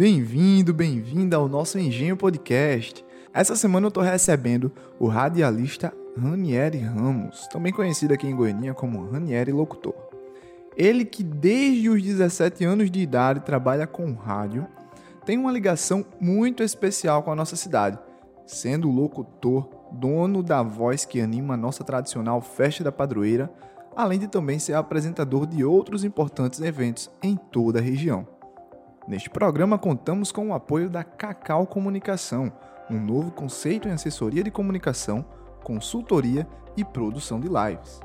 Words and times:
Bem-vindo, 0.00 0.72
bem-vinda 0.72 1.36
ao 1.36 1.46
nosso 1.46 1.78
Engenho 1.78 2.16
Podcast. 2.16 3.04
Essa 3.34 3.54
semana 3.54 3.84
eu 3.84 3.88
estou 3.88 4.02
recebendo 4.02 4.72
o 4.98 5.06
radialista 5.06 5.92
Ranieri 6.16 6.78
Ramos, 6.78 7.46
também 7.48 7.70
conhecido 7.70 8.14
aqui 8.14 8.26
em 8.26 8.34
Goiânia 8.34 8.72
como 8.72 9.10
Ranieri 9.10 9.52
Locutor. 9.52 9.92
Ele 10.74 11.04
que 11.04 11.22
desde 11.22 11.90
os 11.90 12.02
17 12.02 12.64
anos 12.64 12.90
de 12.90 12.98
idade 12.98 13.40
trabalha 13.40 13.86
com 13.86 14.14
rádio, 14.14 14.66
tem 15.26 15.36
uma 15.36 15.52
ligação 15.52 16.02
muito 16.18 16.62
especial 16.62 17.22
com 17.22 17.30
a 17.30 17.36
nossa 17.36 17.54
cidade, 17.54 17.98
sendo 18.46 18.90
locutor, 18.90 19.68
dono 19.92 20.42
da 20.42 20.62
voz 20.62 21.04
que 21.04 21.20
anima 21.20 21.52
a 21.52 21.58
nossa 21.58 21.84
tradicional 21.84 22.40
Festa 22.40 22.82
da 22.82 22.90
Padroeira, 22.90 23.52
além 23.94 24.18
de 24.18 24.28
também 24.28 24.58
ser 24.58 24.72
apresentador 24.72 25.46
de 25.46 25.62
outros 25.62 26.04
importantes 26.04 26.58
eventos 26.62 27.10
em 27.22 27.36
toda 27.36 27.80
a 27.80 27.82
região. 27.82 28.39
Neste 29.10 29.28
programa 29.28 29.76
contamos 29.76 30.30
com 30.30 30.50
o 30.50 30.54
apoio 30.54 30.88
da 30.88 31.02
Cacau 31.02 31.66
Comunicação, 31.66 32.52
um 32.88 32.96
novo 32.96 33.32
conceito 33.32 33.88
em 33.88 33.90
assessoria 33.90 34.44
de 34.44 34.52
comunicação, 34.52 35.24
consultoria 35.64 36.46
e 36.76 36.84
produção 36.84 37.40
de 37.40 37.48
lives. 37.48 37.98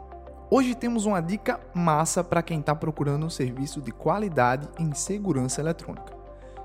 Hoje 0.49 0.73
temos 0.73 1.05
uma 1.05 1.21
dica 1.21 1.59
massa 1.75 2.23
para 2.23 2.41
quem 2.41 2.59
está 2.59 2.73
procurando 2.73 3.23
um 3.23 3.29
serviço 3.29 3.83
de 3.83 3.91
qualidade 3.91 4.67
em 4.79 4.95
segurança 4.95 5.61
eletrônica. 5.61 6.11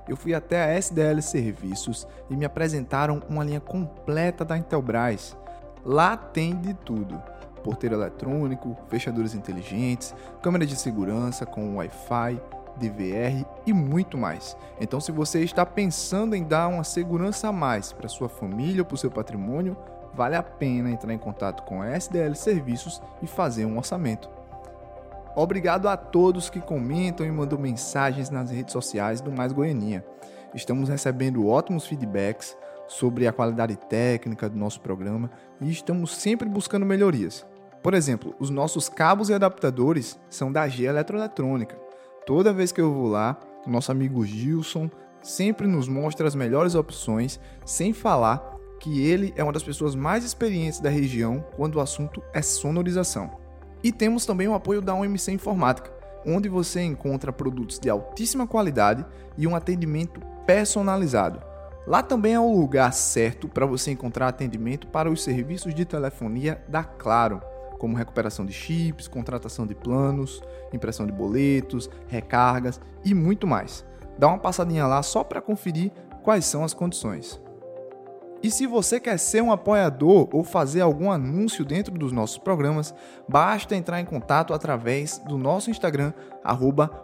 Eu 0.08 0.16
fui 0.16 0.32
até 0.32 0.64
a 0.64 0.74
SDL 0.74 1.20
Serviços 1.20 2.08
e 2.30 2.34
me 2.34 2.46
apresentaram 2.46 3.20
uma 3.28 3.44
linha 3.44 3.60
completa 3.60 4.42
da 4.42 4.56
Intelbras. 4.56 5.36
Lá 5.84 6.16
tem 6.16 6.56
de 6.56 6.72
tudo: 6.72 7.22
porteiro 7.62 7.94
eletrônico, 7.94 8.74
fechaduras 8.88 9.34
inteligentes, 9.34 10.14
câmeras 10.41 10.66
de 10.66 10.77
segurança 10.77 11.44
com 11.44 11.77
Wi-Fi, 11.77 12.41
DVR 12.80 13.47
e 13.66 13.73
muito 13.73 14.19
mais. 14.19 14.57
Então, 14.81 15.00
se 15.00 15.12
você 15.12 15.41
está 15.42 15.64
pensando 15.64 16.34
em 16.34 16.42
dar 16.42 16.69
uma 16.69 16.84
segurança 16.84 17.48
a 17.48 17.53
mais 17.53 17.92
para 17.92 18.09
sua 18.09 18.28
família 18.28 18.83
ou 18.83 18.87
para 18.87 18.95
o 18.95 18.98
seu 18.98 19.11
patrimônio, 19.11 19.77
vale 20.12 20.34
a 20.34 20.42
pena 20.42 20.91
entrar 20.91 21.12
em 21.12 21.19
contato 21.19 21.62
com 21.62 21.83
a 21.83 21.91
SDL 21.91 22.34
Serviços 22.34 23.00
e 23.22 23.27
fazer 23.27 23.64
um 23.67 23.77
orçamento. 23.77 24.28
Obrigado 25.37 25.89
a 25.89 25.97
todos 25.97 26.50
que 26.50 26.61
comentam 26.61 27.25
e 27.25 27.31
mandam 27.31 27.59
mensagens 27.59 28.31
nas 28.31 28.50
redes 28.50 28.72
sociais 28.72 29.20
do 29.20 29.31
Mais 29.31 29.53
Goianinha. 29.53 30.05
Estamos 30.53 30.89
recebendo 30.89 31.47
ótimos 31.47 31.87
feedbacks 31.87 32.56
sobre 32.89 33.28
a 33.28 33.33
qualidade 33.33 33.77
técnica 33.77 34.48
do 34.48 34.59
nosso 34.59 34.81
programa 34.81 35.31
e 35.61 35.70
estamos 35.70 36.17
sempre 36.17 36.48
buscando 36.48 36.84
melhorias. 36.84 37.47
Por 37.83 37.94
exemplo, 37.94 38.34
os 38.39 38.50
nossos 38.50 38.89
cabos 38.89 39.31
e 39.31 39.34
adaptadores 39.34 40.19
são 40.28 40.50
da 40.53 40.69
G 40.69 40.84
Eletroeletrônica. 40.84 41.89
Toda 42.31 42.53
vez 42.53 42.70
que 42.70 42.81
eu 42.81 42.95
vou 42.95 43.09
lá, 43.09 43.36
o 43.67 43.70
nosso 43.70 43.91
amigo 43.91 44.25
Gilson 44.25 44.89
sempre 45.20 45.67
nos 45.67 45.89
mostra 45.89 46.28
as 46.28 46.34
melhores 46.37 46.77
opções, 46.77 47.41
sem 47.67 47.92
falar 47.92 48.55
que 48.78 49.05
ele 49.05 49.34
é 49.34 49.42
uma 49.42 49.53
das 49.53 49.64
pessoas 49.64 49.97
mais 49.97 50.22
experientes 50.22 50.78
da 50.78 50.89
região 50.89 51.45
quando 51.56 51.75
o 51.75 51.81
assunto 51.81 52.22
é 52.33 52.41
sonorização. 52.41 53.33
E 53.83 53.91
temos 53.91 54.25
também 54.25 54.47
o 54.47 54.55
apoio 54.55 54.81
da 54.81 54.95
OMC 54.95 55.33
Informática, 55.33 55.92
onde 56.25 56.48
você 56.48 56.81
encontra 56.81 57.33
produtos 57.33 57.81
de 57.81 57.91
altíssima 57.91 58.47
qualidade 58.47 59.05
e 59.37 59.44
um 59.44 59.56
atendimento 59.56 60.20
personalizado. 60.47 61.42
Lá 61.84 62.00
também 62.00 62.34
é 62.34 62.39
o 62.39 62.61
lugar 62.61 62.92
certo 62.92 63.48
para 63.48 63.67
você 63.67 63.91
encontrar 63.91 64.28
atendimento 64.28 64.87
para 64.87 65.11
os 65.11 65.25
serviços 65.25 65.75
de 65.75 65.84
telefonia 65.84 66.62
da 66.69 66.84
Claro, 66.84 67.42
como 67.81 67.97
recuperação 67.97 68.45
de 68.45 68.53
chips, 68.53 69.09
contratação 69.09 69.67
de 69.67 69.75
planos, 69.75 70.42
impressão 70.70 71.06
de 71.06 71.12
boletos, 71.12 71.89
recargas 72.06 72.78
e 73.03 73.14
muito 73.14 73.47
mais. 73.47 73.84
Dá 74.19 74.28
uma 74.28 74.39
passadinha 74.39 74.87
lá 74.87 75.03
só 75.03 75.25
para 75.25 75.41
conferir 75.41 75.91
quais 76.22 76.45
são 76.45 76.62
as 76.62 76.75
condições. 76.75 77.41
E 78.42 78.50
se 78.50 78.66
você 78.66 79.00
quer 79.00 79.19
ser 79.19 79.43
um 79.43 79.50
apoiador 79.50 80.28
ou 80.32 80.44
fazer 80.44 80.82
algum 80.82 81.10
anúncio 81.10 81.65
dentro 81.65 81.93
dos 81.94 82.12
nossos 82.12 82.38
programas, 82.38 82.94
basta 83.27 83.75
entrar 83.75 83.99
em 83.99 84.04
contato 84.04 84.53
através 84.53 85.19
do 85.19 85.38
nosso 85.38 85.71
Instagram, 85.71 86.12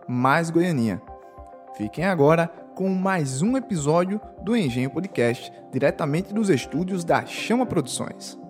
@maisgoianinha. 0.06 1.00
Fiquem 1.74 2.04
agora 2.04 2.48
com 2.74 2.88
mais 2.90 3.40
um 3.40 3.56
episódio 3.56 4.20
do 4.42 4.54
Engenho 4.54 4.90
Podcast, 4.90 5.50
diretamente 5.72 6.34
dos 6.34 6.50
estúdios 6.50 7.04
da 7.04 7.24
Chama 7.24 7.64
Produções. 7.64 8.45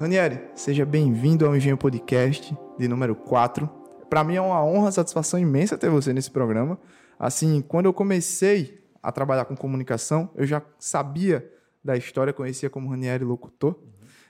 Ranieri, 0.00 0.40
seja 0.54 0.86
bem-vindo 0.86 1.44
ao 1.44 1.56
Engenho 1.56 1.76
Podcast 1.76 2.56
de 2.78 2.86
número 2.86 3.16
4. 3.16 3.68
Para 4.08 4.22
mim 4.22 4.36
é 4.36 4.40
uma 4.40 4.64
honra, 4.64 4.92
satisfação 4.92 5.40
imensa 5.40 5.76
ter 5.76 5.90
você 5.90 6.12
nesse 6.12 6.30
programa. 6.30 6.78
Assim, 7.18 7.60
quando 7.60 7.86
eu 7.86 7.92
comecei 7.92 8.80
a 9.02 9.10
trabalhar 9.10 9.44
com 9.46 9.56
comunicação, 9.56 10.30
eu 10.36 10.46
já 10.46 10.62
sabia 10.78 11.52
da 11.82 11.96
história, 11.96 12.32
conhecia 12.32 12.70
como 12.70 12.88
Ranieri 12.88 13.24
locutor, 13.24 13.74
uhum. 13.74 13.88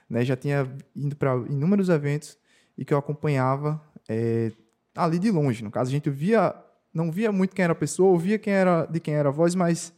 né? 0.09 0.25
Já 0.25 0.35
tinha 0.35 0.67
ido 0.95 1.15
para 1.15 1.35
inúmeros 1.47 1.87
eventos 1.87 2.35
e 2.75 2.83
que 2.83 2.91
eu 2.91 2.97
acompanhava 2.97 3.79
é, 4.09 4.51
ali 4.95 5.19
de 5.19 5.29
longe. 5.29 5.63
No 5.63 5.69
caso, 5.69 5.91
a 5.91 5.93
gente 5.93 6.09
via, 6.09 6.55
não 6.91 7.11
via 7.11 7.31
muito 7.31 7.55
quem 7.55 7.61
era 7.61 7.73
a 7.73 7.75
pessoa, 7.75 8.09
ouvia 8.09 8.39
quem 8.39 8.53
era, 8.53 8.87
de 8.87 8.99
quem 8.99 9.13
era 9.13 9.29
a 9.29 9.31
voz, 9.31 9.53
mas 9.53 9.93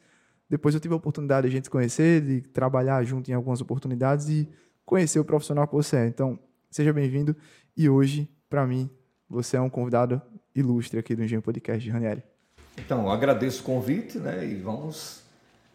depois 0.50 0.76
eu 0.76 0.82
tive 0.82 0.94
a 0.94 0.98
oportunidade 0.98 1.48
de 1.48 1.54
a 1.54 1.56
gente 1.56 1.64
se 1.64 1.70
conhecer, 1.70 2.20
de 2.20 2.42
trabalhar 2.42 3.02
junto 3.06 3.32
em 3.32 3.34
algumas 3.34 3.62
oportunidades 3.62 4.28
e 4.28 4.50
conhecer 4.92 5.22
o 5.22 5.24
profissional 5.24 5.66
que 5.66 5.74
você 5.74 5.96
é. 5.96 6.06
Então, 6.06 6.38
seja 6.70 6.92
bem-vindo. 6.92 7.34
E 7.78 7.88
hoje, 7.88 8.30
para 8.50 8.68
mim, 8.68 8.90
você 9.30 9.56
é 9.56 9.62
um 9.62 9.70
convidado 9.70 10.22
ilustre 10.54 11.00
aqui 11.00 11.16
do 11.16 11.24
Engenho 11.24 11.42
Podcast 11.42 11.82
de 11.82 11.90
Ranieri. 11.90 12.22
Então, 12.78 13.10
agradeço 13.10 13.62
o 13.62 13.64
convite, 13.64 14.18
né? 14.18 14.46
E 14.46 14.56
vamos 14.56 15.24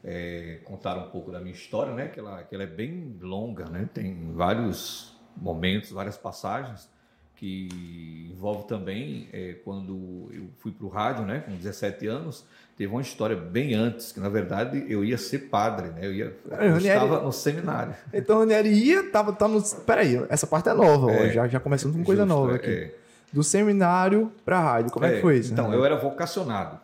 é, 0.05 0.61
contar 0.65 0.99
um 0.99 1.09
pouco 1.09 1.33
da 1.33 1.41
minha 1.41 1.55
história, 1.55 1.95
né? 1.95 2.09
Que 2.09 2.21
ela, 2.21 2.43
que 2.43 2.55
ela 2.55 2.65
é 2.65 2.67
bem 2.67 3.17
longa, 3.19 3.65
né? 3.71 3.89
Tem 3.95 4.35
vários 4.35 5.19
momentos, 5.35 5.91
várias 5.93 6.19
passagens 6.19 6.87
que 7.37 8.31
envolve 8.33 8.67
também 8.67 9.29
é, 9.33 9.57
quando 9.65 10.29
eu 10.33 10.49
fui 10.59 10.73
para 10.73 10.87
o 10.87 10.89
rádio, 10.89 11.25
né? 11.25 11.41
Com 11.41 11.55
17 11.55 12.07
anos, 12.07 12.45
teve 12.77 12.91
uma 12.91 13.03
história 13.03 13.37
bem 13.37 13.75
antes 13.75 14.11
que 14.11 14.19
na 14.19 14.29
verdade 14.29 14.85
eu 14.89 15.05
ia 15.05 15.19
ser 15.19 15.51
padre, 15.51 15.89
né? 15.89 16.01
Eu 16.03 16.15
ia, 16.15 16.37
eu 16.51 16.57
Ranieri, 16.73 16.87
estava 16.87 17.21
no 17.21 17.33
seminário. 17.33 17.95
Então 18.13 18.39
Ranieri 18.39 18.71
ia, 18.71 19.11
tava, 19.11 19.33
tava 19.35 19.53
no, 19.53 19.63
peraí, 19.87 20.25
essa 20.31 20.47
parte 20.47 20.71
é 20.71 20.75
nova, 20.75 21.13
é, 21.13 21.29
ó, 21.29 21.33
já 21.33 21.49
já 21.49 21.61
começando 21.61 21.95
com 21.95 22.03
coisa 22.03 22.23
justo, 22.23 22.35
nova 22.35 22.55
aqui. 22.55 22.71
É. 22.71 22.95
Do 23.33 23.43
seminário 23.43 24.33
para 24.45 24.59
a 24.59 24.63
rádio, 24.63 24.93
como 24.93 25.05
é, 25.05 25.11
que 25.11 25.17
é, 25.17 25.21
foi 25.21 25.39
isso? 25.39 25.53
Então 25.53 25.73
eu 25.75 25.85
era 25.85 25.97
vocacionado. 25.97 26.81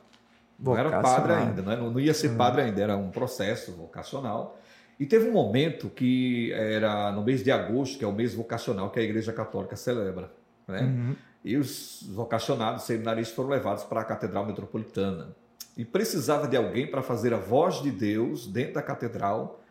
Não 0.59 0.77
era 0.77 1.01
padre 1.01 1.33
ainda, 1.33 1.63
né? 1.63 1.77
não, 1.77 1.91
não 1.91 1.99
ia 1.99 2.15
ser 2.15 2.29
uhum. 2.29 2.37
padre 2.37 2.63
ainda, 2.63 2.81
era 2.81 2.97
um 2.97 3.11
processo 3.11 3.73
vocacional. 3.73 4.59
E 5.01 5.07
teve 5.07 5.29
um 5.29 5.33
momento 5.33 5.89
que 5.89 6.53
era 6.53 7.11
no 7.11 7.23
mês 7.23 7.43
de 7.43 7.51
agosto, 7.51 7.99
que 7.99 8.05
é 8.05 8.07
o 8.07 8.13
mês 8.13 8.35
vocacional 8.35 8.91
que 8.91 9.01
a 9.01 9.03
Igreja 9.03 9.33
Católica 9.33 9.75
celebra. 9.75 10.31
Né? 10.73 10.81
Uhum. 10.83 11.17
E 11.45 11.57
os 11.57 12.09
vocacionados 12.11 12.85
seminaristas 12.85 13.35
foram 13.35 13.51
levados 13.51 13.85
para 13.85 14.01
a 14.01 14.05
Catedral 14.05 14.47
Metropolitana. 14.47 15.35
E 15.77 15.85
precisava 15.85 16.47
de 16.47 16.57
alguém 16.57 16.87
para 16.87 17.03
fazer 17.03 17.33
a 17.33 17.39
voz 17.39 17.83
de 17.83 17.91
Deus 17.91 18.47
dentro 18.47 18.75
da 18.75 18.83
catedral. 18.83 19.63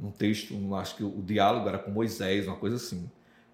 Um 0.00 0.10
texto, 0.10 0.54
um, 0.54 0.74
acho 0.74 0.96
que 0.96 1.04
o 1.04 1.22
diálogo 1.22 1.68
era 1.68 1.78
com 1.78 1.90
Moisés, 1.90 2.46
uma 2.46 2.56
coisa 2.56 2.76
assim. 2.76 3.10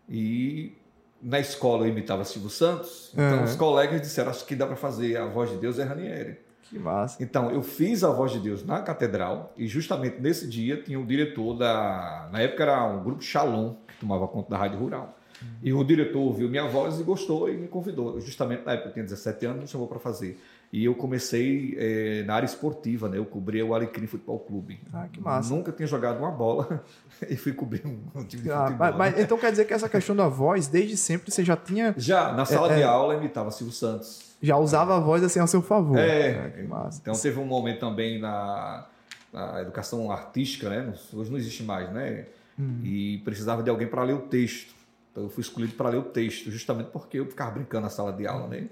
E 0.09 0.77
na 1.21 1.41
escola 1.41 1.85
eu 1.85 1.91
imitava 1.91 2.25
Silvio 2.25 2.49
Santos, 2.49 3.11
então 3.13 3.39
uhum. 3.39 3.45
os 3.45 3.57
colegas 3.57 4.01
disseram: 4.01 4.31
acho 4.31 4.47
que 4.47 4.55
dá 4.55 4.67
para 4.67 4.77
fazer 4.77 5.17
a 5.17 5.27
voz 5.27 5.51
de 5.51 5.57
Deus 5.57 5.79
é 5.79 5.83
Ranieri. 5.83 6.39
Que 6.69 6.79
massa. 6.79 7.23
Então, 7.23 7.51
eu 7.51 7.63
fiz 7.63 8.05
a 8.05 8.11
voz 8.11 8.31
de 8.31 8.41
Deus 8.41 8.63
na 8.65 8.83
catedral 8.83 9.55
e 9.57 9.67
justamente 9.67 10.21
nesse 10.21 10.47
dia 10.47 10.83
tinha 10.83 11.01
o 11.01 11.07
diretor 11.07 11.55
da. 11.55 12.29
Na 12.31 12.41
época 12.41 12.63
era 12.63 12.85
um 12.85 13.03
grupo 13.03 13.23
Shalom, 13.23 13.75
que 13.87 13.97
tomava 13.97 14.29
conta 14.29 14.51
da 14.51 14.59
Rádio 14.59 14.79
Rural. 14.79 15.18
E 15.63 15.73
o 15.73 15.83
diretor 15.85 16.21
ouviu 16.21 16.49
minha 16.49 16.67
voz 16.67 16.99
e 16.99 17.03
gostou 17.03 17.49
e 17.49 17.57
me 17.57 17.69
convidou. 17.69 18.21
Justamente 18.21 18.65
na 18.65 18.73
época 18.73 18.89
eu 18.89 18.93
tinha 18.93 19.05
17 19.05 19.47
anos, 19.47 19.63
me 19.63 19.69
chamou 19.69 19.87
para 19.87 19.99
fazer. 19.99 20.41
E 20.73 20.85
eu 20.85 20.95
comecei 20.95 21.75
é, 21.79 22.23
na 22.25 22.35
área 22.35 22.45
esportiva, 22.47 23.09
né? 23.09 23.17
Eu 23.17 23.25
cobri 23.25 23.63
o 23.63 23.75
Alecrim 23.75 24.07
Futebol 24.07 24.39
Clube. 24.39 24.81
Ah, 24.93 25.09
que 25.11 25.21
massa. 25.21 25.55
Nunca 25.55 25.73
tinha 25.73 25.87
jogado 25.87 26.19
uma 26.19 26.31
bola 26.31 26.85
e 27.29 27.37
fui 27.37 27.53
cobrir 27.53 27.87
um, 27.87 28.25
time 28.25 28.43
de 28.43 28.51
ah, 28.51 28.67
futebol. 28.67 28.79
Mas, 28.79 28.97
mas, 28.97 29.19
então 29.19 29.39
quer 29.39 29.51
dizer 29.51 29.65
que 29.65 29.73
essa 29.73 29.89
questão 29.89 30.15
da 30.15 30.29
voz, 30.29 30.67
desde 30.67 30.97
sempre 30.97 31.31
você 31.31 31.43
já 31.43 31.57
tinha. 31.57 31.95
Já, 31.97 32.33
na 32.33 32.45
sala 32.45 32.73
é, 32.73 32.77
de 32.77 32.83
é... 32.83 32.85
aula 32.85 33.15
imitava 33.15 33.51
Silvio 33.51 33.75
Santos 33.75 34.29
já 34.41 34.57
usava 34.57 34.97
a 34.97 35.01
voz 35.01 35.23
assim 35.23 35.41
ao 35.41 35.47
seu 35.47 35.63
favor. 35.63 35.99
É, 35.99 36.31
é 36.31 36.67
então 37.01 37.15
teve 37.15 37.39
um 37.39 37.45
momento 37.45 37.81
também 37.81 38.21
na, 38.21 38.87
na 39.33 39.61
educação 39.61 40.11
artística, 40.11 40.69
né? 40.69 40.95
Hoje 41.13 41.31
não 41.31 41.39
existe 41.39 41.63
mais, 41.63 41.91
né? 41.93 42.27
Hum. 42.59 42.81
E 42.83 43.19
precisava 43.25 43.63
de 43.63 43.71
alguém 43.71 43.87
para 43.87 44.03
ler 44.03 44.15
o 44.15 44.21
texto. 44.21 44.75
Então 45.19 45.25
eu 45.25 45.29
fui 45.29 45.41
escolhido 45.41 45.73
para 45.75 45.91
ler 45.91 45.99
o 45.99 46.03
texto, 46.03 46.49
justamente 46.51 46.91
porque 46.91 47.19
eu 47.19 47.27
ficava 47.27 47.51
brincando 47.51 47.83
na 47.83 47.91
sala 47.91 48.13
de 48.13 48.25
aula, 48.27 48.47
né? 48.47 48.69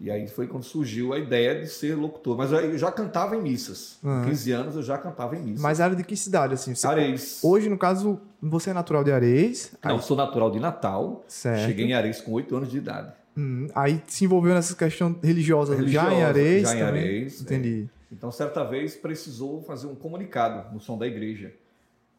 E 0.00 0.10
aí 0.10 0.26
foi 0.26 0.48
quando 0.48 0.64
surgiu 0.64 1.12
a 1.12 1.18
ideia 1.18 1.60
de 1.60 1.68
ser 1.68 1.94
locutor. 1.94 2.36
Mas 2.36 2.50
eu 2.50 2.76
já 2.76 2.90
cantava 2.90 3.36
em 3.36 3.42
missas. 3.42 3.98
Com 4.02 4.24
15 4.24 4.52
anos 4.52 4.74
eu 4.74 4.82
já 4.82 4.98
cantava 4.98 5.36
em 5.36 5.42
missas. 5.42 5.60
Mas 5.60 5.78
era 5.78 5.94
de 5.94 6.02
que 6.02 6.16
cidade, 6.16 6.54
assim? 6.54 6.74
Você... 6.74 6.86
Areis. 6.86 7.38
Hoje, 7.44 7.68
no 7.68 7.78
caso, 7.78 8.20
você 8.40 8.70
é 8.70 8.72
natural 8.72 9.04
de 9.04 9.12
Areis? 9.12 9.72
Não, 9.84 9.96
aí... 9.96 10.02
sou 10.02 10.16
natural 10.16 10.50
de 10.50 10.58
Natal. 10.58 11.24
Certo. 11.28 11.66
Cheguei 11.66 11.86
em 11.86 11.92
Areis 11.92 12.20
com 12.20 12.32
8 12.32 12.56
anos 12.56 12.70
de 12.70 12.78
idade. 12.78 13.12
Hum, 13.36 13.68
aí 13.74 14.02
se 14.08 14.24
envolveu 14.24 14.54
nessa 14.54 14.74
questão 14.74 15.16
religiosa, 15.22 15.74
religiosa 15.74 16.10
já 16.10 16.14
em 16.14 16.22
Areis. 16.24 16.62
Já 16.62 16.76
em 16.76 16.82
Areis. 16.82 17.40
Entendi. 17.40 17.88
É. 18.10 18.14
Então, 18.14 18.32
certa 18.32 18.64
vez, 18.64 18.96
precisou 18.96 19.62
fazer 19.62 19.86
um 19.86 19.94
comunicado 19.94 20.74
no 20.74 20.80
som 20.80 20.98
da 20.98 21.06
igreja. 21.06 21.52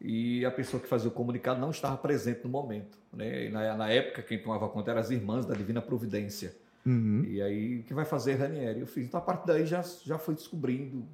E 0.06 0.44
a 0.44 0.50
pessoa 0.50 0.78
que 0.82 0.86
fazia 0.86 1.08
o 1.08 1.12
comunicado 1.12 1.58
não 1.58 1.70
estava 1.70 1.96
presente 1.96 2.44
no 2.44 2.50
momento. 2.50 2.98
Né? 3.10 3.48
Na, 3.48 3.74
na, 3.74 3.88
época, 3.88 4.20
quem 4.20 4.38
tomava 4.38 4.68
conta 4.68 4.90
eram 4.90 5.00
as 5.00 5.10
irmãs 5.10 5.46
da 5.46 5.54
Divina 5.54 5.80
Providência. 5.80 6.54
Uhum. 6.84 7.24
E 7.26 7.40
aí, 7.40 7.78
o 7.78 7.84
que 7.84 7.94
vai 7.94 8.04
fazer 8.04 8.34
Ranieri? 8.34 8.80
Eu 8.80 8.86
fiz. 8.86 9.06
Então, 9.06 9.18
a 9.18 9.22
partir 9.22 9.46
daí, 9.46 9.64
já, 9.64 9.82
já 10.04 10.18
foi 10.18 10.34
descobrindo 10.34 11.08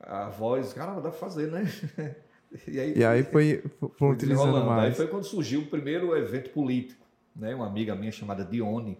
a 0.00 0.30
voz. 0.30 0.72
Cara, 0.72 0.94
dá 0.94 1.02
para 1.02 1.12
fazer, 1.12 1.50
né? 1.50 1.64
E 2.66 2.80
aí, 2.80 2.94
e 2.96 3.04
aí 3.04 3.22
foi, 3.22 3.62
foi 3.96 4.10
utilizando 4.10 4.66
mais. 4.66 4.88
Aí 4.88 4.94
foi 4.96 5.06
quando 5.06 5.22
surgiu 5.22 5.60
o 5.60 5.66
primeiro 5.66 6.16
evento 6.16 6.50
político. 6.50 7.06
Né? 7.36 7.54
Uma 7.54 7.68
amiga 7.68 7.94
minha 7.94 8.10
chamada 8.10 8.44
Dione, 8.44 8.98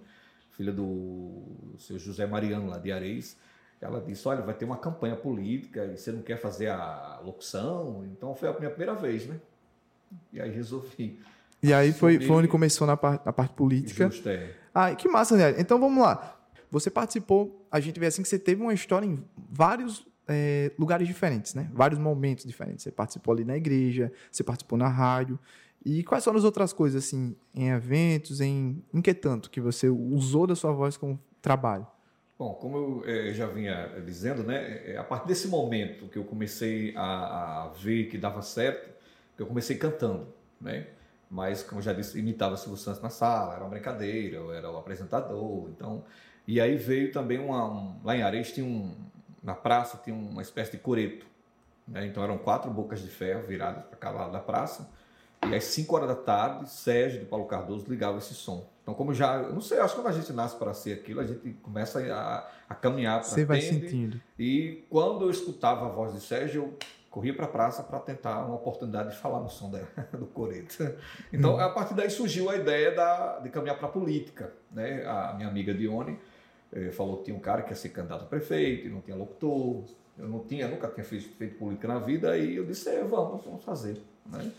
filha 0.52 0.73
do 0.73 1.75
seu 1.76 1.99
José 1.99 2.26
Mariano, 2.26 2.69
lá 2.69 2.79
de 2.79 2.93
Areis, 2.93 3.37
ela 3.80 4.00
disse: 4.00 4.26
Olha, 4.28 4.42
vai 4.42 4.54
ter 4.54 4.64
uma 4.64 4.76
campanha 4.76 5.16
política 5.16 5.86
e 5.86 5.96
você 5.96 6.12
não 6.12 6.22
quer 6.22 6.36
fazer 6.36 6.68
a 6.68 7.20
locução? 7.24 8.04
Então 8.12 8.34
foi 8.34 8.48
a 8.48 8.58
minha 8.58 8.70
primeira 8.70 8.94
vez, 8.94 9.26
né? 9.26 9.36
E 10.32 10.40
aí 10.40 10.50
resolvi. 10.50 11.18
E 11.62 11.72
aí 11.72 11.92
foi, 11.92 12.18
foi 12.18 12.36
onde 12.36 12.48
começou 12.48 12.86
na 12.86 12.96
parte, 12.96 13.24
na 13.24 13.32
parte 13.32 13.54
política. 13.54 14.10
Justo, 14.10 14.28
é. 14.28 14.54
Ah, 14.74 14.94
que 14.94 15.08
massa, 15.08 15.36
né? 15.36 15.54
Então 15.58 15.78
vamos 15.78 16.02
lá. 16.02 16.36
Você 16.70 16.90
participou, 16.90 17.66
a 17.70 17.80
gente 17.80 17.98
vê 17.98 18.06
assim 18.06 18.22
que 18.22 18.28
você 18.28 18.38
teve 18.38 18.62
uma 18.62 18.72
história 18.72 19.04
em 19.04 19.22
vários 19.36 20.06
é, 20.28 20.70
lugares 20.78 21.06
diferentes, 21.08 21.54
né? 21.54 21.68
Vários 21.72 21.98
momentos 21.98 22.44
diferentes. 22.44 22.84
Você 22.84 22.90
participou 22.92 23.34
ali 23.34 23.44
na 23.44 23.56
igreja, 23.56 24.12
você 24.30 24.44
participou 24.44 24.78
na 24.78 24.88
rádio. 24.88 25.38
E 25.84 26.04
quais 26.04 26.22
foram 26.22 26.38
as 26.38 26.44
outras 26.44 26.72
coisas, 26.72 27.04
assim, 27.04 27.34
em 27.54 27.70
eventos, 27.70 28.40
em, 28.40 28.82
em 28.92 29.00
que 29.00 29.14
tanto 29.14 29.50
que 29.50 29.60
você 29.60 29.88
usou 29.88 30.46
da 30.46 30.54
sua 30.54 30.72
voz 30.72 30.96
como 30.96 31.18
trabalho? 31.42 31.86
Bom, 32.40 32.54
como 32.54 33.02
eu 33.04 33.04
eh, 33.06 33.34
já 33.34 33.46
vinha 33.46 34.00
dizendo, 34.02 34.42
né, 34.42 34.92
eh, 34.92 34.96
a 34.96 35.04
partir 35.04 35.28
desse 35.28 35.46
momento 35.46 36.08
que 36.08 36.16
eu 36.16 36.25
comecei 36.25 36.94
a, 36.96 37.64
a, 37.64 37.69
ver 37.69 38.06
que 38.06 38.16
dava 38.16 38.40
certo, 38.40 38.88
eu 39.38 39.44
comecei 39.44 39.76
cantando, 39.76 40.26
né? 40.58 40.87
Mas, 41.31 41.62
como 41.62 41.81
eu 41.81 41.84
já 41.84 41.92
disse, 41.92 42.19
imitava 42.19 42.56
Silvio 42.56 42.78
Santos 42.78 43.02
na 43.02 43.10
sala, 43.10 43.56
era 43.56 43.62
uma 43.62 43.69
brincadeira, 43.69 44.37
eu 44.37 44.54
era 44.54 44.70
o 44.70 44.78
apresentador, 44.78 45.69
então... 45.69 46.02
E 46.48 46.58
aí 46.62 46.76
veio 46.76 47.12
também 47.12 47.38
uma... 47.38 47.70
Um, 47.70 48.00
lá 48.02 48.16
em 48.16 48.22
Areia 48.22 48.42
tinha 48.42 48.64
um... 48.64 48.96
Na 49.42 49.54
praça 49.54 50.00
tinha 50.02 50.16
uma 50.16 50.40
espécie 50.40 50.72
de 50.72 50.78
coreto, 50.78 51.26
né? 51.87 52.06
Então 52.06 52.25
eram 52.25 52.38
quatro 52.38 52.70
bocas 52.70 53.02
de 53.02 53.08
ferro 53.08 53.42
viradas 53.42 53.84
para 53.84 53.98
cada 53.98 54.19
lado 54.19 54.32
da 54.32 54.40
praça, 54.40 54.90
e 55.48 55.54
às 55.54 55.64
5 55.64 55.96
horas 55.96 56.08
da 56.08 56.14
tarde, 56.14 56.70
Sérgio 56.70 57.20
de 57.20 57.26
Paulo 57.26 57.46
Cardoso 57.46 57.87
ligava 57.88 58.19
esse 58.19 58.34
som. 58.34 58.69
Então, 58.82 58.94
como 58.94 59.14
já, 59.14 59.37
eu 59.37 59.52
não 59.52 59.60
sei, 59.60 59.78
acho 59.78 59.94
que 59.94 60.00
quando 60.00 60.12
a 60.12 60.19
gente 60.19 60.32
nasce 60.32 60.56
para 60.56 60.75
ser 60.75 60.92
aquilo, 60.94 61.20
a 61.20 61.25
gente 61.25 61.50
começa 61.62 62.00
a, 62.12 62.46
a 62.69 62.75
caminhar 62.75 63.20
para 63.20 63.28
Você 63.28 63.44
vai 63.44 63.60
sentindo. 63.60 64.20
E 64.38 64.84
quando 64.90 65.25
eu 65.25 65.31
escutava 65.31 65.87
a 65.87 65.88
voz 65.88 66.12
de 66.12 66.20
Sérgio, 66.20 66.62
eu 66.62 66.78
corria 67.10 67.34
para 67.34 67.46
a 67.46 67.48
praça 67.48 67.82
para 67.82 67.98
tentar 68.00 68.44
uma 68.44 68.54
oportunidade 68.54 69.10
de 69.10 69.16
falar 69.16 69.40
no 69.40 69.48
som 69.48 69.70
da, 69.70 69.81
do 70.16 70.26
coreto. 70.26 70.76
Então, 71.32 71.56
hum. 71.56 71.60
a 71.60 71.69
partir 71.70 71.94
daí 71.94 72.10
surgiu 72.10 72.50
a 72.50 72.56
ideia 72.56 72.94
da, 72.94 73.38
de 73.38 73.48
caminhar 73.48 73.78
para 73.78 73.88
a 73.88 73.90
política. 73.90 74.52
Né? 74.70 75.04
A 75.06 75.34
minha 75.34 75.48
amiga 75.48 75.72
Dione 75.72 76.19
eh, 76.72 76.90
falou 76.90 77.19
que 77.19 77.25
tinha 77.25 77.37
um 77.37 77.40
cara 77.40 77.62
que 77.62 77.70
ia 77.70 77.76
ser 77.76 77.90
candidato 77.90 78.25
a 78.25 78.26
prefeito, 78.26 78.87
e 78.87 78.90
não 78.90 79.00
tinha 79.00 79.16
locutor, 79.16 79.84
eu 80.19 80.28
não 80.28 80.40
tinha, 80.40 80.69
nunca 80.69 80.88
tinha 80.88 81.04
feito, 81.04 81.28
feito 81.37 81.56
política 81.58 81.88
na 81.88 81.98
vida, 81.98 82.37
e 82.37 82.56
eu 82.56 82.64
disse, 82.64 82.88
é, 82.88 83.02
vamos, 83.02 83.44
vamos 83.44 83.64
fazer. 83.64 84.00
Né? 84.26 84.50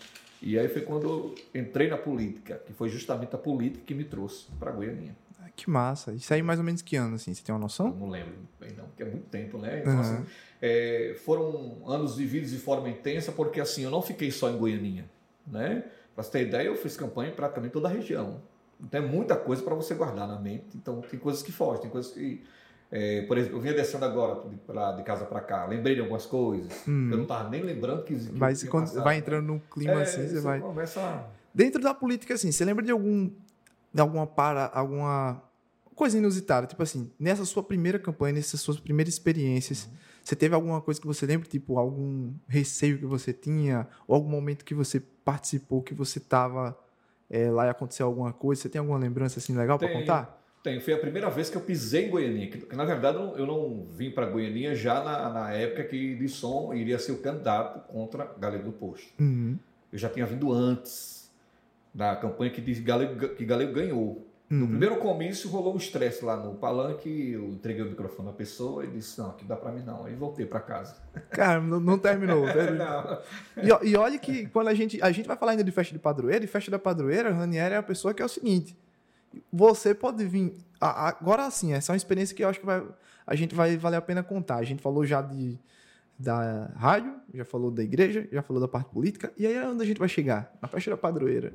E 0.41 0.57
aí 0.57 0.67
foi 0.67 0.81
quando 0.81 1.07
eu 1.07 1.35
entrei 1.61 1.87
na 1.87 1.97
política, 1.97 2.61
que 2.65 2.73
foi 2.73 2.89
justamente 2.89 3.35
a 3.35 3.37
política 3.37 3.83
que 3.85 3.93
me 3.93 4.03
trouxe 4.03 4.47
para 4.59 4.71
Goianinha. 4.71 5.15
Ah, 5.39 5.49
que 5.55 5.69
massa. 5.69 6.13
Isso 6.13 6.33
aí 6.33 6.41
mais 6.41 6.57
ou 6.57 6.65
menos 6.65 6.81
que 6.81 6.95
ano, 6.95 7.15
assim? 7.15 7.33
Você 7.33 7.43
tem 7.43 7.53
uma 7.53 7.61
noção? 7.61 7.87
Eu 7.87 7.95
não 7.95 8.09
lembro 8.09 8.33
bem 8.59 8.71
não, 8.75 8.85
porque 8.85 9.03
é 9.03 9.05
muito 9.05 9.27
tempo, 9.27 9.59
né? 9.59 9.81
Então, 9.81 9.93
uhum. 9.93 9.99
assim, 9.99 10.25
é, 10.61 11.15
foram 11.23 11.81
anos 11.87 12.17
vividos 12.17 12.49
de 12.49 12.57
forma 12.57 12.89
intensa, 12.89 13.31
porque 13.31 13.61
assim, 13.61 13.83
eu 13.83 13.91
não 13.91 14.01
fiquei 14.01 14.31
só 14.31 14.49
em 14.49 14.57
Goianinha, 14.57 15.09
né? 15.45 15.83
Para 16.15 16.23
você 16.23 16.31
ter 16.31 16.47
ideia, 16.47 16.67
eu 16.67 16.75
fiz 16.75 16.97
campanha 16.97 17.31
em 17.31 17.35
praticamente 17.35 17.73
toda 17.73 17.87
a 17.87 17.91
região. 17.91 18.41
Então 18.83 19.03
é 19.03 19.05
muita 19.05 19.35
coisa 19.35 19.61
para 19.61 19.75
você 19.75 19.93
guardar 19.93 20.27
na 20.27 20.39
mente. 20.39 20.75
Então 20.75 21.01
tem 21.01 21.19
coisas 21.19 21.43
que 21.43 21.51
fogem, 21.51 21.83
tem 21.83 21.91
coisas 21.91 22.11
que 22.11 22.43
é, 22.91 23.21
por 23.21 23.37
exemplo, 23.37 23.57
eu 23.57 23.61
vinha 23.61 23.73
descendo 23.73 24.03
agora 24.03 24.49
de, 24.49 24.57
pra, 24.57 24.91
de 24.91 25.03
casa 25.03 25.23
para 25.23 25.39
cá, 25.39 25.65
lembrei 25.65 25.95
de 25.95 26.01
algumas 26.01 26.25
coisas. 26.25 26.69
Hum. 26.85 27.09
Eu 27.09 27.17
não 27.17 27.23
estava 27.23 27.49
nem 27.49 27.63
lembrando 27.63 28.03
que, 28.03 28.13
Mas 28.33 28.63
quando 28.65 28.87
passado, 28.87 29.03
vai 29.03 29.17
entrando 29.17 29.45
num 29.47 29.59
clima 29.59 29.93
é, 29.93 30.03
assim, 30.03 30.27
você 30.27 30.41
vai. 30.41 30.59
Começa... 30.59 31.25
Dentro 31.53 31.81
da 31.81 31.93
política, 31.93 32.33
assim, 32.33 32.51
você 32.51 32.65
lembra 32.65 32.83
de 32.83 32.91
algum. 32.91 33.31
de 33.93 34.01
alguma 34.01 34.27
para. 34.27 34.69
alguma 34.73 35.41
coisa 35.95 36.17
inusitada? 36.17 36.67
Tipo 36.67 36.83
assim, 36.83 37.09
nessa 37.17 37.45
sua 37.45 37.63
primeira 37.63 37.97
campanha, 37.97 38.33
nessas 38.33 38.59
suas 38.59 38.77
primeiras 38.77 39.13
experiências, 39.13 39.85
uhum. 39.85 39.91
você 40.21 40.35
teve 40.35 40.53
alguma 40.53 40.81
coisa 40.81 40.99
que 40.99 41.07
você 41.07 41.25
lembra, 41.25 41.47
tipo, 41.47 41.79
algum 41.79 42.33
receio 42.45 42.97
que 42.97 43.05
você 43.05 43.31
tinha, 43.31 43.87
ou 44.05 44.15
algum 44.15 44.29
momento 44.29 44.65
que 44.65 44.73
você 44.73 44.99
participou, 44.99 45.81
que 45.81 45.93
você 45.93 46.19
estava 46.19 46.77
é, 47.29 47.49
lá 47.49 47.67
e 47.67 47.69
aconteceu 47.69 48.05
alguma 48.05 48.33
coisa? 48.33 48.63
Você 48.63 48.67
tem 48.67 48.79
alguma 48.79 48.97
lembrança 48.97 49.39
assim 49.39 49.55
legal 49.55 49.79
para 49.79 49.93
contar? 49.93 50.40
Tenho, 50.63 50.79
foi 50.79 50.93
a 50.93 50.97
primeira 50.99 51.29
vez 51.29 51.49
que 51.49 51.57
eu 51.57 51.61
pisei 51.61 52.05
em 52.05 52.09
Goianinha. 52.09 52.47
Que, 52.47 52.75
na 52.75 52.85
verdade 52.85 53.17
eu 53.17 53.45
não 53.47 53.83
vim 53.91 54.11
para 54.11 54.27
Goianinha 54.27 54.75
já 54.75 55.03
na, 55.03 55.29
na, 55.29 55.51
época 55.51 55.85
que 55.85 56.13
Lisson 56.15 56.73
iria 56.73 56.99
ser 56.99 57.13
o 57.13 57.17
candidato 57.17 57.79
contra 57.91 58.31
Galego 58.39 58.65
do 58.65 58.71
Posto. 58.71 59.11
Uhum. 59.19 59.57
Eu 59.91 59.97
já 59.97 60.07
tinha 60.07 60.25
vindo 60.25 60.51
antes 60.53 61.31
da 61.93 62.15
campanha 62.15 62.51
que, 62.51 62.61
Galego, 62.81 63.29
que 63.29 63.43
Galego 63.43 63.73
ganhou. 63.73 64.27
Uhum. 64.51 64.59
No 64.59 64.67
primeiro 64.67 64.97
comício 64.97 65.49
rolou 65.49 65.73
um 65.73 65.77
estresse 65.77 66.23
lá 66.23 66.35
no 66.35 66.55
palanque, 66.55 67.31
eu 67.31 67.47
entreguei 67.47 67.81
o 67.81 67.85
microfone 67.85 68.29
à 68.29 68.33
pessoa 68.33 68.83
e 68.83 68.87
disse, 68.87 69.17
não, 69.17 69.29
aqui 69.29 69.45
dá 69.45 69.55
para 69.55 69.71
mim 69.71 69.81
não. 69.81 70.05
Aí 70.05 70.13
voltei 70.13 70.45
para 70.45 70.59
casa. 70.59 70.95
Cara, 71.31 71.59
não, 71.59 71.79
não 71.79 71.97
terminou. 71.97 72.45
não. 72.45 73.21
E, 73.63 73.89
e, 73.89 73.95
olha 73.95 74.19
que 74.19 74.45
quando 74.47 74.67
a 74.67 74.73
gente, 74.73 75.01
a 75.01 75.11
gente 75.11 75.25
vai 75.25 75.37
falar 75.37 75.53
ainda 75.53 75.63
de 75.63 75.71
festa 75.71 75.93
de 75.93 75.99
padroeira, 75.99 76.43
e 76.43 76.47
festa 76.47 76.69
da 76.69 76.77
padroeira, 76.77 77.31
Ranieri 77.31 77.73
é 77.73 77.77
a 77.77 77.83
pessoa 77.83 78.13
que 78.13 78.21
é 78.21 78.25
o 78.25 78.29
seguinte, 78.29 78.75
você 79.51 79.93
pode 79.93 80.25
vir. 80.25 80.53
Agora 80.79 81.49
sim, 81.51 81.73
essa 81.73 81.91
é 81.91 81.93
uma 81.93 81.97
experiência 81.97 82.35
que 82.35 82.43
eu 82.43 82.49
acho 82.49 82.59
que 82.59 82.65
vai, 82.65 82.83
a 83.25 83.35
gente 83.35 83.53
vai 83.53 83.77
valer 83.77 83.97
a 83.97 84.01
pena 84.01 84.23
contar. 84.23 84.57
A 84.57 84.63
gente 84.63 84.81
falou 84.81 85.05
já 85.05 85.21
de, 85.21 85.57
da 86.17 86.71
rádio, 86.75 87.13
já 87.33 87.45
falou 87.45 87.71
da 87.71 87.83
igreja, 87.83 88.27
já 88.31 88.41
falou 88.41 88.61
da 88.61 88.67
parte 88.67 88.89
política. 88.89 89.31
E 89.37 89.45
aí 89.45 89.53
é 89.53 89.67
onde 89.67 89.83
a 89.83 89.85
gente 89.85 89.99
vai 89.99 90.09
chegar? 90.09 90.53
Na 90.61 90.67
festa 90.67 90.91
da 90.91 90.97
padroeira. 90.97 91.53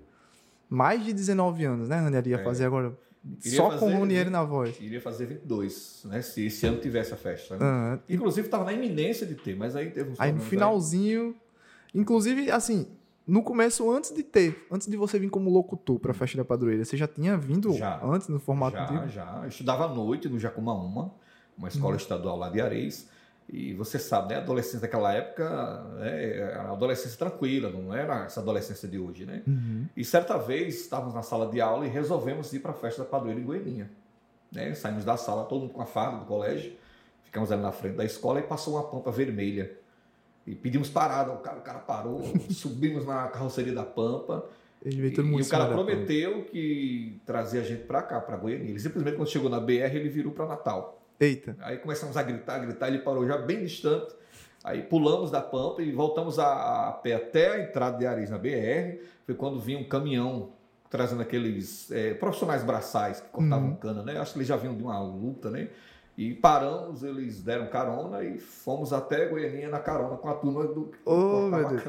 Mais 0.68 1.04
de 1.04 1.12
19 1.12 1.64
anos, 1.64 1.88
né, 1.88 1.96
Ranieri? 1.96 2.30
Ia 2.30 2.36
é. 2.36 2.44
fazer 2.44 2.66
agora. 2.66 2.96
só 3.40 3.70
fazer, 3.70 3.80
com 3.80 3.94
o 3.94 4.00
Ranieri 4.00 4.30
na 4.30 4.42
voz. 4.42 4.76
Iria 4.80 5.00
fazer 5.00 5.26
22, 5.26 6.02
né? 6.06 6.22
Se 6.22 6.46
esse 6.46 6.66
ano 6.66 6.78
tivesse 6.78 7.14
a 7.14 7.16
festa. 7.16 7.56
Né? 7.56 7.64
Uhum. 7.64 7.98
Inclusive, 8.08 8.46
estava 8.46 8.64
na 8.64 8.72
iminência 8.72 9.26
de 9.26 9.34
ter, 9.34 9.56
mas 9.56 9.76
aí 9.76 9.90
teve 9.90 10.10
um 10.10 10.14
Aí 10.18 10.32
no 10.32 10.40
finalzinho. 10.40 11.36
Aí. 11.94 12.00
Inclusive, 12.00 12.50
assim, 12.50 12.86
no 13.26 13.42
começo, 13.42 13.90
antes 13.90 14.14
de 14.14 14.22
ter, 14.22 14.66
antes 14.70 14.86
de 14.86 14.96
você 14.96 15.18
vir 15.18 15.30
como 15.30 15.50
locutor 15.50 15.98
para 15.98 16.12
a 16.12 16.14
Festa 16.14 16.36
da 16.36 16.44
Padroeira, 16.44 16.84
você 16.84 16.96
já 16.96 17.08
tinha 17.08 17.36
vindo 17.36 17.72
já, 17.72 18.00
antes 18.04 18.28
no 18.28 18.38
formato 18.38 18.76
já, 18.76 18.84
de... 18.84 19.12
Já, 19.12 19.40
Eu 19.42 19.48
estudava 19.48 19.86
à 19.86 19.88
noite 19.88 20.28
no 20.28 20.38
Jacumaúma, 20.38 21.12
uma 21.58 21.68
escola 21.68 21.94
hum. 21.94 21.96
estadual 21.96 22.36
lá 22.36 22.48
de 22.48 22.60
Areis. 22.60 23.08
E 23.48 23.74
você 23.74 23.98
sabe, 23.98 24.30
né? 24.30 24.36
A 24.36 24.38
adolescência 24.38 24.80
daquela 24.80 25.12
época 25.12 25.82
né, 25.98 26.36
era 26.36 26.64
uma 26.64 26.72
adolescência 26.72 27.16
tranquila, 27.16 27.70
não 27.70 27.94
era 27.94 28.24
essa 28.24 28.40
adolescência 28.40 28.88
de 28.88 28.98
hoje, 28.98 29.24
né? 29.24 29.42
Uhum. 29.46 29.86
E 29.96 30.04
certa 30.04 30.36
vez 30.36 30.80
estávamos 30.80 31.14
na 31.14 31.22
sala 31.22 31.48
de 31.48 31.60
aula 31.60 31.86
e 31.86 31.88
resolvemos 31.88 32.52
ir 32.52 32.58
para 32.58 32.72
a 32.72 32.74
festa 32.74 33.04
da 33.04 33.08
padroeira 33.08 33.40
em 33.40 33.44
Goianinha. 33.44 33.90
Né? 34.50 34.74
Saímos 34.74 35.04
da 35.04 35.16
sala, 35.16 35.44
todo 35.44 35.62
mundo 35.62 35.72
com 35.72 35.82
a 35.82 35.86
farda 35.86 36.18
do 36.18 36.24
colégio, 36.24 36.72
ficamos 37.22 37.52
ali 37.52 37.62
na 37.62 37.70
frente 37.70 37.94
da 37.94 38.04
escola 38.04 38.40
e 38.40 38.42
passou 38.42 38.74
uma 38.74 38.82
pampa 38.82 39.12
vermelha. 39.12 39.78
E 40.46 40.54
pedimos 40.54 40.88
parada, 40.88 41.32
o 41.32 41.38
cara, 41.38 41.58
o 41.58 41.62
cara 41.62 41.78
parou, 41.80 42.22
subimos 42.50 43.04
na 43.04 43.26
carroceria 43.28 43.74
da 43.74 43.84
Pampa. 43.84 44.46
E, 44.84 44.90
e 44.90 45.40
o 45.42 45.48
cara 45.48 45.66
prometeu 45.66 46.44
que 46.44 47.20
trazia 47.26 47.60
a 47.60 47.64
gente 47.64 47.84
para 47.84 48.02
cá, 48.02 48.20
para 48.20 48.36
Goiânia. 48.36 48.68
Ele 48.68 48.78
simplesmente, 48.78 49.16
quando 49.16 49.28
chegou 49.28 49.50
na 49.50 49.58
BR, 49.58 49.72
ele 49.72 50.08
virou 50.08 50.32
para 50.32 50.46
Natal. 50.46 51.02
Eita. 51.18 51.56
Aí 51.60 51.78
começamos 51.78 52.16
a 52.16 52.22
gritar, 52.22 52.58
gritar, 52.60 52.88
ele 52.88 52.98
parou 52.98 53.26
já 53.26 53.36
bem 53.38 53.64
distante. 53.64 54.14
Aí 54.62 54.82
pulamos 54.82 55.30
da 55.30 55.40
Pampa 55.40 55.82
e 55.82 55.90
voltamos 55.90 56.38
a, 56.38 56.88
a 56.88 56.92
pé 56.92 57.14
até 57.14 57.52
a 57.52 57.62
entrada 57.62 57.98
de 57.98 58.06
Aris 58.06 58.30
na 58.30 58.38
BR. 58.38 59.00
Foi 59.24 59.34
quando 59.34 59.58
vinha 59.58 59.78
um 59.78 59.84
caminhão 59.84 60.52
trazendo 60.88 61.22
aqueles 61.22 61.90
é, 61.90 62.14
profissionais 62.14 62.62
braçais 62.62 63.20
que 63.20 63.28
cortavam 63.28 63.70
uhum. 63.70 63.76
cana, 63.76 64.02
né? 64.02 64.18
Acho 64.18 64.32
que 64.32 64.38
eles 64.38 64.48
já 64.48 64.56
vinham 64.56 64.76
de 64.76 64.82
uma 64.82 65.00
luta, 65.00 65.50
né? 65.50 65.68
E 66.16 66.32
paramos, 66.32 67.02
eles 67.02 67.42
deram 67.42 67.68
carona 67.68 68.24
e 68.24 68.38
fomos 68.38 68.90
até 68.90 69.28
Goianinha 69.28 69.68
na 69.68 69.78
carona 69.78 70.16
com 70.16 70.28
a 70.30 70.34
turma 70.34 70.66
do 70.66 70.90
oh, 71.04 71.48
meu. 71.48 71.68
Deus. 71.68 71.82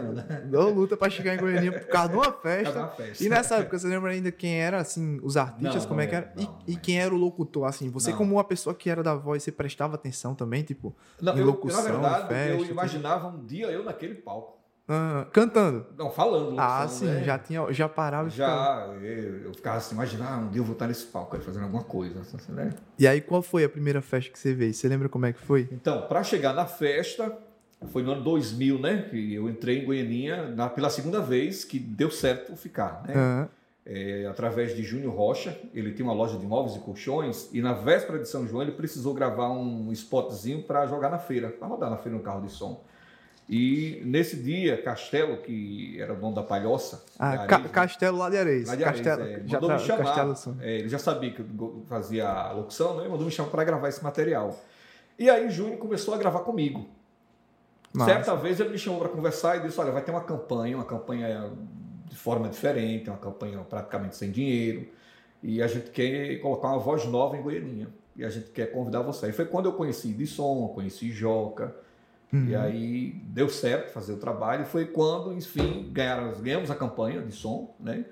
Deu 0.52 0.70
luta 0.70 0.98
para 0.98 1.10
chegar 1.10 1.34
em 1.34 1.38
Goianinha 1.38 1.72
por 1.72 1.88
causa 1.88 2.10
de 2.10 2.16
uma 2.16 2.32
festa. 2.34 2.78
Uma 2.78 2.88
festa. 2.90 3.24
E 3.24 3.30
nessa 3.30 3.56
época, 3.56 3.80
você 3.80 3.88
lembra 3.88 4.12
ainda 4.12 4.30
quem 4.30 4.60
era, 4.60 4.80
assim, 4.80 5.18
os 5.24 5.38
artistas, 5.38 5.84
não, 5.84 5.88
como 5.88 5.96
não 5.96 6.04
é 6.04 6.08
que 6.08 6.16
era? 6.16 6.34
Não, 6.36 6.60
e, 6.68 6.74
e, 6.74 6.76
quem 6.76 7.00
era 7.00 7.16
o 7.16 7.18
locutor, 7.18 7.66
assim? 7.66 7.90
Você, 7.90 8.12
como 8.12 8.36
uma 8.36 8.44
pessoa 8.44 8.76
que 8.76 8.90
era 8.90 9.02
da 9.02 9.16
voz, 9.16 9.44
você 9.44 9.52
prestava 9.52 9.96
atenção 9.96 10.36
também, 10.36 10.62
tipo, 10.62 10.94
não, 11.22 11.38
em 11.38 11.42
locução, 11.42 11.88
eu, 11.88 11.94
Na 12.02 12.10
verdade, 12.10 12.28
festa, 12.28 12.64
eu 12.64 12.66
imaginava 12.66 13.28
um 13.30 13.46
dia 13.46 13.68
eu 13.68 13.86
naquele 13.86 14.16
palco. 14.16 14.57
Ah, 14.90 15.28
cantando? 15.34 15.86
Não, 15.98 16.10
falando. 16.10 16.58
Ah, 16.58 16.88
sim, 16.88 17.06
né? 17.06 17.24
já, 17.24 17.38
tinha, 17.38 17.72
já 17.74 17.90
parava 17.90 18.30
e 18.30 18.32
Já, 18.32 18.46
ficava... 18.48 18.94
eu, 19.06 19.42
eu 19.44 19.54
ficava 19.54 19.78
assim, 19.78 19.96
imaginando, 19.96 20.30
ah, 20.32 20.38
um 20.38 20.50
dia 20.50 20.62
eu 20.62 20.66
vou 20.66 20.74
estar 20.74 20.88
nesse 20.88 21.06
palco, 21.08 21.38
fazendo 21.42 21.64
alguma 21.64 21.84
coisa. 21.84 22.22
Assim, 22.22 22.52
né? 22.54 22.70
E 22.98 23.06
aí, 23.06 23.20
qual 23.20 23.42
foi 23.42 23.66
a 23.66 23.70
primeira 23.70 24.02
festa 24.02 24.32
que 24.32 24.40
você 24.40 24.54
veio? 24.54 24.74
Você 24.74 24.88
lembra 24.88 25.10
como 25.10 25.26
é 25.26 25.34
que 25.34 25.42
foi? 25.42 25.68
Então, 25.74 26.08
para 26.08 26.24
chegar 26.24 26.54
na 26.54 26.66
festa, 26.66 27.38
foi 27.88 28.02
no 28.02 28.14
ano 28.14 28.24
2000, 28.24 28.80
né? 28.80 29.08
Que 29.10 29.34
eu 29.34 29.50
entrei 29.50 29.80
em 29.80 29.86
Goianinha 29.86 30.48
na, 30.52 30.70
pela 30.70 30.90
segunda 30.90 31.20
vez, 31.20 31.66
que 31.66 31.78
deu 31.78 32.10
certo 32.10 32.56
ficar, 32.56 33.04
né? 33.06 33.50
É, 33.86 34.26
através 34.26 34.76
de 34.76 34.84
Júnior 34.84 35.14
Rocha, 35.14 35.58
ele 35.74 35.92
tem 35.94 36.06
uma 36.06 36.14
loja 36.14 36.38
de 36.38 36.46
móveis 36.46 36.76
e 36.76 36.80
colchões, 36.80 37.50
e 37.54 37.62
na 37.62 37.72
véspera 37.72 38.20
de 38.20 38.28
São 38.28 38.46
João 38.46 38.62
ele 38.62 38.74
precisou 38.74 39.14
gravar 39.14 39.50
um 39.50 39.92
spotzinho 39.94 40.64
para 40.64 40.86
jogar 40.88 41.10
na 41.10 41.20
feira, 41.20 41.50
para 41.50 41.68
rodar 41.68 41.90
na 41.90 41.96
feira 41.96 42.18
no 42.18 42.24
carro 42.24 42.42
de 42.42 42.52
som. 42.52 42.84
E 43.50 44.02
nesse 44.04 44.36
dia, 44.36 44.82
Castelo, 44.82 45.38
que 45.38 46.00
era 46.02 46.14
o 46.14 46.18
dono 46.18 46.36
da 46.36 46.44
Palhoça. 46.44 47.06
Ah, 47.18 47.30
Areia, 47.30 47.48
Ca 47.48 47.60
Castelo 47.70 48.18
lá 48.18 48.30
de 48.30 48.38
Areia. 48.38 48.66
Lá 48.68 48.76
de 48.76 48.84
Areia, 48.84 49.04
Castelo, 49.04 49.30
é, 49.30 49.44
mandou 49.44 49.72
me 49.72 49.80
chamar. 49.80 50.16
Castelo, 50.16 50.58
é, 50.62 50.80
ele 50.80 50.90
já 50.90 51.00
sabia 51.00 51.32
que 51.32 51.40
eu 51.40 51.84
fazia 51.88 52.28
a 52.28 52.52
locução, 52.52 52.98
né? 52.98 53.08
Mandou 53.08 53.26
me 53.26 53.32
chamar 53.32 53.50
para 53.50 53.64
gravar 53.64 53.88
esse 53.88 54.04
material. 54.04 54.60
E 55.18 55.30
aí, 55.30 55.50
Júnior 55.50 55.78
começou 55.78 56.14
a 56.14 56.18
gravar 56.18 56.42
comigo. 56.42 56.90
Nossa. 57.94 58.12
Certa 58.12 58.36
vez 58.36 58.60
ele 58.60 58.70
me 58.70 58.78
chamou 58.78 59.00
para 59.00 59.10
conversar 59.10 59.58
e 59.58 59.62
disse: 59.62 59.80
Olha, 59.80 59.94
vai 59.94 60.02
ter 60.02 60.12
uma 60.12 60.24
campanha, 60.24 60.76
uma 60.76 60.86
campanha 60.86 61.50
de 62.06 62.16
forma 62.18 62.50
diferente, 62.50 63.10
uma 63.10 63.18
campanha 63.18 63.60
praticamente 63.60 64.18
sem 64.18 64.30
dinheiro. 64.30 64.90
E 65.42 65.62
a 65.62 65.68
gente 65.68 65.90
quer 65.92 66.38
colocar 66.42 66.68
uma 66.68 66.80
voz 66.80 67.06
nova 67.06 67.38
em 67.38 67.42
Goianinha. 67.42 67.88
E 68.14 68.26
a 68.26 68.30
gente 68.30 68.50
quer 68.50 68.74
convidar 68.74 69.02
você. 69.04 69.30
E 69.30 69.32
foi 69.32 69.46
quando 69.46 69.68
eu 69.68 69.74
conheci 69.74 70.10
de 70.10 70.28
som, 70.28 70.68
conheci 70.76 71.12
Joca. 71.12 71.87
Uhum. 72.32 72.48
E 72.50 72.56
aí 72.56 73.22
deu 73.26 73.48
certo 73.48 73.92
fazer 73.92 74.14
o 74.14 74.18
trabalho. 74.18 74.66
Foi 74.66 74.86
quando, 74.86 75.34
enfim, 75.34 75.90
ganharam, 75.92 76.34
ganhamos 76.42 76.70
a 76.70 76.76
campanha 76.76 77.22
de 77.22 77.32
som, 77.32 77.74
né? 77.80 78.06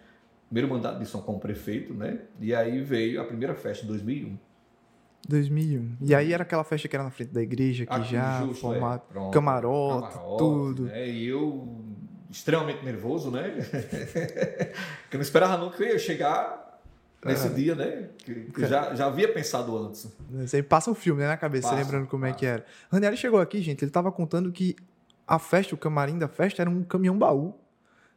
Primeiro 0.47 0.73
mandato 0.73 0.99
de 0.99 1.05
som 1.05 1.21
como 1.21 1.39
prefeito, 1.39 1.93
né? 1.93 2.21
E 2.39 2.55
aí 2.55 2.81
veio 2.81 3.21
a 3.21 3.25
primeira 3.25 3.55
festa 3.55 3.83
em 3.83 3.87
2001. 3.87 4.37
2001. 5.27 5.97
E 6.01 6.15
aí 6.15 6.31
era 6.31 6.43
aquela 6.43 6.63
festa 6.63 6.87
que 6.87 6.95
era 6.95 7.03
na 7.03 7.09
frente 7.09 7.33
da 7.33 7.41
igreja, 7.41 7.85
que 7.85 7.93
Aqui, 7.93 8.11
já 8.11 8.41
justo, 8.41 8.61
formato, 8.61 9.05
é. 9.09 9.13
Pronto, 9.13 9.33
camarote, 9.33 10.13
camarote, 10.13 10.37
tudo. 10.37 10.83
Né? 10.83 11.09
E 11.09 11.25
eu 11.25 11.83
extremamente 12.29 12.83
nervoso, 12.83 13.31
né? 13.31 13.55
que 15.09 15.15
eu 15.15 15.17
não 15.17 15.21
esperava 15.21 15.57
nunca 15.57 15.77
que 15.77 15.83
eu 15.83 15.87
ia 15.87 15.99
chegar 15.99 16.64
nesse 17.25 17.49
dia, 17.49 17.75
né? 17.75 18.09
Que, 18.17 18.33
que 18.51 18.65
já, 18.65 18.93
já 18.93 19.07
havia 19.07 19.31
pensado 19.31 19.75
antes. 19.77 20.07
Você 20.29 20.61
passa 20.61 20.91
um 20.91 20.95
filme 20.95 21.21
né, 21.21 21.27
na 21.27 21.37
cabeça, 21.37 21.69
passa, 21.69 21.81
lembrando 21.81 22.07
como 22.07 22.23
passa. 22.23 22.35
é 22.35 22.37
que 22.37 22.45
era. 22.45 22.65
Ranieri 22.91 23.17
chegou 23.17 23.39
aqui, 23.39 23.61
gente, 23.61 23.83
ele 23.83 23.89
estava 23.89 24.11
contando 24.11 24.51
que 24.51 24.75
a 25.27 25.39
festa, 25.39 25.73
o 25.73 25.77
camarim 25.77 26.17
da 26.17 26.27
festa, 26.27 26.61
era 26.61 26.69
um 26.69 26.83
caminhão 26.83 27.17
baú. 27.17 27.53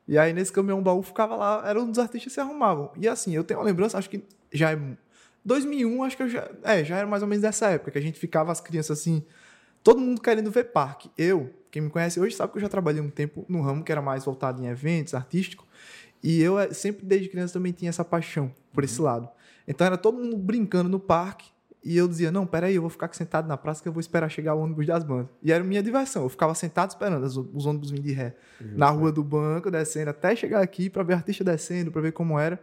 E 0.06 0.16
aí, 0.18 0.32
nesse 0.32 0.52
caminhão 0.52 0.82
baú, 0.82 1.02
ficava 1.02 1.36
lá, 1.36 1.62
era 1.66 1.80
um 1.80 1.88
dos 1.88 1.98
artistas 1.98 2.24
que 2.24 2.30
se 2.30 2.40
arrumavam. 2.40 2.90
E 2.96 3.08
assim, 3.08 3.34
eu 3.34 3.44
tenho 3.44 3.60
uma 3.60 3.66
lembrança, 3.66 3.98
acho 3.98 4.10
que 4.10 4.22
já 4.52 4.72
é. 4.72 4.78
2001, 5.44 6.02
acho 6.02 6.16
que 6.16 6.22
eu 6.22 6.28
já. 6.28 6.50
É, 6.62 6.84
já 6.84 6.96
era 6.96 7.06
mais 7.06 7.22
ou 7.22 7.28
menos 7.28 7.42
dessa 7.42 7.68
época, 7.68 7.90
que 7.90 7.98
a 7.98 8.02
gente 8.02 8.18
ficava, 8.18 8.52
as 8.52 8.60
crianças 8.60 8.98
assim, 8.98 9.22
todo 9.82 10.00
mundo 10.00 10.20
querendo 10.20 10.50
ver 10.50 10.64
parque. 10.64 11.10
Eu, 11.16 11.54
quem 11.70 11.82
me 11.82 11.90
conhece 11.90 12.18
hoje, 12.18 12.34
sabe 12.34 12.52
que 12.52 12.58
eu 12.58 12.62
já 12.62 12.68
trabalhei 12.68 13.00
um 13.00 13.10
tempo 13.10 13.44
no 13.48 13.60
ramo 13.60 13.84
que 13.84 13.92
era 13.92 14.02
mais 14.02 14.24
voltado 14.24 14.62
em 14.62 14.66
eventos, 14.66 15.14
artístico. 15.14 15.66
E 16.22 16.40
eu 16.40 16.58
eh, 16.58 16.72
sempre, 16.72 17.06
desde 17.06 17.28
criança, 17.28 17.54
também 17.54 17.72
tinha 17.72 17.88
essa 17.88 18.04
paixão 18.04 18.52
por 18.72 18.84
esse 18.84 18.98
uhum. 18.98 19.06
lado. 19.06 19.28
Então 19.66 19.86
era 19.86 19.96
todo 19.96 20.18
mundo 20.18 20.36
brincando 20.36 20.88
no 20.88 20.98
parque. 20.98 21.50
E 21.84 21.96
eu 21.96 22.08
dizia, 22.08 22.30
não, 22.30 22.44
peraí, 22.44 22.74
eu 22.74 22.80
vou 22.80 22.90
ficar 22.90 23.12
sentado 23.14 23.46
na 23.46 23.56
praça 23.56 23.80
que 23.80 23.88
eu 23.88 23.92
vou 23.92 24.00
esperar 24.00 24.28
chegar 24.28 24.54
o 24.54 24.60
ônibus 24.60 24.86
das 24.86 25.04
bandas. 25.04 25.28
E 25.42 25.52
era 25.52 25.62
minha 25.62 25.82
diversão. 25.82 26.24
Eu 26.24 26.28
ficava 26.28 26.54
sentado 26.54 26.90
esperando 26.90 27.22
os, 27.22 27.36
os 27.36 27.66
ônibus 27.66 27.90
vindo 27.90 28.02
de 28.02 28.12
ré. 28.12 28.34
Uhum. 28.60 28.72
Na 28.76 28.90
rua 28.90 29.12
do 29.12 29.22
banco, 29.22 29.70
descendo, 29.70 30.10
até 30.10 30.34
chegar 30.34 30.60
aqui 30.60 30.90
para 30.90 31.02
ver 31.02 31.14
artista 31.14 31.44
descendo, 31.44 31.92
para 31.92 32.00
ver 32.00 32.12
como 32.12 32.38
era. 32.38 32.60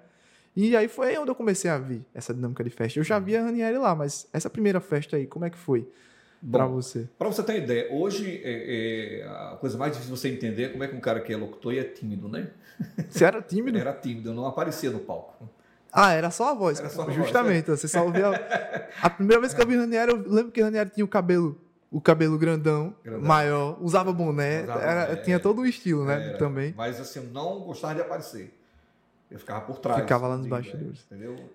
E 0.55 0.75
aí 0.75 0.87
foi 0.87 1.17
onde 1.17 1.29
eu 1.29 1.35
comecei 1.35 1.69
a 1.69 1.77
ver 1.77 2.01
essa 2.13 2.33
dinâmica 2.33 2.63
de 2.63 2.69
festa. 2.69 2.99
Eu 2.99 3.03
já 3.03 3.19
via 3.19 3.41
a 3.41 3.45
Ranieri 3.45 3.77
lá, 3.77 3.93
mas 3.95 4.27
essa 4.31 4.49
primeira 4.49 4.79
festa 4.79 5.17
aí, 5.17 5.27
como 5.27 5.45
é 5.45 5.49
que 5.49 5.57
foi? 5.57 5.87
Para 6.51 6.65
você? 6.67 7.07
Para 7.17 7.27
você 7.27 7.43
ter 7.43 7.53
uma 7.53 7.57
ideia, 7.59 7.87
hoje 7.91 8.41
é, 8.43 9.21
é, 9.21 9.27
a 9.27 9.57
coisa 9.59 9.77
mais 9.77 9.93
difícil 9.93 10.13
de 10.13 10.19
você 10.19 10.29
entender 10.29 10.63
é 10.63 10.69
como 10.69 10.83
é 10.83 10.87
que 10.87 10.95
um 10.95 10.99
cara 10.99 11.19
que 11.19 11.33
é 11.33 11.37
locutor 11.37 11.73
e 11.73 11.79
é 11.79 11.83
tímido, 11.83 12.29
né? 12.29 12.49
Você 13.09 13.25
era 13.25 13.41
tímido? 13.41 13.77
era 13.79 13.93
tímido, 13.93 14.29
eu 14.29 14.33
não 14.33 14.45
aparecia 14.45 14.91
no 14.91 14.99
palco. 14.99 15.49
Ah, 15.91 16.11
era 16.11 16.29
só 16.29 16.51
a 16.51 16.53
voz. 16.53 16.77
Só 16.77 17.07
a 17.07 17.11
justamente, 17.11 17.67
voz, 17.67 17.79
é. 17.79 17.81
você 17.81 17.87
só 17.87 18.03
ouvia. 18.03 18.29
A 19.01 19.09
primeira 19.09 19.39
vez 19.39 19.53
que 19.53 19.61
eu 19.61 19.65
vi 19.65 19.77
Ranieri, 19.77 20.11
eu 20.11 20.17
lembro 20.27 20.51
que 20.51 20.61
Ranieri 20.61 20.89
tinha 20.89 21.05
o 21.05 21.07
cabelo, 21.07 21.57
o 21.89 22.01
cabelo 22.01 22.37
grandão, 22.37 22.93
grandão. 23.01 23.25
maior, 23.25 23.77
usava 23.81 24.11
boné, 24.11 24.63
usava 24.63 24.81
era, 24.81 25.05
boné 25.07 25.21
tinha 25.21 25.39
todo 25.39 25.61
o 25.61 25.65
estilo, 25.65 26.03
né? 26.03 26.29
Era. 26.29 26.37
Também. 26.37 26.73
Mas 26.75 26.99
assim, 26.99 27.19
eu 27.19 27.25
não 27.31 27.61
gostava 27.61 27.95
de 27.95 28.01
aparecer. 28.01 28.53
Eu 29.31 29.39
ficava 29.39 29.61
por 29.61 29.79
trás. 29.79 30.01
Ficava 30.01 30.27
lá 30.27 30.37
nos 30.37 30.47
bastidores. 30.47 31.05
Né? 31.09 31.17
Entendeu? 31.17 31.49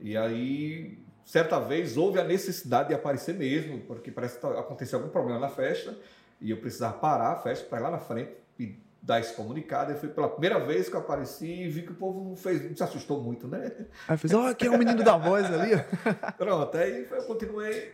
E 0.00 0.16
aí 0.16 0.98
certa 1.28 1.60
vez 1.60 1.98
houve 1.98 2.18
a 2.18 2.24
necessidade 2.24 2.88
de 2.88 2.94
aparecer 2.94 3.34
mesmo, 3.34 3.80
porque 3.80 4.10
parece 4.10 4.36
que 4.36 4.40
tá, 4.40 4.48
aconteceu 4.58 4.98
algum 4.98 5.10
problema 5.10 5.38
na 5.38 5.50
festa 5.50 5.94
e 6.40 6.50
eu 6.50 6.56
precisava 6.56 6.94
parar 6.94 7.32
a 7.32 7.36
festa 7.36 7.66
para 7.66 7.78
ir 7.78 7.82
lá 7.82 7.90
na 7.90 7.98
frente 7.98 8.30
e 8.58 8.74
dar 9.02 9.20
esse 9.20 9.34
comunicado. 9.34 9.92
E 9.92 9.96
foi 9.96 10.08
pela 10.08 10.30
primeira 10.30 10.58
vez 10.58 10.88
que 10.88 10.96
eu 10.96 11.00
apareci 11.00 11.64
e 11.64 11.68
vi 11.68 11.82
que 11.82 11.92
o 11.92 11.94
povo 11.94 12.30
não, 12.30 12.34
fez, 12.34 12.66
não 12.66 12.74
se 12.74 12.82
assustou 12.82 13.22
muito, 13.22 13.46
né? 13.46 13.70
Aí 14.08 14.16
fez, 14.16 14.32
ó, 14.32 14.44
oh, 14.44 14.46
aqui 14.46 14.66
é 14.66 14.70
o 14.70 14.78
menino 14.78 15.04
da 15.04 15.18
voz 15.18 15.44
ali. 15.44 15.72
Pronto, 16.38 16.74
aí 16.78 17.06
eu 17.10 17.22
continuei 17.24 17.92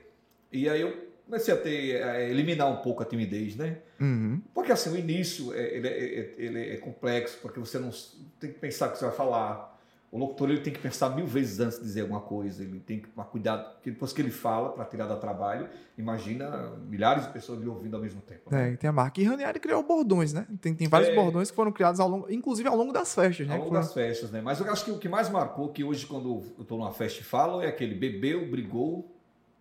e 0.52 0.68
aí 0.68 0.82
eu 0.82 0.96
comecei 1.26 1.52
a 1.52 1.56
ter, 1.56 2.04
a 2.04 2.20
eliminar 2.22 2.70
um 2.70 2.82
pouco 2.82 3.02
a 3.02 3.06
timidez, 3.06 3.56
né? 3.56 3.78
Uhum. 4.00 4.40
Porque 4.54 4.70
assim, 4.70 4.90
o 4.90 4.96
início 4.96 5.52
é, 5.52 5.74
ele 5.74 5.88
é, 5.88 6.34
ele 6.38 6.70
é 6.74 6.76
complexo, 6.76 7.38
porque 7.42 7.58
você 7.58 7.80
não 7.80 7.90
tem 8.38 8.52
que 8.52 8.60
pensar 8.60 8.90
o 8.90 8.92
que 8.92 8.98
você 8.98 9.06
vai 9.06 9.14
falar 9.14 9.73
o 10.14 10.18
locutor 10.18 10.48
ele 10.48 10.60
tem 10.60 10.72
que 10.72 10.78
pensar 10.78 11.10
mil 11.10 11.26
vezes 11.26 11.58
antes 11.58 11.76
de 11.76 11.82
dizer 11.82 12.02
alguma 12.02 12.20
coisa, 12.20 12.62
ele 12.62 12.78
tem 12.78 13.00
que 13.00 13.08
tomar 13.08 13.24
cuidado, 13.24 13.74
porque 13.74 13.90
depois 13.90 14.12
que 14.12 14.22
ele 14.22 14.30
fala 14.30 14.70
para 14.70 14.84
tirar 14.84 15.08
da 15.08 15.16
trabalho, 15.16 15.68
imagina 15.98 16.70
milhares 16.88 17.26
de 17.26 17.32
pessoas 17.32 17.60
lhe 17.60 17.66
ouvindo 17.66 17.96
ao 17.96 18.00
mesmo 18.00 18.20
tempo. 18.20 18.42
Né? 18.48 18.74
É, 18.74 18.76
tem 18.76 18.88
a 18.88 18.92
marca. 18.92 19.20
E 19.20 19.24
Ranieri 19.24 19.58
criou 19.58 19.82
bordões, 19.82 20.32
né? 20.32 20.46
Tem, 20.60 20.72
tem 20.72 20.86
vários 20.86 21.10
é, 21.10 21.16
bordões 21.16 21.50
que 21.50 21.56
foram 21.56 21.72
criados 21.72 21.98
ao 21.98 22.08
longo, 22.08 22.30
inclusive 22.30 22.68
ao 22.68 22.76
longo 22.76 22.92
das 22.92 23.12
festas, 23.12 23.44
né? 23.44 23.54
Ao 23.54 23.58
longo 23.58 23.70
foram... 23.70 23.82
das 23.82 23.92
festas, 23.92 24.30
né? 24.30 24.40
Mas 24.40 24.60
eu 24.60 24.70
acho 24.70 24.84
que 24.84 24.92
o 24.92 24.98
que 24.98 25.08
mais 25.08 25.28
marcou, 25.28 25.70
que 25.70 25.82
hoje 25.82 26.06
quando 26.06 26.28
eu 26.28 26.62
estou 26.62 26.78
numa 26.78 26.92
festa 26.92 27.20
e 27.20 27.24
falo, 27.24 27.60
é 27.60 27.66
aquele 27.66 27.96
bebeu, 27.96 28.48
brigou, 28.48 29.12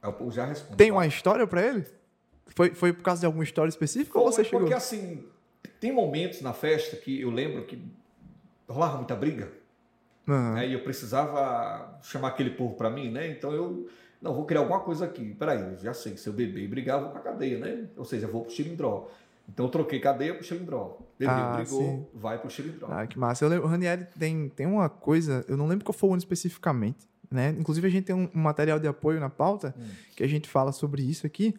eu 0.03 0.29
já 0.29 0.45
respondo. 0.45 0.77
Tem 0.77 0.91
uma 0.91 1.07
história 1.07 1.47
para 1.47 1.63
ele? 1.63 1.83
Foi, 2.45 2.75
foi 2.75 2.93
por 2.93 3.01
causa 3.01 3.21
de 3.21 3.25
alguma 3.25 3.43
história 3.43 3.69
específica 3.69 4.13
foi, 4.13 4.21
ou 4.21 4.31
você 4.31 4.43
chegou? 4.43 4.59
Porque 4.59 4.75
assim, 4.75 5.25
tem 5.79 5.91
momentos 5.91 6.41
na 6.41 6.53
festa 6.53 6.95
que 6.95 7.21
eu 7.21 7.31
lembro 7.31 7.65
que 7.65 7.81
rolava 8.69 8.97
muita 8.97 9.15
briga. 9.15 9.62
Uhum. 10.27 10.53
Né? 10.53 10.69
E 10.69 10.73
eu 10.73 10.83
precisava 10.83 11.99
chamar 12.01 12.29
aquele 12.29 12.51
povo 12.51 12.75
para 12.75 12.89
mim, 12.89 13.11
né? 13.11 13.27
Então 13.29 13.51
eu 13.51 13.87
não 14.21 14.33
vou 14.33 14.45
criar 14.45 14.61
alguma 14.61 14.79
coisa 14.79 15.05
aqui. 15.05 15.35
Peraí, 15.35 15.77
já 15.81 15.93
sei 15.93 16.13
que 16.13 16.19
se 16.19 16.27
eu 16.27 16.33
beber 16.33 16.63
e 16.63 16.67
brigar, 16.67 16.97
eu 16.97 17.03
vou 17.03 17.11
para 17.11 17.21
cadeia, 17.21 17.59
né? 17.59 17.87
Ou 17.97 18.05
seja, 18.05 18.25
eu 18.25 18.31
vou 18.31 18.43
pro 18.43 18.53
xilindró. 18.53 19.09
Então 19.47 19.65
eu 19.65 19.69
troquei 19.69 19.99
cadeia 19.99 20.33
pro 20.33 20.43
xilindró. 20.43 20.97
Bebeu, 21.19 21.35
ah, 21.35 21.57
brigou, 21.57 21.81
sim. 21.81 22.05
vai 22.13 22.37
pro 22.37 22.49
xilindró. 22.49 22.87
Ah, 22.89 23.05
que 23.05 23.19
massa. 23.19 23.43
Eu 23.43 23.49
lembro, 23.49 23.65
o 23.65 23.67
Ranieri 23.67 24.07
tem, 24.17 24.49
tem 24.49 24.65
uma 24.65 24.89
coisa, 24.89 25.43
eu 25.47 25.57
não 25.57 25.67
lembro 25.67 25.83
qual 25.83 25.93
foi 25.93 26.09
o 26.09 26.13
ano 26.13 26.19
especificamente, 26.19 27.05
né? 27.29 27.53
Inclusive 27.59 27.85
a 27.85 27.91
gente 27.91 28.05
tem 28.05 28.15
um, 28.15 28.29
um 28.33 28.39
material 28.39 28.79
de 28.79 28.87
apoio 28.87 29.19
na 29.19 29.29
pauta 29.29 29.75
hum. 29.77 29.83
que 30.15 30.23
a 30.23 30.27
gente 30.27 30.47
fala 30.47 30.71
sobre 30.71 31.03
isso 31.03 31.27
aqui. 31.27 31.53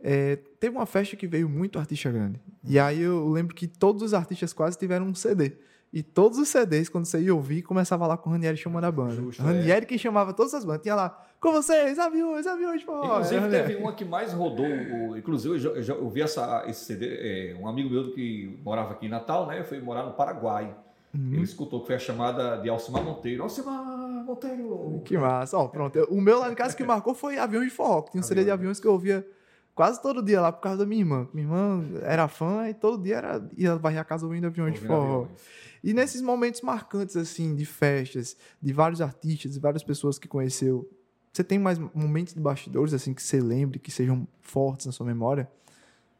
É, 0.00 0.36
teve 0.60 0.76
uma 0.76 0.86
festa 0.86 1.16
que 1.16 1.26
veio 1.26 1.48
muito 1.48 1.78
artista 1.78 2.10
grande. 2.10 2.38
Hum. 2.46 2.68
E 2.68 2.78
aí 2.78 3.00
eu 3.00 3.28
lembro 3.28 3.54
que 3.54 3.66
todos 3.66 4.02
os 4.02 4.14
artistas 4.14 4.52
quase 4.52 4.78
tiveram 4.78 5.06
um 5.06 5.14
CD. 5.14 5.54
E 5.92 6.02
todos 6.02 6.38
os 6.38 6.48
CDs, 6.48 6.88
quando 6.88 7.06
você 7.06 7.20
ia 7.20 7.34
ouvir, 7.34 7.62
começava 7.62 8.06
lá 8.06 8.16
com 8.16 8.28
o 8.28 8.32
Ranieri 8.32 8.58
chamando 8.58 8.84
a 8.84 8.92
banda. 8.92 9.14
Justo, 9.14 9.42
Ranieri 9.42 9.84
é. 9.84 9.86
que 9.86 9.96
chamava 9.96 10.34
todas 10.34 10.52
as 10.52 10.64
bandas. 10.64 10.82
Tinha 10.82 10.94
lá, 10.94 11.24
com 11.40 11.50
vocês, 11.50 11.98
aviões, 11.98 12.46
aviões, 12.46 12.84
pô. 12.84 13.04
Inclusive, 13.04 13.48
teve 13.48 13.76
uma 13.76 13.92
que 13.94 14.04
mais 14.04 14.32
rodou. 14.32 14.66
O, 14.66 15.16
inclusive, 15.16 15.54
eu 15.54 15.58
já, 15.58 15.68
eu 15.70 15.82
já 15.82 15.94
ouvi 15.94 16.20
essa, 16.20 16.64
esse 16.66 16.84
CD. 16.84 17.06
É, 17.06 17.56
um 17.58 17.66
amigo 17.66 17.88
meu 17.88 18.12
que 18.12 18.60
morava 18.62 18.92
aqui 18.92 19.06
em 19.06 19.08
Natal, 19.08 19.46
né? 19.46 19.62
Foi 19.64 19.80
morar 19.80 20.04
no 20.04 20.12
Paraguai. 20.12 20.76
Uhum. 21.14 21.32
Ele 21.32 21.42
escutou 21.42 21.80
que 21.80 21.86
foi 21.86 21.96
a 21.96 21.98
chamada 21.98 22.56
de 22.56 22.68
Alcimar 22.68 23.02
Monteiro. 23.02 23.42
Alcimar 23.42 23.82
Monteiro! 24.24 25.00
Que 25.04 25.16
massa. 25.16 25.56
Ó, 25.56 25.68
pronto. 25.68 25.98
O 26.10 26.20
meu 26.20 26.38
lá 26.38 26.52
em 26.52 26.54
casa 26.54 26.76
que 26.76 26.84
marcou 26.84 27.14
foi 27.14 27.38
Aviões 27.38 27.70
de 27.70 27.74
Forró. 27.74 28.02
Tinha 28.02 28.20
um 28.20 28.24
CD 28.24 28.44
de 28.44 28.50
aviões 28.50 28.78
que 28.78 28.86
eu 28.86 28.92
ouvia 28.92 29.26
quase 29.74 30.02
todo 30.02 30.22
dia 30.22 30.40
lá 30.40 30.52
por 30.52 30.60
causa 30.60 30.78
da 30.78 30.86
minha 30.86 31.00
irmã. 31.00 31.28
Minha 31.32 31.46
irmã 31.46 31.84
era 32.02 32.28
fã 32.28 32.68
e 32.68 32.74
todo 32.74 33.02
dia 33.02 33.16
era, 33.16 33.48
ia 33.56 33.76
varrer 33.76 34.00
a 34.00 34.04
casa 34.04 34.26
ouvindo 34.26 34.46
Aviões 34.46 34.74
ouvindo 34.74 34.82
de 34.82 34.86
Forró. 34.86 35.22
Aviões. 35.22 35.67
E 35.82 35.94
nesses 35.94 36.20
momentos 36.20 36.60
marcantes, 36.60 37.16
assim, 37.16 37.54
de 37.54 37.64
festas, 37.64 38.36
de 38.60 38.72
vários 38.72 39.00
artistas, 39.00 39.52
de 39.52 39.60
várias 39.60 39.82
pessoas 39.82 40.18
que 40.18 40.26
conheceu, 40.28 40.88
você 41.32 41.44
tem 41.44 41.58
mais 41.58 41.78
momentos 41.78 42.34
de 42.34 42.40
bastidores, 42.40 42.92
assim, 42.92 43.14
que 43.14 43.22
você 43.22 43.40
lembre, 43.40 43.78
que 43.78 43.90
sejam 43.90 44.26
fortes 44.40 44.86
na 44.86 44.92
sua 44.92 45.06
memória? 45.06 45.48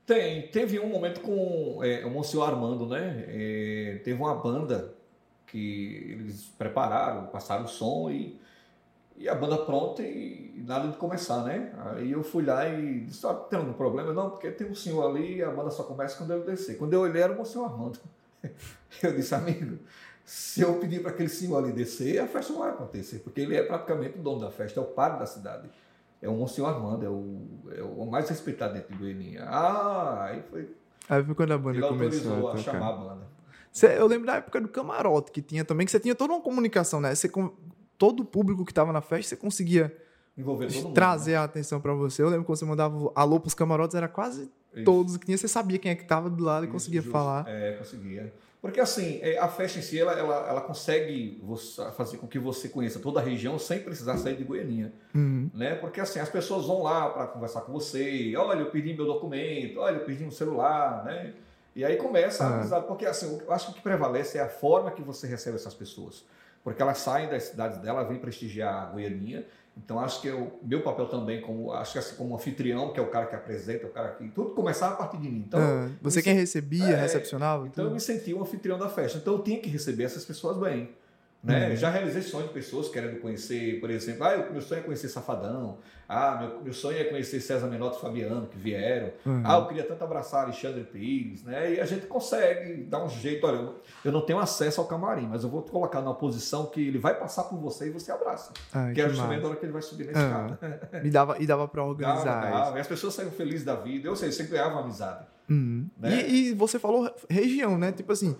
Tem. 0.07 0.49
Teve 0.49 0.79
um 0.79 0.88
momento 0.88 1.21
com 1.21 1.83
é, 1.83 2.05
o 2.07 2.11
Monsenhor 2.11 2.49
Armando, 2.49 2.87
né? 2.87 3.25
É, 3.29 4.00
teve 4.05 4.21
uma 4.21 4.35
banda 4.35 4.95
que 5.47 6.17
eles 6.19 6.45
prepararam, 6.57 7.27
passaram 7.27 7.65
o 7.65 7.69
som 7.69 8.11
e 8.11 8.38
E 9.17 9.29
a 9.29 9.35
banda 9.35 9.59
pronta 9.59 10.00
e 10.03 10.62
nada 10.65 10.88
de 10.88 10.97
começar, 10.97 11.43
né? 11.43 11.73
Aí 11.97 12.12
eu 12.12 12.23
fui 12.23 12.45
lá 12.45 12.69
e 12.69 13.00
disse, 13.00 13.27
ah, 13.27 13.35
tem 13.35 13.59
algum 13.59 13.73
problema? 13.73 14.12
Não, 14.12 14.31
porque 14.31 14.49
tem 14.53 14.71
um 14.71 14.75
senhor 14.75 15.05
ali 15.11 15.38
e 15.38 15.43
a 15.43 15.50
banda 15.50 15.71
só 15.71 15.83
começa 15.83 16.17
quando 16.17 16.33
eu 16.33 16.45
descer. 16.45 16.79
Quando 16.79 16.93
eu 16.93 17.00
olhei 17.00 17.21
era 17.21 17.33
o 17.33 17.45
senhor 17.45 17.65
Armando. 17.65 17.99
Eu 19.02 19.14
disse, 19.14 19.35
amigo, 19.35 19.78
se 20.25 20.61
eu 20.61 20.75
pedir 20.78 21.00
para 21.00 21.11
aquele 21.11 21.28
senhor 21.28 21.57
ali 21.57 21.73
descer, 21.73 22.18
a 22.18 22.26
festa 22.26 22.52
não 22.52 22.61
vai 22.61 22.71
acontecer, 22.71 23.21
porque 23.21 23.40
ele 23.40 23.57
é 23.57 23.62
praticamente 23.62 24.18
o 24.18 24.23
dono 24.23 24.40
da 24.40 24.50
festa, 24.50 24.78
é 24.78 24.83
o 24.83 24.87
padre 24.87 25.21
da 25.21 25.26
cidade. 25.26 25.71
É 26.21 26.28
o 26.28 26.33
Monsenhor 26.33 26.71
Armando, 26.71 27.07
é 27.07 27.09
o, 27.09 27.49
é 27.71 27.83
o 27.83 28.04
mais 28.04 28.28
respeitado 28.28 28.75
dentro 28.75 28.92
de 28.92 28.99
Goiânia. 28.99 29.45
Ah, 29.45 30.25
aí 30.25 30.42
foi. 30.50 30.75
Aí 31.09 31.23
foi 31.23 31.35
quando 31.35 31.52
a 31.52 31.59
banda 31.59 31.78
ele 31.78 31.87
começou 31.87 32.49
a, 32.49 32.54
a 32.54 32.57
chamar 32.57 32.88
a 32.88 32.92
banda. 32.92 33.26
Cê, 33.73 33.99
eu 33.99 34.07
lembro 34.07 34.26
da 34.26 34.37
época 34.37 34.61
do 34.61 34.68
camarote 34.68 35.30
que 35.30 35.40
tinha 35.40 35.64
também, 35.64 35.87
que 35.87 35.92
você 35.92 36.00
tinha 36.00 36.14
toda 36.14 36.33
uma 36.35 36.42
comunicação, 36.42 37.00
né? 37.00 37.14
Você, 37.14 37.30
todo 37.97 38.21
o 38.21 38.25
público 38.25 38.64
que 38.64 38.73
estava 38.73 38.92
na 38.92 39.00
festa, 39.00 39.30
você 39.30 39.37
conseguia 39.37 39.97
Envolver 40.38 40.73
todo 40.73 40.85
mundo, 40.85 40.95
trazer 40.95 41.33
né? 41.33 41.37
a 41.38 41.45
atenção 41.45 41.80
para 41.80 41.92
você. 41.92 42.23
Eu 42.23 42.28
lembro 42.28 42.45
que 42.45 42.50
você 42.50 42.64
mandava 42.64 43.11
alô 43.14 43.40
pros 43.40 43.54
camarotes, 43.54 43.97
era 43.97 44.07
quase 44.07 44.49
Isso. 44.73 44.85
todos 44.85 45.16
que 45.16 45.26
tinha, 45.26 45.37
você 45.37 45.49
sabia 45.49 45.78
quem 45.78 45.90
é 45.90 45.95
que 45.97 46.02
estava 46.02 46.30
do 46.30 46.45
lado 46.45 46.64
e 46.64 46.68
conseguia 46.68 47.00
justo. 47.00 47.12
falar. 47.12 47.45
É, 47.49 47.73
conseguia. 47.73 48.33
Porque 48.61 48.80
assim, 48.80 49.21
é, 49.23 49.38
a 49.38 49.49
festa 49.49 49.78
em 49.78 49.83
si, 49.83 49.99
ela, 49.99 50.12
ela, 50.12 50.49
ela 50.49 50.61
consegue 50.61 51.42
fazer 51.97 52.16
com 52.18 52.26
que 52.26 52.38
você 52.38 52.68
conheça 52.68 52.99
toda 52.99 53.21
a 53.21 53.23
região 53.23 53.59
sem 53.59 53.80
precisar 53.80 54.16
sair 54.16 54.37
de 54.37 54.45
Goianinha. 54.45 54.92
Uhum. 55.14 55.49
Né? 55.54 55.75
Porque 55.76 56.00
assim, 56.00 56.18
as 56.18 56.28
pessoas 56.28 56.66
vão 56.66 56.83
lá 56.83 57.09
para 57.11 57.26
conversar 57.28 57.61
com 57.62 57.73
você, 57.73 58.35
olha, 58.37 58.61
eu 58.61 58.71
perdi 58.71 58.95
meu 58.95 59.07
documento, 59.07 59.78
olha, 59.78 59.97
eu 59.97 60.04
perdi 60.04 60.25
um 60.25 60.30
celular, 60.30 61.04
né? 61.04 61.35
E 61.75 61.85
aí 61.85 61.97
começa 61.97 62.45
a 62.45 62.57
amizade, 62.57 62.87
porque 62.88 63.07
assim, 63.07 63.40
eu 63.47 63.52
acho 63.52 63.66
que 63.66 63.73
o 63.73 63.75
que 63.76 63.83
prevalece 63.83 64.37
é 64.37 64.40
a 64.40 64.49
forma 64.49 64.90
que 64.90 65.02
você 65.02 65.28
recebe 65.28 65.54
essas 65.54 65.75
pessoas. 65.75 66.25
Porque 66.64 66.83
elas 66.83 66.99
saem 66.99 67.28
das 67.28 67.45
cidades 67.45 67.78
dela, 67.78 68.02
vêm 68.02 68.18
prestigiar 68.18 68.83
a 68.83 68.87
Goianinha, 68.87 69.47
então 69.85 70.00
acho 70.00 70.20
que 70.20 70.30
o 70.30 70.52
meu 70.62 70.82
papel 70.82 71.06
também 71.06 71.40
como 71.40 71.73
acho 71.73 71.92
que 71.92 71.99
assim 71.99 72.16
como 72.16 72.35
anfitrião, 72.35 72.92
que 72.92 72.99
é 72.99 73.02
o 73.02 73.08
cara 73.08 73.26
que 73.26 73.35
apresenta, 73.35 73.87
o 73.87 73.90
cara 73.90 74.11
que 74.11 74.28
tudo 74.28 74.50
começava 74.50 74.94
a 74.94 74.97
partir 74.97 75.18
de 75.18 75.28
mim. 75.30 75.44
Então 75.47 75.61
ah, 75.61 75.88
você 76.02 76.20
quem 76.20 76.35
recebia, 76.35 76.85
é, 76.85 77.00
recepcionava. 77.00 77.66
Então 77.66 77.85
tudo. 77.85 77.90
eu 77.90 77.94
me 77.94 78.00
sentia 78.00 78.37
um 78.37 78.42
anfitrião 78.42 78.78
da 78.78 78.88
festa. 78.88 79.18
Então 79.18 79.35
eu 79.35 79.42
tinha 79.42 79.61
que 79.61 79.68
receber 79.68 80.04
essas 80.04 80.25
pessoas 80.25 80.58
bem. 80.58 80.90
Né? 81.42 81.68
Uhum. 81.68 81.76
Já 81.76 81.88
realizei 81.88 82.21
sonhos 82.21 82.49
de 82.49 82.54
pessoas 82.54 82.88
querendo 82.88 83.21
conhecer, 83.21 83.78
por 83.78 83.88
exemplo, 83.90 84.25
ah, 84.25 84.49
meu 84.50 84.61
sonho 84.61 84.80
é 84.80 84.83
conhecer 84.83 85.09
Safadão, 85.09 85.78
ah, 86.09 86.37
meu, 86.40 86.62
meu 86.62 86.73
sonho 86.73 86.99
é 86.99 87.04
conhecer 87.04 87.40
César 87.40 87.68
Menotti 87.68 87.97
e 87.97 88.00
Fabiano, 88.00 88.47
que 88.49 88.59
vieram, 88.59 89.12
uhum. 89.25 89.42
ah, 89.45 89.59
eu 89.59 89.66
queria 89.66 89.85
tanto 89.85 90.02
abraçar 90.02 90.45
Alexandre 90.45 90.83
Pires, 90.83 91.45
né? 91.45 91.75
e 91.75 91.80
a 91.80 91.87
gente 91.87 92.07
consegue 92.07 92.83
dar 92.83 93.04
um 93.04 93.09
jeito, 93.09 93.47
olha, 93.47 93.57
eu, 93.57 93.80
eu 94.07 94.11
não 94.11 94.21
tenho 94.23 94.40
acesso 94.40 94.80
ao 94.80 94.88
camarim, 94.88 95.28
mas 95.28 95.45
eu 95.45 95.49
vou 95.49 95.62
te 95.62 95.71
colocar 95.71 96.00
numa 96.00 96.14
posição 96.14 96.66
que 96.66 96.88
ele 96.88 96.99
vai 96.99 97.14
passar 97.14 97.45
por 97.45 97.59
você 97.61 97.87
e 97.87 97.90
você 97.90 98.11
abraça, 98.11 98.52
Ai, 98.73 98.92
que, 98.92 99.00
é 99.00 99.09
justamente 99.09 99.45
a 99.45 99.49
hora 99.49 99.57
que 99.57 99.64
ele 99.64 99.73
vai 99.73 99.83
subir 99.83 100.07
na 100.07 100.12
escada. 100.12 100.59
Uhum. 100.61 101.00
e 101.04 101.11
dava, 101.11 101.37
e 101.38 101.47
dava 101.47 101.68
para 101.68 101.85
organizar 101.87 102.40
dava, 102.40 102.64
dava. 102.64 102.78
E 102.78 102.80
as 102.80 102.87
pessoas 102.88 103.14
saíram 103.14 103.30
felizes 103.30 103.64
da 103.64 103.76
vida, 103.76 104.11
ou 104.11 104.16
seja, 104.16 104.33
você 104.33 104.42
ganhava 104.42 104.80
amizade. 104.80 105.25
Uhum. 105.49 105.88
Né? 105.97 106.28
E, 106.28 106.49
e 106.49 106.54
você 106.54 106.78
falou 106.78 107.11
região, 107.30 107.78
né? 107.78 107.92
Tipo 107.92 108.12
assim, 108.12 108.37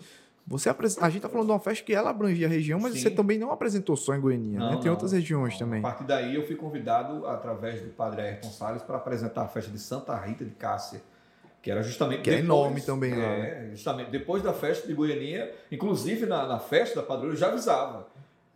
você 0.49 0.71
A 0.71 1.11
gente 1.11 1.21
tá 1.21 1.29
falando 1.29 1.47
de 1.49 1.53
uma 1.53 1.61
festa 1.61 1.85
que 1.85 1.95
ela 1.95 2.09
abrangia 2.09 2.47
a 2.47 2.51
região, 2.51 2.81
mas 2.81 2.95
Sim. 2.95 3.01
você 3.01 3.11
também 3.11 3.39
não 3.39 3.51
apresentou 3.51 3.97
só 3.97 4.15
em 4.15 4.21
Goiânia, 4.21 4.59
né? 4.59 4.77
Tem 4.77 4.87
não, 4.87 4.93
outras 4.93 5.13
regiões 5.13 5.53
não. 5.53 5.59
também. 5.59 5.81
A 5.81 5.83
partir 5.83 6.05
daí 6.05 6.35
eu 6.35 6.47
fui 6.47 6.57
convidado, 6.57 7.27
através 7.27 7.83
do 7.83 7.91
padre 7.91 8.23
Ayrton 8.23 8.49
Salles, 8.49 8.83
para 8.83 8.97
apresentar 8.97 9.43
a 9.43 9.49
festa 9.49 9.71
de 9.71 9.79
Santa 9.79 10.17
Rita 10.17 10.47
de 10.47 10.53
Cássia. 10.53 11.03
Que 11.61 11.71
era 11.71 11.83
justamente. 11.83 12.23
Que 12.23 12.31
depois, 12.31 12.41
é 12.41 12.45
enorme 12.45 12.81
também 12.81 13.15
lá. 13.15 13.25
É, 13.25 13.63
né? 13.63 13.71
justamente 13.73 14.11
depois 14.11 14.43
da 14.43 14.55
festa 14.55 14.87
de 14.87 14.95
Goiânia, 14.95 15.53
inclusive 15.71 16.25
na, 16.25 16.47
na 16.47 16.59
festa 16.59 17.01
da 17.01 17.07
padroeira, 17.07 17.35
eu 17.35 17.39
já 17.39 17.49
avisava. 17.49 18.07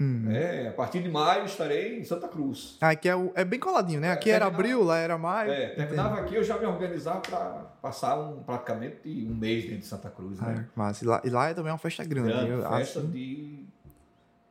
Uhum. 0.02 0.30
É, 0.32 0.68
a 0.68 0.72
partir 0.72 1.00
de 1.00 1.08
maio 1.08 1.44
estarei 1.44 2.00
em 2.00 2.04
Santa 2.04 2.26
Cruz. 2.26 2.76
Ah, 2.80 2.96
que 2.96 3.08
é, 3.08 3.14
o, 3.14 3.30
é 3.36 3.44
bem 3.44 3.60
coladinho, 3.60 4.00
né? 4.00 4.10
Aqui 4.10 4.30
é, 4.30 4.34
era 4.34 4.46
abril, 4.46 4.82
lá 4.82 4.98
era 4.98 5.16
maio. 5.16 5.52
É, 5.52 5.68
terminava 5.68 6.18
aqui, 6.18 6.34
eu 6.34 6.42
já 6.42 6.58
me 6.58 6.66
organizava 6.66 7.20
para 7.20 7.38
passar 7.80 8.18
um, 8.18 8.42
praticamente 8.42 9.26
um 9.30 9.34
mês 9.34 9.62
dentro 9.64 9.78
de 9.78 9.86
Santa 9.86 10.10
Cruz. 10.10 10.40
Né? 10.40 10.66
Ah, 10.66 10.72
mas 10.74 11.02
e 11.02 11.04
lá, 11.04 11.22
e 11.24 11.30
lá 11.30 11.48
é 11.50 11.54
também 11.54 11.70
uma 11.70 11.78
festa 11.78 12.04
grande. 12.04 12.32
grande 12.32 12.50
eu, 12.50 12.62
festa 12.62 12.98
assim... 12.98 13.10
de 13.10 13.64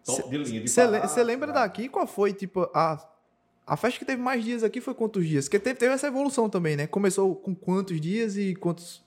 top 0.05 0.29
de 0.29 0.37
linha. 0.37 0.67
Você 0.67 1.23
lembra 1.23 1.51
daqui 1.51 1.89
qual 1.89 2.07
foi, 2.07 2.31
tipo, 2.31 2.69
a, 2.73 2.97
a 3.67 3.75
festa 3.75 3.99
que 3.99 4.05
teve 4.05 4.21
mais 4.21 4.43
dias 4.43 4.63
aqui 4.63 4.79
foi 4.79 4.93
quantos 4.93 5.27
dias? 5.27 5.45
Porque 5.45 5.59
teve, 5.59 5.77
teve 5.77 5.93
essa 5.93 6.07
evolução 6.07 6.49
também, 6.49 6.77
né? 6.77 6.87
Começou 6.87 7.35
com 7.35 7.53
quantos 7.53 7.99
dias 7.99 8.37
e 8.37 8.55
quantos... 8.55 9.03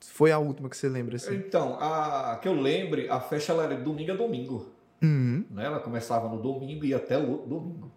Foi 0.00 0.32
a 0.32 0.38
última 0.38 0.68
que 0.68 0.76
você 0.76 0.88
lembra, 0.88 1.16
assim? 1.16 1.34
Então, 1.36 1.78
a 1.80 2.38
que 2.40 2.48
eu 2.48 2.54
lembre, 2.54 3.08
a 3.08 3.20
festa 3.20 3.52
ela 3.52 3.64
era 3.64 3.76
de 3.76 3.82
domingo 3.82 4.12
a 4.12 4.14
domingo. 4.14 4.79
Uhum. 5.02 5.44
Né? 5.50 5.64
Ela 5.64 5.80
começava 5.80 6.28
no 6.28 6.40
domingo 6.40 6.84
e 6.84 6.94
até 6.94 7.16
o 7.18 7.38
domingo. 7.38 7.90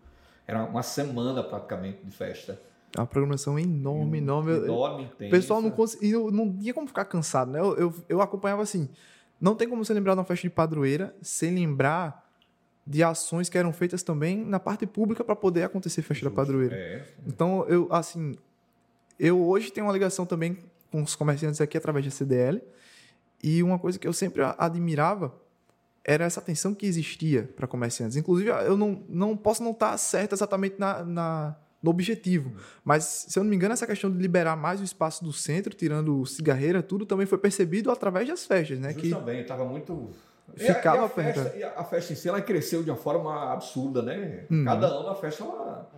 Era 0.48 0.64
uma 0.64 0.84
semana 0.84 1.44
praticamente 1.44 2.04
de 2.04 2.12
festa. 2.12 2.60
É 2.96 3.00
uma 3.00 3.08
programação 3.08 3.58
enorme, 3.58 4.20
enorme. 4.20 4.52
Enorme, 4.52 5.04
intensa. 5.04 5.26
O 5.26 5.30
pessoal 5.30 5.62
não 5.62 5.72
conseguia, 5.72 6.20
não 6.32 6.56
tinha 6.56 6.74
como 6.74 6.88
ficar 6.88 7.06
cansado, 7.06 7.52
né? 7.52 7.60
Eu, 7.60 7.76
eu, 7.76 7.94
eu, 8.08 8.22
acompanhava 8.22 8.62
assim. 8.62 8.88
Não 9.42 9.56
tem 9.56 9.68
como 9.68 9.84
você 9.84 9.94
lembrar 9.94 10.14
de 10.14 10.20
uma 10.20 10.26
festa 10.26 10.48
de 10.48 10.54
padroeira 10.54 11.16
sem 11.22 11.54
lembrar 11.54 12.24
de 12.86 13.02
ações 13.02 13.50
que 13.50 13.58
eram 13.58 13.74
feitas 13.74 14.04
também 14.04 14.46
na 14.46 14.60
parte 14.60 14.86
pública 14.86 15.24
para 15.24 15.36
poder 15.36 15.64
acontecer 15.64 16.02
festa 16.02 16.26
Justo, 16.26 16.30
da 16.30 16.36
padroeira. 16.36 16.76
É. 16.76 17.06
Então, 17.26 17.66
eu, 17.68 17.88
assim, 17.90 18.36
eu 19.20 19.42
hoje 19.42 19.72
tenho 19.72 19.88
uma 19.88 19.94
ligação 19.94 20.26
também 20.26 20.58
com 20.92 21.02
os 21.02 21.16
comerciantes 21.16 21.62
aqui 21.62 21.78
através 21.78 22.06
da 22.06 22.12
CDL. 22.12 22.62
E 23.42 23.64
uma 23.64 23.80
coisa 23.80 23.98
que 23.98 24.08
eu 24.08 24.14
sempre 24.14 24.44
admirava 24.58 25.34
era 26.06 26.26
essa 26.26 26.42
tensão 26.42 26.74
que 26.74 26.86
existia 26.86 27.50
para 27.56 27.66
comerciantes. 27.66 28.18
Inclusive, 28.18 28.50
eu 28.50 28.76
não, 28.76 29.04
não 29.08 29.38
posso 29.38 29.64
não 29.64 29.72
estar 29.72 29.92
tá 29.92 29.98
certo 29.98 30.34
exatamente 30.34 30.76
na, 30.78 31.04
na, 31.04 31.56
no 31.82 31.90
objetivo, 31.90 32.54
mas, 32.84 33.26
se 33.30 33.40
eu 33.40 33.44
não 33.44 33.50
me 33.50 33.56
engano, 33.56 33.74
essa 33.74 33.88
questão 33.88 34.12
de 34.12 34.18
liberar 34.18 34.56
mais 34.58 34.82
o 34.82 34.84
espaço 34.84 35.24
do 35.24 35.32
centro, 35.32 35.74
tirando 35.74 36.26
cigarreira, 36.26 36.84
tudo 36.84 37.06
também 37.06 37.26
foi 37.26 37.38
percebido 37.38 37.90
através 37.90 38.28
das 38.28 38.46
festas, 38.46 38.80
né? 38.80 38.90
Justo 38.90 39.02
que 39.02 39.10
também, 39.10 39.42
estava 39.42 39.66
muito... 39.66 40.10
Ficava 40.56 40.98
e 40.98 41.00
a, 41.00 41.02
e 41.02 41.06
a 41.06 41.10
festa, 41.10 41.58
e 41.58 41.64
a 41.64 41.84
festa 41.86 42.14
em 42.14 42.16
si, 42.18 42.28
ela 42.28 42.42
cresceu 42.42 42.84
de 42.84 42.92
uma 42.92 42.98
forma 42.98 43.54
absurda, 43.54 44.02
né? 44.02 44.46
Uhum. 44.52 44.66
Cada 44.66 44.88
ano 44.88 45.08
a 45.08 45.16
festa, 45.16 45.44
ela... 45.44 45.90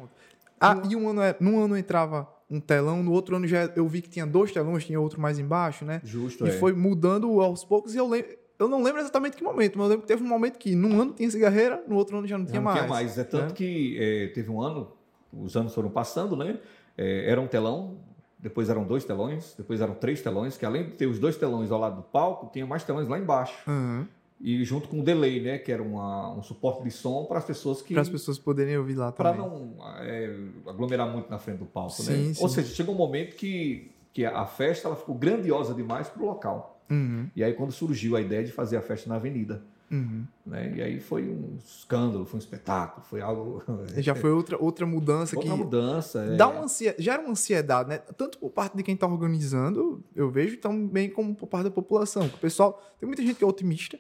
Ah, 0.62 0.82
e 0.88 0.96
um 0.96 1.10
ano, 1.10 1.22
é, 1.22 1.36
num 1.40 1.60
ano 1.60 1.76
entrava 1.76 2.30
um 2.50 2.60
telão, 2.60 3.02
no 3.02 3.12
outro 3.12 3.36
ano 3.36 3.48
já 3.48 3.66
eu 3.76 3.88
vi 3.88 4.02
que 4.02 4.10
tinha 4.10 4.26
dois 4.26 4.52
telões, 4.52 4.86
tinha 4.86 5.02
outro 5.02 5.20
mais 5.20 5.40
embaixo, 5.40 5.84
né? 5.84 6.00
Justo, 6.04 6.46
E 6.46 6.50
é. 6.50 6.52
foi 6.54 6.74
mudando 6.74 7.42
aos 7.42 7.66
poucos, 7.66 7.96
e 7.96 7.98
eu 7.98 8.08
lembro 8.08 8.45
eu 8.58 8.68
não 8.68 8.82
lembro 8.82 9.02
exatamente 9.02 9.36
que 9.36 9.44
momento, 9.44 9.78
mas 9.78 9.86
eu 9.86 9.90
lembro 9.90 10.02
que 10.02 10.08
teve 10.08 10.24
um 10.24 10.28
momento 10.28 10.58
que 10.58 10.76
num 10.76 11.02
ano 11.02 11.14
tinha 11.14 11.30
cigarreira, 11.30 11.84
no 11.88 11.96
outro 11.96 12.18
ano 12.18 12.28
já 12.28 12.38
não 12.38 12.46
tinha 12.46 12.60
não 12.60 12.64
mais. 12.64 12.78
Não 12.78 12.86
tinha 12.86 12.96
mais. 12.96 13.18
É 13.18 13.24
tanto 13.24 13.52
é. 13.52 13.56
que 13.56 13.98
é, 14.00 14.28
teve 14.28 14.50
um 14.50 14.62
ano, 14.62 14.92
os 15.34 15.56
anos 15.58 15.74
foram 15.74 15.90
passando, 15.90 16.36
né? 16.36 16.60
É, 16.98 17.30
era 17.30 17.42
um 17.42 17.48
telão, 17.48 17.98
depois 18.40 18.70
eram 18.70 18.86
dois 18.86 19.04
telões, 19.04 19.54
depois 19.58 19.82
eram 19.82 19.94
três 19.96 20.22
telões, 20.22 20.58
que 20.58 20.66
além 20.66 20.86
de 20.86 20.92
ter 20.92 21.08
os 21.08 21.20
dois 21.20 21.36
telões 21.36 21.72
ao 21.72 21.80
lado 21.80 21.98
do 21.98 22.04
palco, 22.04 22.50
tinha 22.54 22.66
mais 22.66 22.84
telões 22.84 23.08
lá 23.08 23.20
embaixo. 23.20 23.70
Uhum. 23.70 24.08
E 24.40 24.64
junto 24.64 24.88
com 24.88 25.00
o 25.00 25.04
delay, 25.04 25.42
né? 25.42 25.58
Que 25.58 25.72
era 25.72 25.82
uma, 25.82 26.34
um 26.34 26.44
suporte 26.44 26.84
de 26.84 26.92
som 26.92 27.26
para 27.26 27.40
as 27.40 27.46
pessoas 27.46 27.82
que. 27.82 27.94
Para 27.94 28.04
as 28.04 28.10
pessoas 28.10 28.38
poderem 28.38 28.78
ouvir 28.78 28.96
lá 28.96 29.12
também. 29.12 29.34
Para 29.34 29.42
não 29.42 29.76
é, 30.00 30.36
aglomerar 30.68 31.12
muito 31.12 31.30
na 31.30 31.40
frente 31.40 31.60
do 31.60 31.66
palco, 31.66 31.92
sim, 31.92 32.28
né? 32.28 32.34
Sim. 32.34 32.44
Ou 32.44 32.50
seja, 32.50 32.74
chegou 32.74 32.94
um 32.94 32.98
momento 32.98 33.36
que, 33.36 33.92
que 34.14 34.26
a 34.26 34.46
festa 34.46 34.88
ela 34.88 34.96
ficou 34.96 35.16
grandiosa 35.16 35.74
demais 35.74 36.08
para 36.08 36.22
o 36.22 36.26
local. 36.26 36.75
Uhum. 36.90 37.30
E 37.36 37.44
aí 37.44 37.54
quando 37.54 37.72
surgiu 37.72 38.16
a 38.16 38.22
ideia 38.22 38.44
de 38.44 38.52
fazer 38.52 38.78
a 38.78 38.82
festa 38.82 39.10
na 39.10 39.16
avenida. 39.16 39.62
Uhum. 39.92 40.26
Né? 40.46 40.74
E 40.78 40.82
aí 40.82 41.00
foi 41.00 41.24
um 41.24 41.58
escândalo, 41.64 42.26
foi 42.26 42.38
um 42.38 42.42
espetáculo, 42.42 43.06
foi 43.06 43.22
algo. 43.22 43.64
Já 43.98 44.16
foi 44.16 44.32
outra, 44.32 44.58
outra 44.60 44.86
mudança 44.86 45.36
outra 45.36 45.52
que. 45.52 45.58
mudança. 45.58 46.24
É... 46.24 46.36
Dá 46.36 46.48
uma 46.48 46.64
ansiedade, 46.64 47.04
gera 47.04 47.22
uma 47.22 47.32
ansiedade, 47.32 47.90
né? 47.90 47.98
Tanto 48.18 48.40
por 48.40 48.50
parte 48.50 48.76
de 48.76 48.84
quem 48.84 48.96
está 48.96 49.08
organizando, 49.08 50.04
eu 50.16 50.30
vejo, 50.30 50.58
também 50.58 51.10
como 51.10 51.36
por 51.36 51.48
parte 51.48 51.66
da 51.66 51.72
população. 51.72 52.26
O 52.26 52.38
pessoal. 52.38 52.82
Tem 53.00 53.06
muita 53.06 53.22
gente 53.22 53.36
que 53.36 53.44
é 53.44 53.48
otimista, 53.48 54.00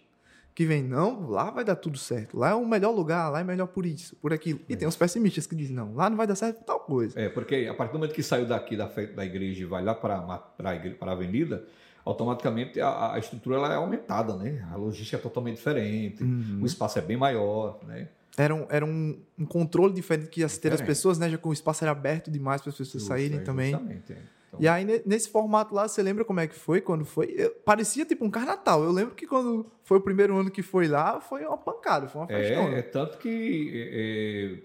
que 0.55 0.65
vem, 0.65 0.81
não, 0.81 1.29
lá 1.29 1.51
vai 1.51 1.63
dar 1.63 1.75
tudo 1.75 1.97
certo. 1.97 2.37
Lá 2.37 2.49
é 2.49 2.55
o 2.55 2.65
melhor 2.65 2.91
lugar, 2.91 3.29
lá 3.29 3.41
é 3.41 3.43
melhor 3.43 3.67
por 3.67 3.85
isso, 3.85 4.15
por 4.15 4.33
aquilo. 4.33 4.59
E 4.67 4.73
é. 4.73 4.75
tem 4.75 4.87
os 4.87 4.95
pessimistas 4.95 5.45
que 5.45 5.55
dizem, 5.55 5.75
não, 5.75 5.93
lá 5.93 6.09
não 6.09 6.17
vai 6.17 6.25
dar 6.25 6.35
certo 6.35 6.57
por 6.57 6.63
tal 6.63 6.79
coisa. 6.79 7.19
É, 7.19 7.29
porque 7.29 7.67
a 7.69 7.73
partir 7.73 7.91
do 7.91 7.99
momento 7.99 8.15
que 8.15 8.23
saiu 8.23 8.47
daqui 8.47 8.75
da, 8.75 8.87
da 8.87 9.25
igreja 9.25 9.61
e 9.61 9.65
vai 9.65 9.83
lá 9.83 9.93
para 9.93 10.15
a 10.15 11.11
avenida 11.11 11.65
automaticamente 12.05 12.79
a, 12.79 13.13
a 13.13 13.19
estrutura 13.19 13.57
ela 13.57 13.73
é 13.73 13.75
aumentada, 13.75 14.35
né? 14.35 14.65
A 14.71 14.75
logística 14.75 15.17
é 15.17 15.19
totalmente 15.19 15.55
diferente, 15.55 16.23
uhum. 16.23 16.59
o 16.61 16.65
espaço 16.65 16.99
é 16.99 17.01
bem 17.01 17.17
maior, 17.17 17.79
né? 17.85 18.07
Era 18.37 18.53
um, 18.53 18.67
era 18.69 18.85
um, 18.85 19.17
um 19.39 19.45
controle 19.45 19.93
diferente 19.93 20.29
que 20.29 20.41
ia 20.41 20.49
ter 20.49 20.73
as 20.73 20.81
pessoas, 20.81 21.17
né? 21.17 21.29
Já 21.29 21.37
que 21.37 21.47
o 21.47 21.53
espaço 21.53 21.83
era 21.83 21.91
aberto 21.91 22.29
demais 22.29 22.61
para 22.61 22.69
as 22.69 22.77
pessoas 22.77 23.01
Justo, 23.01 23.07
saírem 23.07 23.39
é, 23.39 23.41
também. 23.41 23.69
Exatamente. 23.69 24.13
É. 24.13 24.17
Então... 24.49 24.59
E 24.61 24.67
aí, 24.67 25.03
nesse 25.05 25.29
formato 25.29 25.73
lá, 25.73 25.87
você 25.87 26.03
lembra 26.03 26.23
como 26.25 26.41
é 26.41 26.47
que 26.47 26.55
foi? 26.55 26.81
Quando 26.81 27.05
foi? 27.05 27.33
Eu, 27.35 27.51
parecia 27.65 28.05
tipo 28.05 28.25
um 28.25 28.29
carnatal. 28.29 28.83
Eu 28.83 28.91
lembro 28.91 29.15
que 29.15 29.25
quando 29.25 29.65
foi 29.83 29.97
o 29.97 30.01
primeiro 30.01 30.37
ano 30.37 30.51
que 30.51 30.61
foi 30.61 30.87
lá, 30.87 31.21
foi 31.21 31.45
uma 31.45 31.57
pancada, 31.57 32.07
foi 32.07 32.21
uma 32.21 32.27
festa. 32.27 32.53
É, 32.53 32.79
é 32.79 32.81
tanto 32.81 33.17
que 33.17 33.71
é, 33.73 34.59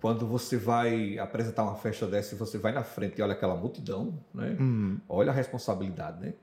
quando 0.00 0.26
você 0.26 0.56
vai 0.56 1.18
apresentar 1.18 1.64
uma 1.64 1.76
festa 1.76 2.06
dessa 2.06 2.34
e 2.34 2.38
você 2.38 2.58
vai 2.58 2.72
na 2.72 2.82
frente 2.82 3.18
e 3.18 3.22
olha 3.22 3.32
aquela 3.34 3.54
multidão, 3.54 4.18
né? 4.34 4.56
Uhum. 4.58 4.98
Olha 5.08 5.30
a 5.30 5.34
responsabilidade, 5.34 6.20
né? 6.20 6.34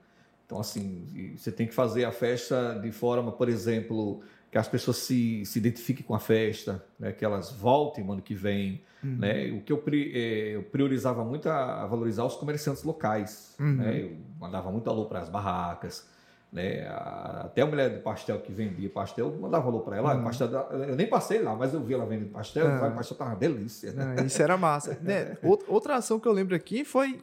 Então, 0.50 0.60
assim, 0.60 1.36
você 1.38 1.52
tem 1.52 1.68
que 1.68 1.76
fazer 1.76 2.06
a 2.06 2.12
festa 2.12 2.80
de 2.82 2.92
forma, 2.92 3.32
por 3.32 3.48
exemplo, 3.48 4.22
que 4.50 4.58
as 4.58 4.68
pessoas 4.68 4.98
se, 4.98 5.46
se 5.46 5.60
identifiquem 5.60 6.04
com 6.04 6.16
a 6.16 6.20
festa, 6.20 6.84
né? 7.00 7.12
que 7.12 7.24
elas 7.24 7.52
voltem 7.52 8.04
no 8.04 8.14
ano 8.14 8.22
que 8.24 8.34
vem. 8.34 8.82
Uhum. 9.04 9.18
Né? 9.18 9.52
O 9.52 9.62
que 9.62 9.72
eu, 9.72 9.84
é, 9.88 10.56
eu, 10.56 10.64
priorizava 10.64 11.24
muito 11.24 11.48
a, 11.48 11.86
valorizar 11.86 12.26
os 12.26 12.34
comerciantes 12.34 12.82
locais. 12.82 13.56
Uhum. 13.60 13.76
Né? 13.76 14.02
Eu 14.02 14.18
mandava 14.40 14.72
muito 14.72 14.90
alô 14.90 15.06
para 15.06 15.20
as 15.20 15.30
barracas. 15.30 16.10
Né? 16.52 16.88
Até 16.88 17.62
a 17.62 17.68
mulher 17.68 17.92
de 17.92 18.00
pastel 18.00 18.40
que 18.40 18.52
vendia 18.52 18.90
pastel, 18.90 19.32
eu 19.32 19.40
mandava 19.40 19.66
valor 19.66 19.82
para 19.82 19.98
ela. 19.98 20.16
Uhum. 20.16 20.24
Pastel, 20.24 20.48
eu 20.48 20.96
nem 20.96 21.06
passei 21.06 21.44
lá, 21.44 21.56
mas 21.56 21.76
eu 21.76 21.84
vi 21.84 21.94
ela 21.94 22.08
vendendo 22.08 22.32
pastel. 22.32 22.66
Uhum. 22.66 22.76
O 22.88 22.96
pastel 22.96 23.14
estava 23.14 23.30
uma 23.30 23.36
delícia. 23.38 23.92
Né? 23.92 24.16
isso 24.26 24.42
era 24.42 24.58
massa. 24.58 24.98
né? 25.04 25.38
Outra 25.68 25.98
ação 25.98 26.20
que 26.20 26.28
eu 26.28 26.34
lembro 26.34 26.56
aqui 26.56 26.84
foi 26.84 27.20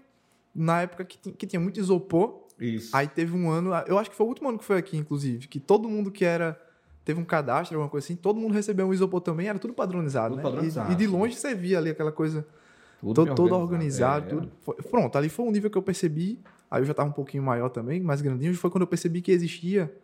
na 0.55 0.83
época 0.83 1.05
que, 1.05 1.33
que 1.33 1.45
tinha 1.45 1.59
muito 1.59 1.81
isopor. 1.81 2.46
Isso. 2.59 2.97
Aí 2.97 3.07
teve 3.07 3.37
um 3.37 3.51
ano, 3.51 3.71
eu 3.87 3.99
acho 3.99 4.11
que 4.11 4.17
foi 4.17 4.27
o 4.27 4.29
último 4.29 4.49
ano 4.49 4.59
que 4.59 4.65
foi 4.65 4.79
aqui, 4.79 4.97
inclusive, 4.97 5.47
que 5.47 5.61
todo 5.61 5.89
mundo 5.89 6.11
que 6.11 6.25
era 6.25 6.61
teve 7.05 7.21
um 7.21 7.25
cadastro, 7.25 7.77
alguma 7.77 7.89
coisa 7.89 8.05
assim, 8.05 8.17
todo 8.17 8.41
mundo 8.41 8.53
recebeu 8.53 8.87
um 8.87 8.93
isopor 8.93 9.21
também, 9.21 9.49
era 9.49 9.59
tudo 9.59 9.73
padronizado, 9.73 10.31
tudo 10.31 10.37
né? 10.39 10.43
Padronizado, 10.43 10.91
e, 10.91 10.95
e, 10.95 10.97
de 10.97 11.07
longe 11.07 11.37
você 11.37 11.55
via 11.55 11.79
ali 11.79 11.91
aquela 11.91 12.11
coisa 12.11 12.45
tudo 13.01 13.15
todo, 13.15 13.35
todo 13.35 13.55
organizado, 13.55 14.27
é, 14.27 14.29
tudo. 14.29 14.53
Foi, 14.61 14.75
pronto, 14.75 15.17
ali 15.17 15.29
foi 15.29 15.47
um 15.47 15.53
nível 15.53 15.71
que 15.71 15.79
eu 15.79 15.83
percebi, 15.83 16.41
aí 16.69 16.81
eu 16.81 16.85
já 16.85 16.91
estava 16.91 17.09
um 17.09 17.13
pouquinho 17.13 17.45
maior 17.45 17.69
também, 17.69 18.01
mais 18.01 18.21
grandinho, 18.21 18.53
foi 18.55 18.71
quando 18.71 18.83
eu 18.83 18.89
percebi 18.89 19.21
que 19.21 19.31
existia 19.31 19.95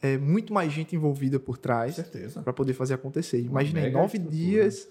é, 0.00 0.16
muito 0.16 0.52
mais 0.52 0.72
gente 0.72 0.94
envolvida 0.94 1.40
por 1.40 1.58
trás 1.58 1.98
para 2.44 2.52
poder 2.52 2.74
fazer 2.74 2.94
acontecer. 2.94 3.40
Imaginei 3.40 3.90
nove 3.90 4.18
dias 4.18 4.88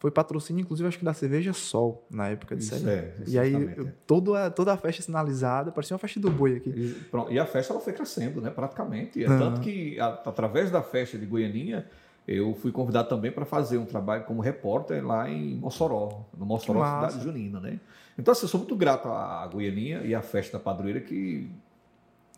foi 0.00 0.10
patrocínio, 0.10 0.62
inclusive, 0.62 0.88
acho 0.88 0.98
que 0.98 1.04
da 1.04 1.12
cerveja 1.12 1.52
Sol, 1.52 2.06
na 2.10 2.28
época 2.28 2.56
de 2.56 2.64
série. 2.64 2.88
É, 2.88 3.14
e 3.26 3.38
aí, 3.38 3.52
eu, 3.52 3.92
toda, 4.06 4.50
toda 4.50 4.72
a 4.72 4.76
festa 4.78 5.02
sinalizada, 5.02 5.70
parecia 5.70 5.94
uma 5.94 5.98
festa 5.98 6.18
do 6.18 6.30
boi 6.30 6.56
aqui. 6.56 6.70
E, 6.70 6.94
pronto, 7.10 7.30
e 7.30 7.38
a 7.38 7.44
festa 7.44 7.74
ela 7.74 7.82
foi 7.82 7.92
crescendo, 7.92 8.40
né? 8.40 8.48
Praticamente. 8.48 9.22
É 9.22 9.26
Tanto 9.26 9.60
que, 9.60 10.00
a, 10.00 10.06
através 10.06 10.70
da 10.70 10.82
festa 10.82 11.18
de 11.18 11.26
Goianinha, 11.26 11.86
eu 12.26 12.54
fui 12.54 12.72
convidado 12.72 13.10
também 13.10 13.30
para 13.30 13.44
fazer 13.44 13.76
um 13.76 13.84
trabalho 13.84 14.24
como 14.24 14.40
repórter 14.40 15.06
lá 15.06 15.28
em 15.28 15.56
Mossoró, 15.56 16.24
no 16.34 16.46
Mossoró, 16.46 16.82
cidade 16.82 17.22
junina, 17.22 17.60
né? 17.60 17.78
Então, 18.18 18.32
assim, 18.32 18.46
eu 18.46 18.48
sou 18.48 18.58
muito 18.58 18.74
grato 18.76 19.06
à 19.06 19.46
Goianinha 19.52 20.00
e 20.00 20.14
à 20.14 20.22
festa 20.22 20.56
da 20.56 20.64
padroeira 20.64 21.00
que 21.02 21.46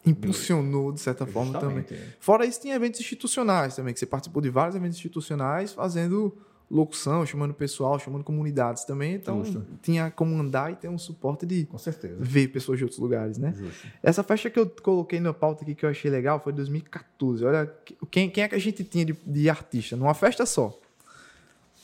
impulsionou 0.04 0.90
de 0.90 0.98
certa 0.98 1.24
forma 1.24 1.60
também. 1.60 1.84
É. 1.88 2.08
Fora 2.18 2.44
isso, 2.44 2.60
tem 2.60 2.72
eventos 2.72 2.98
institucionais 3.00 3.76
também, 3.76 3.94
que 3.94 4.00
você 4.00 4.06
participou 4.06 4.42
de 4.42 4.50
vários 4.50 4.74
eventos 4.74 4.98
institucionais 4.98 5.72
fazendo 5.72 6.36
locução, 6.72 7.24
chamando 7.26 7.52
pessoal, 7.52 7.98
chamando 7.98 8.24
comunidades 8.24 8.84
também. 8.84 9.14
Então, 9.14 9.44
Justo. 9.44 9.64
tinha 9.82 10.10
como 10.10 10.34
andar 10.40 10.72
e 10.72 10.76
ter 10.76 10.88
um 10.88 10.96
suporte 10.96 11.44
de 11.44 11.66
Com 11.66 11.76
certeza. 11.76 12.16
ver 12.18 12.48
pessoas 12.48 12.78
de 12.78 12.84
outros 12.84 12.98
lugares, 12.98 13.36
né? 13.36 13.52
Justo. 13.54 13.86
Essa 14.02 14.22
festa 14.22 14.48
que 14.48 14.58
eu 14.58 14.68
coloquei 14.82 15.20
na 15.20 15.34
pauta 15.34 15.62
aqui 15.62 15.74
que 15.74 15.84
eu 15.84 15.90
achei 15.90 16.10
legal 16.10 16.40
foi 16.40 16.52
2014. 16.52 17.44
Olha, 17.44 17.70
quem, 18.10 18.30
quem 18.30 18.42
é 18.42 18.48
que 18.48 18.54
a 18.54 18.58
gente 18.58 18.82
tinha 18.82 19.04
de, 19.04 19.12
de 19.12 19.50
artista? 19.50 19.96
Numa 19.96 20.14
festa 20.14 20.46
só. 20.46 20.80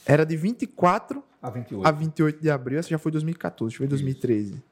Era 0.07 0.25
de 0.25 0.37
24 0.37 1.23
a 1.43 1.51
28. 1.51 1.87
a 1.87 1.91
28 1.91 2.41
de 2.41 2.51
abril. 2.51 2.79
Essa 2.79 2.89
já 2.89 2.99
foi 2.99 3.13
2014, 3.13 3.77
foi 3.77 3.87
2013. 3.87 4.53
Isso. 4.53 4.63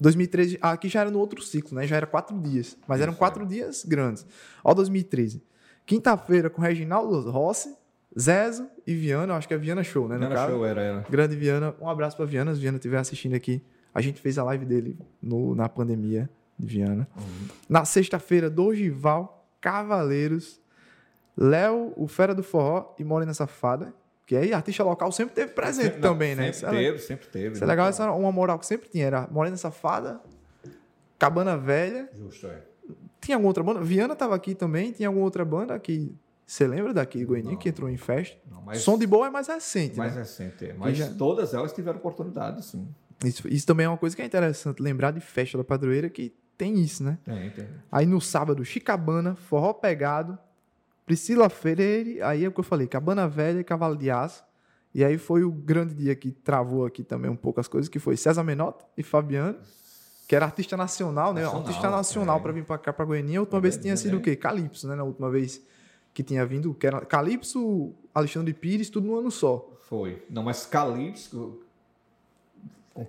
2013, 0.00 0.58
aqui 0.60 0.88
já 0.88 1.02
era 1.02 1.10
no 1.10 1.20
outro 1.20 1.40
ciclo, 1.40 1.76
né? 1.76 1.86
Já 1.86 1.96
era 1.96 2.06
quatro 2.06 2.36
dias. 2.40 2.76
Mas 2.86 2.98
Isso, 2.98 3.04
eram 3.04 3.14
quatro 3.14 3.44
é. 3.44 3.46
dias 3.46 3.84
grandes. 3.84 4.26
Ó, 4.64 4.74
2013. 4.74 5.40
Quinta-feira 5.86 6.50
com 6.50 6.60
Reginaldo 6.60 7.30
Rossi, 7.30 7.76
Zezo 8.18 8.68
e 8.86 8.94
Viana, 8.94 9.34
acho 9.34 9.48
que 9.48 9.54
é 9.54 9.58
Viana 9.58 9.82
Show, 9.82 10.08
né? 10.08 10.16
Viana 10.16 10.46
Show 10.46 10.64
era, 10.64 10.80
era. 10.80 11.06
Grande 11.10 11.34
Viana. 11.34 11.74
Um 11.80 11.88
abraço 11.88 12.16
para 12.16 12.24
Viana, 12.24 12.54
se 12.54 12.60
Viana 12.60 12.76
estiver 12.76 12.98
assistindo 12.98 13.34
aqui. 13.34 13.62
A 13.92 14.00
gente 14.00 14.20
fez 14.20 14.38
a 14.38 14.44
live 14.44 14.64
dele 14.64 14.98
no, 15.20 15.54
na 15.54 15.68
pandemia 15.68 16.28
de 16.58 16.66
Viana. 16.66 17.08
Uhum. 17.16 17.48
Na 17.68 17.84
sexta-feira, 17.84 18.48
Dogival, 18.48 19.48
Cavaleiros, 19.60 20.60
Léo, 21.36 21.92
o 21.96 22.06
Fera 22.06 22.34
do 22.34 22.42
Forró 22.42 22.94
e 22.98 23.04
Morena 23.04 23.34
Safada. 23.34 23.92
Que 24.26 24.36
aí 24.36 24.54
artista 24.54 24.82
local 24.82 25.12
sempre 25.12 25.34
teve 25.34 25.52
presente 25.52 25.84
sempre, 25.94 26.00
também, 26.00 26.34
não, 26.34 26.44
né? 26.44 26.52
Sempre 26.52 26.76
teve, 26.76 26.98
sempre 26.98 27.26
teve. 27.28 27.54
Isso 27.54 27.64
é 27.64 27.66
legal, 27.66 27.88
essa 27.88 28.10
uma 28.12 28.32
moral 28.32 28.58
que 28.58 28.66
sempre 28.66 28.88
tinha. 28.88 29.06
Era 29.06 29.28
Morena 29.30 29.56
Safada, 29.56 30.20
Cabana 31.18 31.56
Velha. 31.58 32.08
Justo, 32.14 32.46
é. 32.46 32.62
Tinha 33.20 33.36
alguma 33.36 33.48
outra 33.48 33.62
banda? 33.62 33.80
Viana 33.80 34.14
tava 34.14 34.34
aqui 34.34 34.54
também. 34.54 34.92
Tinha 34.92 35.08
alguma 35.08 35.24
outra 35.24 35.44
banda 35.44 35.78
que 35.78 36.14
você 36.46 36.66
lembra 36.66 36.92
daqui, 36.92 37.24
Goiânia, 37.24 37.56
que 37.56 37.68
entrou 37.68 37.88
em 37.88 37.96
festa? 37.96 38.36
Não, 38.50 38.62
mas... 38.62 38.82
Som 38.82 38.98
de 38.98 39.06
boa 39.06 39.28
é 39.28 39.30
mais 39.30 39.48
recente. 39.48 39.96
Mais 39.96 40.14
né? 40.14 40.20
recente, 40.20 40.66
é. 40.66 40.74
Mas 40.74 40.96
já... 40.96 41.08
todas 41.08 41.54
elas 41.54 41.72
tiveram 41.72 41.98
oportunidade, 41.98 42.64
sim. 42.64 42.86
Isso, 43.24 43.48
isso 43.48 43.66
também 43.66 43.86
é 43.86 43.88
uma 43.88 43.96
coisa 43.96 44.14
que 44.14 44.20
é 44.20 44.24
interessante, 44.24 44.82
lembrar 44.82 45.10
de 45.10 45.20
festa 45.20 45.56
da 45.56 45.64
padroeira 45.64 46.10
que 46.10 46.34
tem 46.58 46.78
isso, 46.78 47.02
né? 47.02 47.18
Tem, 47.24 47.50
tem. 47.50 47.68
Aí 47.90 48.06
no 48.06 48.20
sábado, 48.20 48.64
Chicabana, 48.64 49.34
Forró 49.34 49.72
Pegado, 49.72 50.38
Priscila 51.06 51.48
Freire, 51.48 52.20
aí 52.22 52.44
é 52.44 52.48
o 52.48 52.52
que 52.52 52.60
eu 52.60 52.64
falei, 52.64 52.86
Cabana 52.86 53.26
Velha 53.26 53.60
e 53.60 53.64
Cavalo 53.64 53.96
de 53.96 54.10
Aço. 54.10 54.44
E 54.94 55.04
aí 55.04 55.18
foi 55.18 55.42
o 55.42 55.50
grande 55.50 55.94
dia 55.94 56.14
que 56.14 56.30
travou 56.30 56.86
aqui 56.86 57.02
também 57.02 57.30
um 57.30 57.36
pouco 57.36 57.58
as 57.58 57.66
coisas, 57.66 57.88
que 57.88 57.98
foi 57.98 58.16
César 58.16 58.44
Menota 58.44 58.84
e 58.96 59.02
Fabiano, 59.02 59.58
que 60.28 60.36
era 60.36 60.44
artista 60.44 60.76
nacional, 60.76 61.34
né? 61.34 61.42
Nacional, 61.42 61.66
artista 61.66 61.90
nacional 61.90 62.38
é. 62.38 62.40
para 62.40 62.52
vir 62.52 62.64
para 62.64 62.78
cá, 62.78 62.92
para 62.92 63.04
Goiânia. 63.04 63.38
A 63.38 63.42
última 63.42 63.58
é, 63.58 63.62
vez 63.62 63.76
tinha 63.76 63.96
sido 63.96 64.16
é. 64.16 64.18
o 64.18 64.22
quê? 64.22 64.36
Calypso, 64.36 64.86
né? 64.86 64.94
Na 64.94 65.02
última 65.02 65.28
vez 65.30 65.60
que 66.14 66.22
tinha 66.22 66.46
vindo, 66.46 66.72
que 66.72 66.86
era 66.86 67.00
Calypso, 67.00 67.92
Alexandre 68.14 68.54
Pires, 68.54 68.88
tudo 68.88 69.08
no 69.08 69.18
ano 69.18 69.30
só. 69.30 69.68
Foi. 69.82 70.24
Não, 70.30 70.42
mas 70.42 70.64
Calypso. 70.64 71.60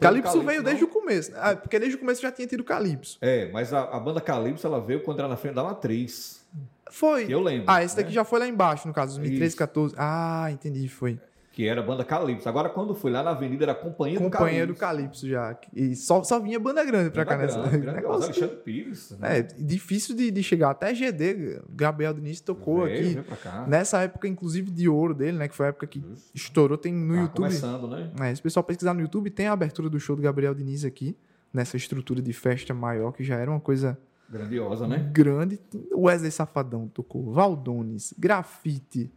Calypso, 0.01 0.41
veio 0.41 0.57
não... 0.57 0.65
desde 0.65 0.83
o 0.83 0.87
começo, 0.87 1.31
né? 1.31 1.37
ah, 1.39 1.55
porque 1.55 1.77
desde 1.77 1.95
o 1.95 1.99
começo 1.99 2.19
já 2.19 2.31
tinha 2.31 2.47
tido 2.47 2.63
Calypso. 2.63 3.19
É, 3.21 3.51
mas 3.51 3.71
a, 3.71 3.83
a 3.83 3.99
banda 3.99 4.19
Calypso 4.19 4.65
ela 4.65 4.81
veio 4.81 5.03
quando 5.03 5.19
era 5.19 5.27
na 5.27 5.37
frente 5.37 5.53
da 5.53 5.63
Matriz. 5.63 6.43
Foi. 6.89 7.27
Que 7.27 7.31
eu 7.31 7.39
lembro. 7.39 7.65
Ah, 7.67 7.83
esse 7.83 7.95
daqui 7.95 8.09
né? 8.09 8.15
já 8.15 8.23
foi 8.23 8.39
lá 8.39 8.47
embaixo, 8.47 8.87
no 8.87 8.93
caso, 8.93 9.17
2013, 9.17 9.55
14. 9.55 9.95
Ah, 9.97 10.47
entendi, 10.51 10.87
foi 10.87 11.19
que 11.55 11.65
era 11.65 11.79
a 11.79 11.83
banda 11.83 12.03
Calypso. 12.03 12.49
Agora, 12.49 12.67
quando 12.67 12.93
fui 12.93 13.09
lá 13.09 13.23
na 13.23 13.31
avenida, 13.31 13.63
era 13.63 13.71
a 13.71 13.75
Companhia, 13.75 14.19
Companhia 14.19 14.27
do 14.27 14.29
Calypso. 14.29 14.37
Companhia 14.37 14.67
do 14.67 14.75
Calypso 14.75 15.29
já. 15.29 15.57
E 15.73 15.95
só, 15.95 16.21
só 16.21 16.37
vinha 16.37 16.59
banda 16.59 16.83
grande 16.83 17.11
pra 17.11 17.23
banda 17.23 17.37
cá 17.37 17.37
grande, 17.37 17.57
nessa. 17.57 17.77
Grande, 17.77 17.95
negócio. 17.95 18.23
Alexandre 18.25 18.57
Pires. 18.57 19.11
Né? 19.11 19.39
É, 19.39 19.41
difícil 19.41 20.17
de, 20.17 20.31
de, 20.31 20.43
chegar. 20.43 20.71
Até 20.71 20.93
GD, 20.93 21.61
Gabriel 21.69 22.13
Diniz 22.13 22.41
tocou 22.41 22.83
veio, 22.83 23.21
aqui. 23.21 23.25
Veio 23.41 23.67
nessa 23.67 24.01
época, 24.01 24.27
inclusive, 24.27 24.69
de 24.69 24.89
ouro 24.89 25.13
dele, 25.13 25.37
né? 25.37 25.47
Que 25.47 25.55
foi 25.55 25.67
a 25.67 25.69
época 25.69 25.87
que 25.87 25.99
Isso. 25.99 26.29
estourou. 26.35 26.77
Tem 26.77 26.93
no 26.93 27.15
tá 27.15 27.21
YouTube. 27.21 27.35
começando, 27.37 27.87
né? 27.87 28.11
É, 28.19 28.35
se 28.35 28.41
o 28.41 28.43
pessoal 28.43 28.63
pesquisar 28.65 28.93
no 28.93 28.99
YouTube, 28.99 29.29
tem 29.29 29.47
a 29.47 29.53
abertura 29.53 29.89
do 29.89 29.97
show 29.97 30.17
do 30.17 30.21
Gabriel 30.21 30.53
Diniz 30.53 30.83
aqui. 30.83 31.15
Nessa 31.53 31.77
estrutura 31.77 32.21
de 32.21 32.33
festa 32.33 32.73
maior, 32.73 33.13
que 33.13 33.23
já 33.23 33.37
era 33.37 33.49
uma 33.49 33.61
coisa... 33.61 33.97
Grandiosa, 34.29 34.89
né? 34.89 35.09
Grande. 35.13 35.57
Wesley 35.95 36.31
Safadão 36.31 36.89
tocou. 36.89 37.31
Valdones. 37.31 38.13
Grafite. 38.19 39.09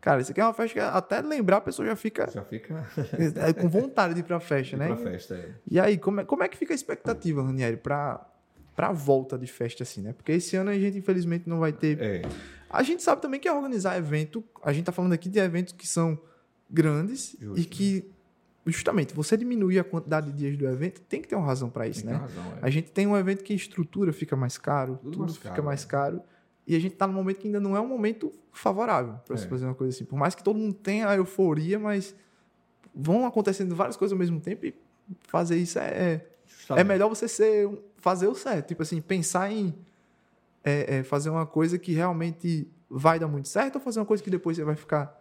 Cara, 0.00 0.20
isso 0.22 0.30
aqui 0.30 0.40
é 0.40 0.44
uma 0.44 0.54
festa 0.54 0.72
que 0.72 0.80
até 0.80 1.20
lembrar 1.20 1.58
a 1.58 1.60
pessoa 1.60 1.86
já 1.86 1.94
fica. 1.94 2.30
Já 2.30 2.42
fica. 2.42 2.86
é, 3.46 3.52
com 3.52 3.68
vontade 3.68 4.14
de 4.14 4.20
ir 4.20 4.22
pra 4.22 4.40
festa, 4.40 4.74
ir 4.74 4.78
né? 4.78 4.86
Pra 4.86 4.96
festa, 4.96 5.34
é. 5.34 5.50
E 5.70 5.78
aí, 5.78 5.98
como 5.98 6.20
é, 6.22 6.24
como 6.24 6.42
é 6.42 6.48
que 6.48 6.56
fica 6.56 6.72
a 6.72 6.74
expectativa, 6.74 7.42
Ranieri, 7.42 7.76
pra, 7.76 8.26
pra 8.74 8.92
volta 8.92 9.36
de 9.36 9.46
festa, 9.46 9.82
assim, 9.82 10.00
né? 10.00 10.14
Porque 10.14 10.32
esse 10.32 10.56
ano 10.56 10.70
a 10.70 10.78
gente, 10.78 10.96
infelizmente, 10.96 11.46
não 11.46 11.58
vai 11.58 11.72
ter. 11.72 12.00
É. 12.00 12.22
A 12.70 12.82
gente 12.82 13.02
sabe 13.02 13.20
também 13.20 13.38
que 13.38 13.46
é 13.46 13.52
organizar 13.52 13.98
evento. 13.98 14.42
A 14.62 14.72
gente 14.72 14.86
tá 14.86 14.92
falando 14.92 15.12
aqui 15.12 15.28
de 15.28 15.38
eventos 15.38 15.74
que 15.74 15.86
são 15.86 16.18
grandes 16.68 17.36
Justo. 17.38 17.60
e 17.60 17.64
que. 17.64 18.10
Justamente, 18.66 19.14
você 19.14 19.36
diminuir 19.36 19.78
a 19.78 19.84
quantidade 19.84 20.30
de 20.30 20.38
dias 20.38 20.56
do 20.56 20.66
evento, 20.66 21.00
tem 21.00 21.20
que 21.20 21.26
ter 21.26 21.34
uma 21.34 21.46
razão 21.46 21.70
para 21.70 21.88
isso, 21.88 22.02
tem 22.02 22.12
né? 22.12 22.18
Razão, 22.18 22.44
é. 22.56 22.58
A 22.62 22.70
gente 22.70 22.90
tem 22.92 23.06
um 23.06 23.16
evento 23.16 23.42
que 23.42 23.52
a 23.52 23.56
estrutura 23.56 24.12
fica 24.12 24.36
mais 24.36 24.58
caro, 24.58 24.98
tudo, 24.98 25.10
tudo 25.12 25.22
mais 25.22 25.36
fica 25.36 25.48
caro, 25.50 25.64
mais 25.64 25.84
é. 25.84 25.86
E 26.70 26.76
a 26.76 26.78
gente 26.78 26.92
está 26.92 27.04
num 27.04 27.12
momento 27.12 27.38
que 27.38 27.48
ainda 27.48 27.58
não 27.58 27.76
é 27.76 27.80
um 27.80 27.88
momento 27.88 28.32
favorável 28.52 29.14
para 29.26 29.34
é. 29.34 29.38
se 29.38 29.48
fazer 29.48 29.64
uma 29.64 29.74
coisa 29.74 29.92
assim. 29.92 30.04
Por 30.04 30.16
mais 30.16 30.36
que 30.36 30.44
todo 30.44 30.56
mundo 30.56 30.72
tenha 30.72 31.08
a 31.08 31.16
euforia, 31.16 31.80
mas 31.80 32.14
vão 32.94 33.26
acontecendo 33.26 33.74
várias 33.74 33.96
coisas 33.96 34.12
ao 34.12 34.18
mesmo 34.20 34.38
tempo 34.38 34.64
e 34.64 34.74
fazer 35.26 35.56
isso 35.56 35.80
é. 35.80 35.88
É, 35.88 36.26
é 36.76 36.84
melhor 36.84 37.08
você 37.08 37.26
ser 37.26 37.68
fazer 37.96 38.28
o 38.28 38.36
certo. 38.36 38.68
Tipo 38.68 38.84
assim, 38.84 39.00
pensar 39.00 39.50
em 39.50 39.74
é, 40.62 40.98
é, 40.98 41.02
fazer 41.02 41.28
uma 41.28 41.44
coisa 41.44 41.76
que 41.76 41.92
realmente 41.92 42.70
vai 42.88 43.18
dar 43.18 43.26
muito 43.26 43.48
certo 43.48 43.74
ou 43.74 43.80
fazer 43.80 43.98
uma 43.98 44.06
coisa 44.06 44.22
que 44.22 44.30
depois 44.30 44.56
você 44.56 44.62
vai 44.62 44.76
ficar 44.76 45.20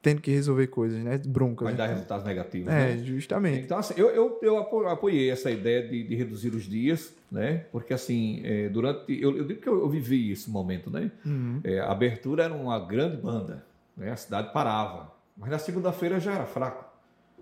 tendo 0.00 0.22
que 0.22 0.30
resolver 0.30 0.68
coisas, 0.68 1.04
né? 1.04 1.18
Broncas. 1.18 1.64
Vai 1.64 1.72
né? 1.74 1.76
dar 1.76 1.86
resultados 1.88 2.24
negativos. 2.24 2.72
É, 2.72 2.94
né? 2.94 3.04
justamente. 3.04 3.60
Então, 3.60 3.76
assim, 3.76 3.92
eu, 3.94 4.08
eu, 4.08 4.38
eu 4.40 4.88
apoiei 4.88 5.30
essa 5.30 5.50
ideia 5.50 5.86
de, 5.86 6.02
de 6.02 6.14
reduzir 6.14 6.54
os 6.54 6.62
dias, 6.62 7.14
né? 7.30 7.66
Porque, 7.72 7.92
assim, 7.92 8.40
é, 8.44 8.68
durante. 8.68 9.12
Eu, 9.20 9.36
eu 9.36 9.44
digo 9.44 9.60
que 9.60 9.68
eu, 9.68 9.80
eu, 9.80 9.88
vivi 9.88 10.30
esse 10.30 10.50
momento, 10.50 10.90
né? 10.90 11.10
Uhum. 11.24 11.60
É, 11.64 11.80
a 11.80 11.90
abertura 11.90 12.44
era 12.44 12.54
uma 12.54 12.78
grande 12.78 13.16
banda, 13.16 13.64
né? 13.96 14.10
A 14.10 14.16
cidade 14.16 14.52
parava. 14.52 15.12
Mas 15.36 15.50
na 15.50 15.58
segunda-feira 15.58 16.18
já 16.18 16.32
era 16.32 16.46
fraco. 16.46 16.84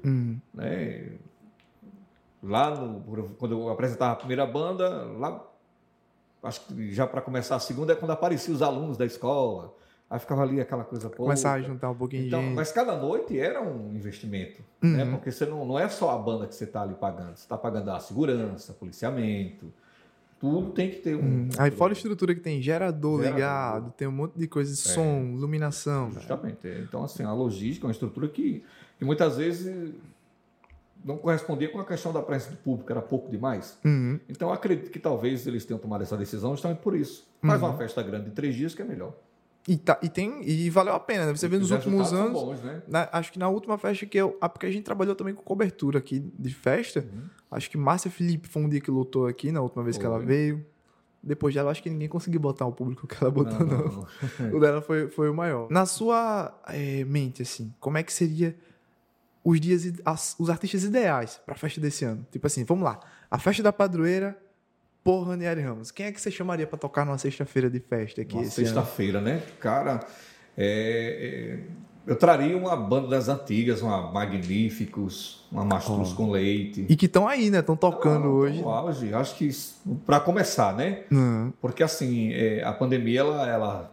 Uhum. 0.04 0.40
Né? 0.52 1.12
Lá, 2.42 2.70
no, 2.70 3.00
quando 3.38 3.52
eu 3.52 3.68
apresentava 3.68 4.12
a 4.12 4.16
primeira 4.16 4.46
banda, 4.46 5.04
lá. 5.18 5.44
Acho 6.42 6.66
que 6.66 6.92
já 6.92 7.06
para 7.06 7.22
começar 7.22 7.56
a 7.56 7.60
segunda 7.60 7.94
é 7.94 7.96
quando 7.96 8.10
apareciam 8.10 8.54
os 8.54 8.60
alunos 8.60 8.98
da 8.98 9.06
escola 9.06 9.74
Aí 10.08 10.18
ficava 10.18 10.42
ali 10.42 10.60
aquela 10.60 10.84
coisa 10.84 11.08
pouca. 11.08 11.24
Começar 11.24 11.54
a 11.54 11.60
juntar 11.60 11.90
um 11.90 11.94
pouquinho 11.94 12.26
então, 12.26 12.40
de 12.40 12.46
gente. 12.46 12.56
Mas 12.56 12.70
cada 12.70 12.96
noite 12.96 13.38
era 13.38 13.62
um 13.62 13.94
investimento. 13.94 14.62
Né? 14.80 14.88
Uhum. 14.88 14.96
Né? 14.96 15.10
Porque 15.10 15.32
você 15.32 15.46
não, 15.46 15.64
não 15.64 15.78
é 15.78 15.88
só 15.88 16.10
a 16.10 16.18
banda 16.18 16.46
que 16.46 16.54
você 16.54 16.64
está 16.64 16.82
ali 16.82 16.94
pagando. 16.94 17.36
Você 17.36 17.44
está 17.44 17.56
pagando 17.56 17.90
a 17.90 17.98
segurança, 17.98 18.72
policiamento. 18.74 19.72
Tudo 20.38 20.72
tem 20.72 20.90
que 20.90 20.96
ter 20.96 21.16
um. 21.16 21.22
Hum. 21.22 21.48
Aí 21.58 21.70
fora 21.70 21.92
a 21.92 21.96
estrutura 21.96 22.34
que 22.34 22.40
tem 22.40 22.60
gerador, 22.60 23.22
gerador, 23.22 23.34
ligado, 23.34 23.92
tem 23.96 24.06
um 24.06 24.12
monte 24.12 24.38
de 24.38 24.46
coisa, 24.46 24.72
é. 24.72 24.76
som, 24.76 25.32
iluminação. 25.34 26.10
Justamente. 26.12 26.68
Então, 26.86 27.02
assim, 27.02 27.22
a 27.22 27.32
logística 27.32 27.86
é 27.86 27.88
uma 27.88 27.92
estrutura 27.92 28.28
que, 28.28 28.62
que 28.98 29.04
muitas 29.06 29.38
vezes 29.38 29.94
não 31.04 31.16
correspondia 31.16 31.68
com 31.70 31.78
a 31.78 31.84
questão 31.84 32.12
da 32.12 32.22
presença 32.22 32.50
do 32.50 32.56
público, 32.58 32.90
era 32.90 33.00
pouco 33.00 33.30
demais. 33.30 33.78
Uhum. 33.84 34.20
Então, 34.28 34.52
acredito 34.52 34.90
que 34.90 34.98
talvez 34.98 35.46
eles 35.46 35.64
tenham 35.64 35.78
tomado 35.78 36.02
essa 36.02 36.16
decisão 36.16 36.50
justamente 36.52 36.78
por 36.78 36.94
isso. 36.94 37.26
Faz 37.40 37.60
uhum. 37.60 37.68
uma 37.68 37.76
festa 37.76 38.02
grande 38.02 38.26
de 38.26 38.30
três 38.32 38.54
dias 38.54 38.74
que 38.74 38.82
é 38.82 38.84
melhor. 38.84 39.14
E, 39.66 39.78
tá, 39.78 39.98
e, 40.02 40.10
tem, 40.10 40.46
e 40.46 40.68
valeu 40.68 40.94
a 40.94 41.00
pena, 41.00 41.26
né? 41.26 41.34
Você 41.34 41.48
vê 41.48 41.58
nos 41.58 41.70
últimos 41.70 42.12
anos. 42.12 42.32
Bons, 42.32 42.62
né? 42.62 42.82
na, 42.86 43.08
acho 43.12 43.32
que 43.32 43.38
na 43.38 43.48
última 43.48 43.78
festa 43.78 44.04
que 44.04 44.18
eu. 44.18 44.36
Ah, 44.40 44.48
porque 44.48 44.66
a 44.66 44.70
gente 44.70 44.84
trabalhou 44.84 45.14
também 45.14 45.34
com 45.34 45.42
cobertura 45.42 45.98
aqui 45.98 46.20
de 46.38 46.54
festa. 46.54 47.00
Uhum. 47.00 47.22
Acho 47.50 47.70
que 47.70 47.78
Márcia 47.78 48.10
Felipe 48.10 48.46
foi 48.46 48.62
um 48.62 48.68
dia 48.68 48.80
que 48.80 48.90
lutou 48.90 49.26
aqui 49.26 49.50
na 49.50 49.62
última 49.62 49.82
vez 49.82 49.96
foi. 49.96 50.02
que 50.02 50.06
ela 50.06 50.18
veio. 50.18 50.64
Depois 51.22 51.54
dela, 51.54 51.70
acho 51.70 51.82
que 51.82 51.88
ninguém 51.88 52.08
conseguiu 52.08 52.38
botar 52.38 52.66
o 52.66 52.72
público 52.72 53.06
que 53.06 53.16
ela 53.18 53.30
botou, 53.30 53.58
não. 53.60 53.78
não. 53.78 54.06
não. 54.38 54.56
o 54.56 54.60
dela 54.60 54.82
foi, 54.82 55.08
foi 55.08 55.30
o 55.30 55.34
maior. 55.34 55.70
Na 55.70 55.86
sua 55.86 56.54
é, 56.68 57.02
mente, 57.04 57.40
assim, 57.40 57.72
como 57.80 57.96
é 57.96 58.02
que 58.02 58.12
seria 58.12 58.54
os 59.42 59.58
dias, 59.58 59.90
as, 60.04 60.36
os 60.38 60.50
artistas 60.50 60.84
ideais 60.84 61.40
para 61.46 61.54
a 61.54 61.56
festa 61.56 61.80
desse 61.80 62.04
ano? 62.04 62.26
Tipo 62.30 62.46
assim, 62.46 62.64
vamos 62.64 62.84
lá. 62.84 63.00
A 63.30 63.38
festa 63.38 63.62
da 63.62 63.72
padroeira 63.72 64.38
por 65.04 65.24
Ranieri 65.24 65.60
Ramos. 65.60 65.90
Quem 65.90 66.06
é 66.06 66.12
que 66.12 66.18
você 66.18 66.30
chamaria 66.30 66.66
para 66.66 66.78
tocar 66.78 67.04
numa 67.04 67.18
sexta-feira 67.18 67.68
de 67.68 67.78
festa 67.78 68.22
aqui? 68.22 68.42
Sexta-feira, 68.46 69.20
né? 69.20 69.42
Cara, 69.60 70.00
é, 70.56 71.58
é, 71.58 71.58
eu 72.06 72.16
traria 72.16 72.56
uma 72.56 72.74
banda 72.74 73.08
das 73.08 73.28
antigas, 73.28 73.82
uma 73.82 74.10
Magníficos, 74.10 75.46
uma 75.52 75.62
Mastruz 75.62 76.12
oh. 76.12 76.16
com 76.16 76.30
Leite. 76.30 76.86
E 76.88 76.96
que 76.96 77.04
estão 77.04 77.28
aí, 77.28 77.50
né? 77.50 77.58
Estão 77.58 77.76
tocando 77.76 78.24
Não, 78.24 78.32
hoje. 78.32 78.62
auge. 78.62 79.14
Acho 79.14 79.36
que 79.36 79.50
para 80.06 80.18
começar, 80.20 80.74
né? 80.74 81.02
Uhum. 81.12 81.52
Porque 81.60 81.82
assim, 81.82 82.32
é, 82.32 82.64
a 82.64 82.72
pandemia, 82.72 83.20
ela, 83.20 83.48
ela 83.48 83.92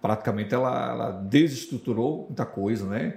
praticamente 0.00 0.54
ela, 0.54 0.90
ela 0.90 1.10
desestruturou 1.10 2.26
muita 2.28 2.46
coisa, 2.46 2.86
né? 2.86 3.16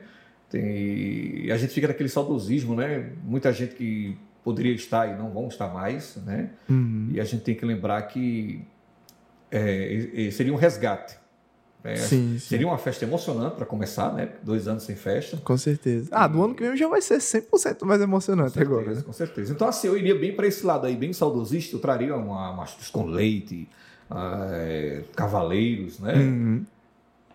Tem, 0.50 1.52
a 1.52 1.58
gente 1.58 1.74
fica 1.74 1.88
naquele 1.88 2.10
saudosismo, 2.10 2.76
né? 2.76 3.12
Muita 3.24 3.54
gente 3.54 3.76
que 3.76 4.18
poderia 4.46 4.74
estar 4.74 5.12
e 5.12 5.18
não 5.18 5.32
vão 5.32 5.48
estar 5.48 5.74
mais, 5.74 6.18
né? 6.18 6.52
Uhum. 6.70 7.10
E 7.12 7.20
a 7.20 7.24
gente 7.24 7.44
tem 7.44 7.56
que 7.56 7.66
lembrar 7.66 8.04
que 8.04 8.64
é, 9.52 10.30
seria 10.32 10.54
um 10.54 10.56
resgate. 10.56 11.18
É, 11.84 11.96
sim, 11.98 12.34
sim. 12.34 12.40
Seria 12.40 12.68
uma 12.68 12.78
festa 12.78 13.06
emocionante 13.06 13.56
para 13.56 13.66
começar, 13.66 14.14
né? 14.14 14.30
Dois 14.44 14.68
anos 14.68 14.84
sem 14.84 14.96
festa. 14.96 15.38
Com 15.38 15.58
certeza. 15.58 16.10
Ah, 16.12 16.28
do 16.28 16.44
ano 16.44 16.54
que 16.56 16.64
vem 16.64 16.78
já 16.78 16.88
vai 16.88 17.02
ser 17.02 17.18
100% 17.18 17.86
mais 17.86 18.02
emocionante 18.02 18.54
certeza, 18.54 18.76
agora. 18.76 18.96
Né? 18.96 19.02
Com 19.02 19.14
certeza. 19.14 19.54
Então, 19.54 19.68
assim, 19.68 19.88
eu 19.88 19.98
iria 19.98 20.16
bem 20.16 20.36
para 20.36 20.48
esse 20.48 20.66
lado 20.66 20.86
aí, 20.86 20.96
bem 20.96 21.12
saudosista. 21.12 21.76
Eu 21.76 21.80
traria 21.80 22.16
uma 22.16 22.54
mastros 22.54 22.90
com 22.90 23.06
leite, 23.06 23.68
uh, 24.10 25.04
cavaleiros, 25.16 26.00
né? 26.00 26.14
Uhum. 26.16 26.66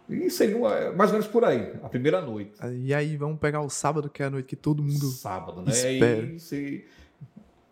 E 0.08 0.28
seria 0.28 0.56
uma, 0.56 0.90
mais 0.92 1.10
ou 1.10 1.18
menos 1.18 1.28
por 1.28 1.44
aí, 1.44 1.72
a 1.84 1.88
primeira 1.88 2.20
noite. 2.20 2.52
E 2.82 2.92
aí 2.92 3.16
vamos 3.16 3.38
pegar 3.38 3.60
o 3.60 3.70
sábado, 3.70 4.10
que 4.10 4.20
é 4.20 4.26
a 4.26 4.30
noite 4.30 4.46
que 4.46 4.56
todo 4.56 4.82
mundo. 4.82 5.06
Sábado, 5.06 5.62
né? 5.62 5.70
Espera. 5.70 6.26
E 6.26 6.54
aí, 6.54 6.84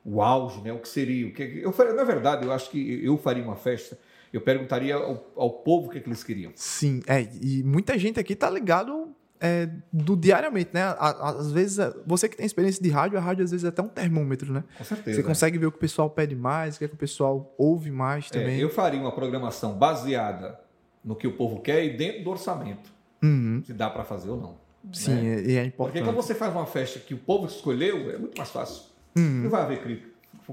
o 0.05 0.23
auge, 0.23 0.61
né? 0.61 0.73
O 0.73 0.79
que 0.79 0.89
seria? 0.89 1.27
O 1.27 1.33
que 1.33 1.61
eu 1.63 1.73
faria, 1.73 1.93
na 1.93 2.05
verdade, 2.05 2.47
eu 2.47 2.53
acho 2.53 2.71
que 2.71 3.05
eu 3.05 3.17
faria 3.17 3.43
uma 3.43 3.57
festa. 3.57 3.99
Eu 4.33 4.41
perguntaria 4.41 4.95
ao, 4.95 5.33
ao 5.37 5.51
povo 5.51 5.89
o 5.89 5.91
que, 5.91 5.99
é 5.99 6.01
que, 6.01 6.09
eles 6.09 6.23
queriam. 6.23 6.53
Sim, 6.55 7.01
é, 7.07 7.27
e 7.41 7.63
muita 7.63 7.99
gente 7.99 8.21
aqui 8.21 8.37
tá 8.37 8.51
ligado 8.51 9.15
é, 9.41 9.69
do 9.93 10.17
diariamente, 10.17 10.71
né? 10.73 10.83
Às 10.99 11.53
vezes, 11.53 11.79
é, 11.79 11.95
você 12.07 12.29
que 12.29 12.37
tem 12.37 12.45
experiência 12.45 12.83
de 12.83 12.91
rádio, 12.91 13.17
a 13.17 13.21
rádio 13.21 13.45
às 13.45 13.51
vezes 13.51 13.65
é 13.65 13.69
até 13.69 13.81
um 13.81 13.89
termômetro, 13.89 14.53
né? 14.53 14.65
Com 14.77 14.85
certeza. 14.85 15.17
Você 15.17 15.23
consegue 15.23 15.59
ver 15.59 15.67
o 15.67 15.71
que 15.71 15.79
o 15.79 15.81
pessoal 15.81 16.11
pede 16.11 16.35
mais, 16.35 16.77
o 16.77 16.79
que, 16.79 16.85
é 16.85 16.89
que 16.89 16.95
o 16.95 16.99
pessoal 16.99 17.55
ouve 17.57 17.91
mais 17.91 18.27
é, 18.27 18.39
também. 18.39 18.59
É, 18.59 18.63
eu 18.63 18.71
faria 18.71 19.01
uma 19.01 19.13
programação 19.13 19.75
baseada 19.75 20.61
no 21.05 21.17
que 21.17 21.27
o 21.27 21.33
povo 21.33 21.61
quer 21.61 21.85
e 21.85 21.97
dentro 21.97 22.25
do 22.25 22.31
orçamento. 22.31 22.93
Uhum. 23.23 23.63
Se 23.65 23.73
dá 23.73 23.89
para 23.89 24.05
fazer 24.05 24.31
ou 24.31 24.37
não. 24.37 24.69
Sim, 24.93 25.15
né? 25.15 25.43
e 25.43 25.57
é 25.57 25.65
importante. 25.65 25.93
Porque 25.93 26.03
quando 26.03 26.17
você 26.17 26.35
faz 26.35 26.53
uma 26.53 26.67
festa 26.67 26.99
que 26.99 27.15
o 27.15 27.19
povo 27.19 27.47
escolheu, 27.47 28.11
é 28.11 28.19
muito 28.19 28.37
mais 28.37 28.51
fácil. 28.51 28.83
Uhum. 29.19 29.43
Não 29.43 29.51
vai 29.51 29.63
haver 29.63 29.83
crítica. 29.83 30.09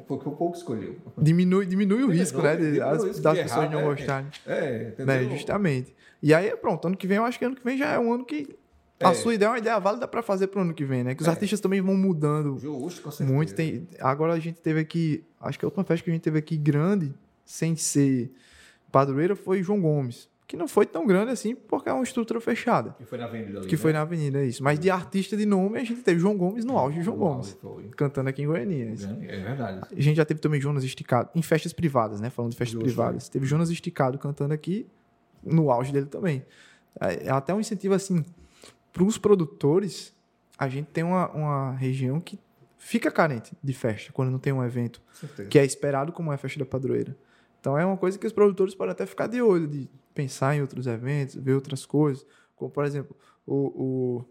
Porque 0.08 0.28
o 0.28 0.32
povo 0.34 0.54
escolheu. 0.54 0.97
Diminui, 1.17 1.65
diminui 1.65 2.04
o 2.04 2.10
risco, 2.10 2.41
né? 2.41 2.56
De, 2.58 2.82
as, 2.82 3.04
risco 3.04 3.21
das 3.21 3.38
pessoas 3.38 3.63
errar, 3.63 3.71
não 3.71 3.80
é, 3.80 3.84
gostarem. 3.84 4.28
É, 4.45 4.88
entendeu? 4.89 5.06
Né? 5.06 5.23
Justamente. 5.30 5.95
E 6.21 6.34
aí, 6.34 6.54
pronto, 6.58 6.88
ano 6.88 6.97
que 6.97 7.08
vem, 7.08 7.17
eu 7.17 7.23
acho 7.23 7.39
que 7.39 7.45
ano 7.45 7.56
que 7.56 7.63
vem 7.63 7.78
já 7.78 7.91
é 7.91 7.99
um 7.99 8.12
ano 8.12 8.25
que. 8.25 8.58
A 9.01 9.12
é. 9.12 9.13
sua 9.13 9.34
ideia 9.34 9.47
é 9.47 9.51
uma 9.51 9.58
ideia 9.58 9.80
válida 9.80 10.08
para 10.08 10.21
fazer 10.21 10.47
para 10.47 10.60
o 10.60 10.62
ano 10.63 10.73
que 10.73 10.84
vem, 10.84 11.04
né? 11.04 11.15
Que 11.15 11.21
os 11.21 11.28
é. 11.28 11.32
artistas 11.32 11.62
também 11.62 11.80
vão 11.80 11.95
mudando. 11.95 12.58
Justo, 12.60 13.01
com 13.04 13.12
certeza. 13.12 13.34
Muito. 13.34 13.56
Tem, 13.56 13.88
agora 14.01 14.34
a 14.34 14.39
gente 14.39 14.60
teve 14.60 14.82
aqui. 14.82 15.23
Acho 15.39 15.58
que 15.58 15.63
a 15.63 15.67
última 15.67 15.86
festa 15.86 16.04
que 16.04 16.10
a 16.10 16.13
gente 16.13 16.23
teve 16.23 16.39
aqui 16.39 16.58
grande, 16.58 17.13
sem 17.45 17.75
ser 17.78 18.32
padroeira, 18.91 19.36
foi 19.36 19.63
João 19.63 19.80
Gomes 19.80 20.28
que 20.47 20.55
não 20.55 20.67
foi 20.67 20.86
tão 20.86 21.08
grande 21.08 21.31
assim, 21.31 21.55
porque 21.55 21.89
é 21.89 21.93
uma 21.93 22.03
estrutura 22.03 22.39
fechada. 22.39 22.95
Que 22.97 23.05
foi 23.05 23.17
na 23.17 23.25
Avenida 23.25 23.60
ali, 23.60 23.67
Que 23.67 23.75
né? 23.75 23.81
foi 23.81 23.93
na 23.93 24.01
Avenida, 24.01 24.43
isso. 24.43 24.63
Mas 24.63 24.79
de 24.79 24.89
artista 24.91 25.36
de 25.36 25.45
nome, 25.45 25.79
a 25.79 25.84
gente 25.84 26.01
teve 26.03 26.19
João 26.19 26.38
Gomes 26.38 26.63
no 26.63 26.77
auge 26.77 26.99
de 26.99 27.03
João 27.03 27.17
Gomes. 27.17 27.58
Cantando 27.97 28.29
aqui 28.29 28.43
em 28.43 28.47
Goiânia. 28.47 28.93
É, 29.23 29.36
é 29.36 29.43
verdade. 29.43 29.88
A 29.91 30.01
gente 30.01 30.17
já 30.17 30.25
teve 30.25 30.39
também 30.39 30.62
Jonas 30.62 30.84
Esticado, 30.84 31.29
em 31.34 31.41
festas 31.41 31.73
privadas, 31.73 32.21
né? 32.21 32.29
Falando 32.29 32.51
de 32.51 32.58
festas 32.58 32.73
Justo, 32.73 32.86
privadas. 32.86 33.27
Teve 33.27 33.45
Jonas 33.45 33.69
Esticado 33.71 34.19
cantando 34.19 34.53
aqui, 34.53 34.88
no 35.43 35.71
auge 35.71 35.91
dele 35.91 36.05
também. 36.05 36.45
É, 36.99 37.27
é 37.27 37.29
até 37.31 37.53
um 37.53 37.60
incentivo, 37.60 37.95
assim, 37.95 38.23
para 38.93 39.03
os 39.03 39.17
produtores, 39.17 40.13
a 40.58 40.69
gente 40.69 40.88
tem 40.88 41.03
uma, 41.03 41.29
uma 41.31 41.71
região 41.71 42.19
que 42.19 42.39
fica 42.77 43.10
carente 43.10 43.51
de 43.63 43.73
festa, 43.73 44.13
quando 44.13 44.29
não 44.29 44.38
tem 44.39 44.53
um 44.53 44.63
evento. 44.63 45.01
Que 45.49 45.58
é 45.58 45.65
esperado 45.65 46.12
como 46.12 46.31
é 46.31 46.36
a 46.36 46.38
festa 46.38 46.60
da 46.60 46.65
padroeira. 46.65 47.17
Então 47.65 47.75
é 47.75 47.84
uma 47.84 47.97
coisa 47.97 48.19
que 48.19 48.28
os 48.28 48.32
produtores 48.32 48.75
podem 48.75 48.91
até 48.91 49.08
ficar 49.08 49.25
de 49.25 49.41
olho, 49.41 49.67
de 49.67 49.89
pensar 50.13 50.56
em 50.56 50.62
outros 50.62 50.86
eventos, 50.86 51.34
ver 51.34 51.54
outras 51.54 51.84
coisas. 51.84 52.23
Como, 52.56 52.69
por 52.69 52.86
exemplo, 52.86 53.17
o, 53.43 53.56
o 53.56 54.25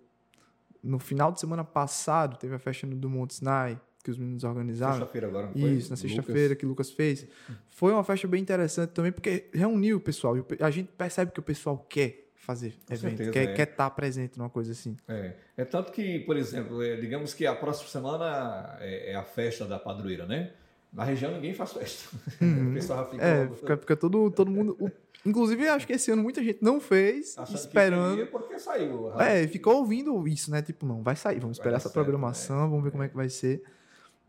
no 0.81 1.01
final 1.01 1.33
de 1.33 1.40
semana 1.40 1.64
passado 1.64 2.38
teve 2.38 2.55
a 2.55 2.61
festa 2.61 2.87
do 2.87 3.11
Monte 3.11 3.35
Sinai, 3.35 3.81
que 4.05 4.11
os 4.12 4.16
meninos 4.16 4.44
organizaram. 4.44 4.99
Sexta-feira 4.99 5.27
agora, 5.27 5.47
não 5.49 5.53
foi? 5.53 5.70
Isso, 5.70 5.90
na 5.90 5.97
sexta-feira 5.97 6.55
que 6.55 6.64
o 6.64 6.68
Lucas 6.68 6.92
fez. 6.92 7.27
Foi 7.66 7.92
uma 7.92 8.05
festa 8.05 8.29
bem 8.29 8.40
interessante 8.40 8.90
também, 8.90 9.11
porque 9.11 9.49
reuniu 9.53 9.97
o 9.97 10.01
pessoal. 10.01 10.37
A 10.61 10.70
gente 10.70 10.92
percebe 10.92 11.33
que 11.33 11.40
o 11.40 11.42
pessoal 11.42 11.77
quer 11.88 12.31
fazer 12.37 12.77
Com 12.87 12.94
evento, 12.94 13.16
certeza, 13.16 13.31
quer, 13.33 13.49
é. 13.49 13.53
quer 13.53 13.68
estar 13.68 13.90
presente 13.90 14.38
numa 14.38 14.51
coisa 14.51 14.70
assim. 14.70 14.97
É, 15.09 15.33
é 15.57 15.64
tanto 15.64 15.90
que, 15.90 16.20
por 16.20 16.37
exemplo, 16.37 16.81
é, 16.81 16.94
digamos 16.99 17.35
que 17.35 17.44
a 17.49 17.57
próxima 17.57 17.88
semana 17.88 18.77
é, 18.79 19.11
é 19.11 19.16
a 19.16 19.25
festa 19.25 19.64
da 19.64 19.77
padroeira, 19.77 20.25
né? 20.25 20.53
Na 20.94 21.02
região 21.02 21.33
ninguém 21.33 21.52
faz 21.52 21.72
festa. 21.72 22.16
Uhum. 22.40 22.70
o 22.70 22.74
pessoal 22.74 23.11
fica. 23.11 23.24
É, 23.24 23.48
fica, 23.48 23.76
fica 23.76 23.96
todo, 23.96 24.30
todo 24.30 24.50
mundo. 24.50 24.76
O, 25.24 25.30
inclusive, 25.30 25.66
acho 25.68 25.87
que 25.87 25.94
esse 25.94 26.11
ano 26.11 26.22
muita 26.22 26.44
gente 26.44 26.62
não 26.62 26.78
fez, 26.78 27.38
Achando 27.38 27.57
esperando. 27.57 28.26
porque 28.26 28.59
saiu. 28.59 29.18
É, 29.18 29.48
ficou 29.48 29.76
ouvindo 29.76 30.28
isso, 30.28 30.50
né? 30.50 30.61
Tipo, 30.61 30.85
não, 30.85 31.02
vai 31.02 31.16
sair, 31.16 31.40
vamos 31.40 31.57
esperar 31.57 31.76
essa 31.76 31.88
certo, 31.88 31.94
programação, 31.94 32.66
é. 32.66 32.68
vamos 32.68 32.85
ver 32.85 32.90
como 32.90 33.02
é 33.02 33.09
que 33.09 33.16
vai 33.16 33.30
ser. 33.30 33.62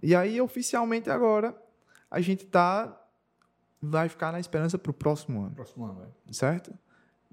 E 0.01 0.15
aí, 0.15 0.39
oficialmente 0.39 1.09
agora, 1.09 1.55
a 2.09 2.21
gente 2.21 2.45
tá. 2.45 3.01
Vai 3.81 4.09
ficar 4.09 4.31
na 4.31 4.39
esperança 4.39 4.79
pro 4.79 4.93
próximo 4.93 5.41
ano. 5.41 5.51
Próximo 5.51 5.85
ano, 5.85 6.01
é. 6.01 6.33
Certo? 6.33 6.73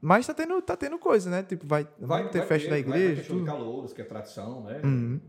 Mas 0.01 0.27
tá 0.27 0.35
tendo, 0.35 0.61
tá 0.61 0.77
tendo 0.77 0.99
coisa, 0.99 1.31
né? 1.31 1.45
Tipo, 1.45 1.65
vai, 1.65 1.87
vai 1.99 2.29
ter 2.29 2.39
vai 2.39 2.49
festa 2.49 2.69
ter, 2.69 2.71
da 2.71 2.79
igreja. 2.79 3.15
Vai 3.15 3.17
ter 3.23 3.25
show 3.25 3.39
de 3.39 3.47
calouros, 3.47 3.93
que 3.93 4.03
é 4.03 4.05
tradição, 4.05 4.65
né? 4.65 4.81
Uhum. 4.83 5.21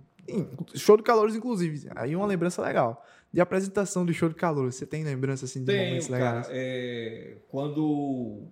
Show 0.73 0.97
de 0.97 1.03
calores, 1.03 1.35
inclusive. 1.35 1.89
Aí 1.95 2.15
uma 2.15 2.25
lembrança 2.25 2.61
legal. 2.61 3.05
De 3.33 3.41
apresentação 3.41 4.05
do 4.05 4.13
show 4.13 4.29
de 4.29 4.35
calores. 4.35 4.75
Você 4.75 4.85
tem 4.85 5.03
lembrança 5.03 5.45
assim 5.45 5.61
de 5.61 5.65
Tenho, 5.65 5.87
momentos 5.87 6.07
legais? 6.07 6.47
Cara, 6.47 6.57
é, 6.57 7.37
quando 7.49 8.43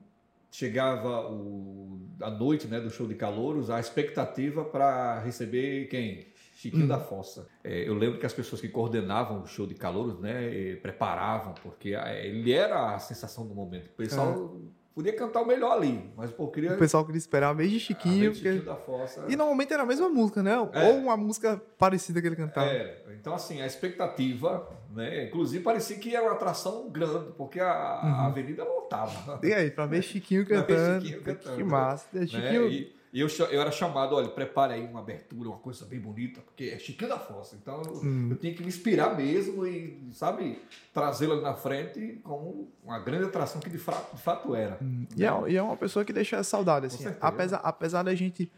chegava 0.51 1.31
o, 1.31 2.01
a 2.19 2.31
noite 2.31 2.67
né, 2.67 2.79
do 2.79 2.89
show 2.89 3.07
de 3.07 3.15
calouros, 3.15 3.69
a 3.69 3.79
expectativa 3.79 4.65
para 4.65 5.19
receber 5.19 5.87
quem? 5.87 6.27
Chiquinho 6.55 6.85
hum. 6.85 6.87
da 6.87 6.99
Fossa. 6.99 7.47
É, 7.63 7.87
eu 7.87 7.93
lembro 7.95 8.19
que 8.19 8.25
as 8.25 8.33
pessoas 8.33 8.61
que 8.61 8.67
coordenavam 8.67 9.41
o 9.41 9.47
show 9.47 9.65
de 9.65 9.73
calouros, 9.73 10.19
né, 10.19 10.75
preparavam, 10.75 11.53
porque 11.63 11.89
ele 11.89 12.51
era 12.51 12.93
a 12.93 12.99
sensação 12.99 13.47
do 13.47 13.55
momento. 13.55 13.87
O 13.87 13.93
pessoal 13.93 14.55
é 14.55 14.80
podia 14.93 15.15
cantar 15.15 15.41
o 15.41 15.45
melhor 15.45 15.71
ali, 15.71 16.11
mas 16.15 16.31
pô, 16.31 16.47
queria... 16.47 16.73
O 16.73 16.77
pessoal 16.77 17.05
queria 17.05 17.17
esperar 17.17 17.53
vez 17.53 17.71
de 17.71 17.79
Chiquinho. 17.79 18.31
Porque... 18.31 18.49
Chiquinho 18.49 18.65
da 18.65 18.75
Fossa. 18.75 19.25
E 19.27 19.35
normalmente 19.35 19.73
era 19.73 19.83
a 19.83 19.85
mesma 19.85 20.09
música, 20.09 20.43
né? 20.43 20.51
É. 20.73 20.83
Ou 20.89 20.97
uma 20.97 21.15
música 21.15 21.61
parecida 21.77 22.21
que 22.21 22.27
ele 22.27 22.35
cantava. 22.35 22.67
É. 22.67 22.97
Então, 23.19 23.33
assim, 23.33 23.61
a 23.61 23.65
expectativa, 23.65 24.67
né? 24.93 25.25
Inclusive, 25.25 25.63
parecia 25.63 25.97
que 25.97 26.15
era 26.15 26.25
uma 26.25 26.33
atração 26.33 26.89
grande, 26.89 27.31
porque 27.37 27.59
a, 27.59 28.01
uhum. 28.03 28.09
a 28.09 28.25
avenida 28.27 28.63
lotava. 28.63 29.39
E 29.43 29.53
aí, 29.53 29.71
pra 29.71 29.85
ver 29.85 30.01
Chiquinho 30.03 30.45
cantando. 30.45 31.01
Ver 31.01 31.07
Chiquinho 31.07 31.23
cantando. 31.23 31.57
Que 31.57 31.63
massa. 31.63 32.07
Né? 32.13 32.27
Chiquinho... 32.27 32.67
E 32.69 33.00
e 33.13 33.19
eu, 33.19 33.27
eu 33.27 33.59
era 33.59 33.71
chamado, 33.71 34.15
olha, 34.15 34.29
prepare 34.29 34.73
aí 34.73 34.85
uma 34.85 35.01
abertura, 35.01 35.49
uma 35.49 35.57
coisa 35.57 35.85
bem 35.85 35.99
bonita, 35.99 36.39
porque 36.41 36.65
é 36.65 36.79
Chiquinho 36.79 37.09
da 37.09 37.19
Fossa. 37.19 37.57
Então 37.61 37.81
hum. 38.01 38.29
eu 38.31 38.37
tinha 38.37 38.53
que 38.53 38.61
me 38.61 38.69
inspirar 38.69 39.17
mesmo 39.17 39.67
e, 39.67 39.99
sabe, 40.13 40.61
trazê-lo 40.93 41.33
ali 41.33 41.41
na 41.41 41.53
frente 41.53 42.19
como 42.23 42.71
uma 42.83 42.99
grande 42.99 43.25
atração 43.25 43.59
que 43.59 43.69
de 43.69 43.77
fato, 43.77 44.15
de 44.15 44.21
fato 44.21 44.55
era. 44.55 44.77
Hum. 44.81 45.05
E, 45.17 45.25
é, 45.25 45.29
e, 45.49 45.57
é, 45.57 45.61
uma 45.61 45.75
pessoa 45.75 46.05
que 46.05 46.13
deixa 46.13 46.41
saudade, 46.41 46.85
assim. 46.85 47.05
Apesar, 47.19 47.57
apesar 47.57 48.03
da 48.03 48.15
gente 48.15 48.49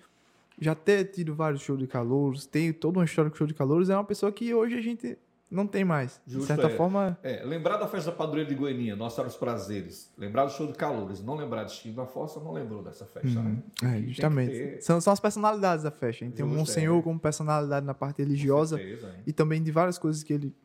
já 0.60 0.76
ter 0.76 1.06
tido 1.06 1.34
vários 1.34 1.62
shows 1.62 1.80
de 1.80 1.88
calouros, 1.88 2.46
tem 2.46 2.72
toda 2.72 3.00
uma 3.00 3.06
história 3.06 3.32
com 3.32 3.38
show 3.38 3.48
de 3.48 3.56
calouros, 3.56 3.89
é 3.89 3.96
uma 3.96 4.04
pessoa 4.04 4.32
que 4.32 4.54
hoje 4.54 4.78
a 4.78 4.82
gente 4.82 5.18
não 5.54 5.68
tem 5.68 5.86
mais. 5.86 6.20
Justo, 6.26 6.42
de 6.42 6.48
certa 6.48 6.68
é. 6.68 6.76
forma. 6.76 7.18
É, 7.22 7.44
lembrar 7.44 7.78
da 7.78 7.88
festa 7.88 8.12
padroeira 8.12 8.50
de 8.50 8.56
Goiânia, 8.56 8.96
Nossa 8.96 9.16
Senhora 9.16 9.30
dos 9.30 9.38
Prazeres, 9.38 10.12
lembrar 10.18 10.46
do 10.46 10.52
show 10.52 10.66
de 10.66 10.74
calores, 10.74 11.24
não 11.24 11.36
lembrar 11.36 11.63
de 11.63 11.74
Chico 11.74 11.96
da 11.96 12.06
Força, 12.08 12.39
não 12.39 12.52
lembrou 12.52 12.84
dessa 12.84 13.06
festa, 13.06 13.39
uhum. 13.39 13.62
né? 13.82 13.98
É, 13.98 14.02
justamente. 14.08 14.52
Ter... 14.52 14.82
São, 14.82 15.00
são 15.00 15.13
as 15.13 15.20
personalidades 15.20 15.84
da 15.84 15.92
festa. 15.92 16.26
Justo, 16.26 16.36
tem 16.36 16.44
o 16.44 16.48
Monsenhor 16.48 17.00
é. 17.00 17.02
como 17.04 17.20
personalidade 17.20 17.86
na 17.86 17.94
parte 17.94 18.24
religiosa 18.24 18.78
certeza, 18.78 19.08
é. 19.08 19.22
e 19.28 19.32
também 19.32 19.62
de 19.62 19.72
várias 19.72 19.98
coisas 19.98 20.24
que 20.24 20.34
ele. 20.34 20.56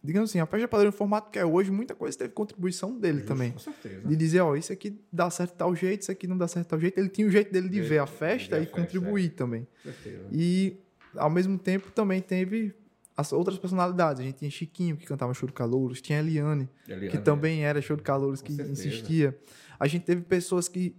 Digamos 0.00 0.30
assim, 0.30 0.38
a 0.38 0.46
festa 0.46 0.68
padroeira, 0.68 0.92
no 0.92 0.96
formato 0.96 1.28
que 1.28 1.40
é 1.40 1.44
hoje, 1.44 1.72
muita 1.72 1.92
coisa 1.92 2.16
teve 2.16 2.32
contribuição 2.32 2.96
dele 2.96 3.18
Justo, 3.18 3.28
também. 3.28 3.50
Com 3.50 3.58
certeza. 3.58 4.06
De 4.06 4.14
dizer, 4.14 4.40
ó, 4.40 4.54
isso 4.54 4.72
aqui 4.72 4.96
dá 5.12 5.28
certo 5.28 5.54
tal 5.54 5.74
jeito, 5.74 6.02
isso 6.02 6.12
aqui 6.12 6.28
não 6.28 6.38
dá 6.38 6.46
certo 6.46 6.68
tal 6.68 6.78
jeito. 6.78 6.96
Ele 6.96 7.08
tinha 7.08 7.26
o 7.26 7.30
jeito 7.30 7.52
dele 7.52 7.68
de 7.68 7.80
ver 7.80 7.98
a 7.98 8.06
festa 8.06 8.56
e 8.60 8.62
a 8.62 8.66
contribuir 8.66 9.22
festa, 9.24 9.34
é. 9.34 9.36
também. 9.36 9.66
Com 9.82 9.90
certeza. 9.90 10.28
E, 10.30 10.78
ao 11.16 11.28
mesmo 11.28 11.58
tempo, 11.58 11.90
também 11.90 12.22
teve 12.22 12.72
as 13.18 13.32
outras 13.32 13.58
personalidades. 13.58 14.20
A 14.20 14.22
gente 14.22 14.36
tinha 14.36 14.50
Chiquinho, 14.50 14.96
que 14.96 15.04
cantava 15.04 15.34
Show 15.34 15.48
de 15.48 15.52
Calouros, 15.52 16.00
tinha 16.00 16.20
Eliane, 16.20 16.68
Eliane 16.86 17.08
que 17.08 17.18
também 17.18 17.64
era 17.64 17.82
Show 17.82 17.96
de 17.96 18.04
Calouros, 18.04 18.40
que 18.40 18.52
certeza. 18.52 18.86
insistia. 18.86 19.36
A 19.76 19.88
gente 19.88 20.04
teve 20.04 20.22
pessoas 20.22 20.68
que 20.68 20.94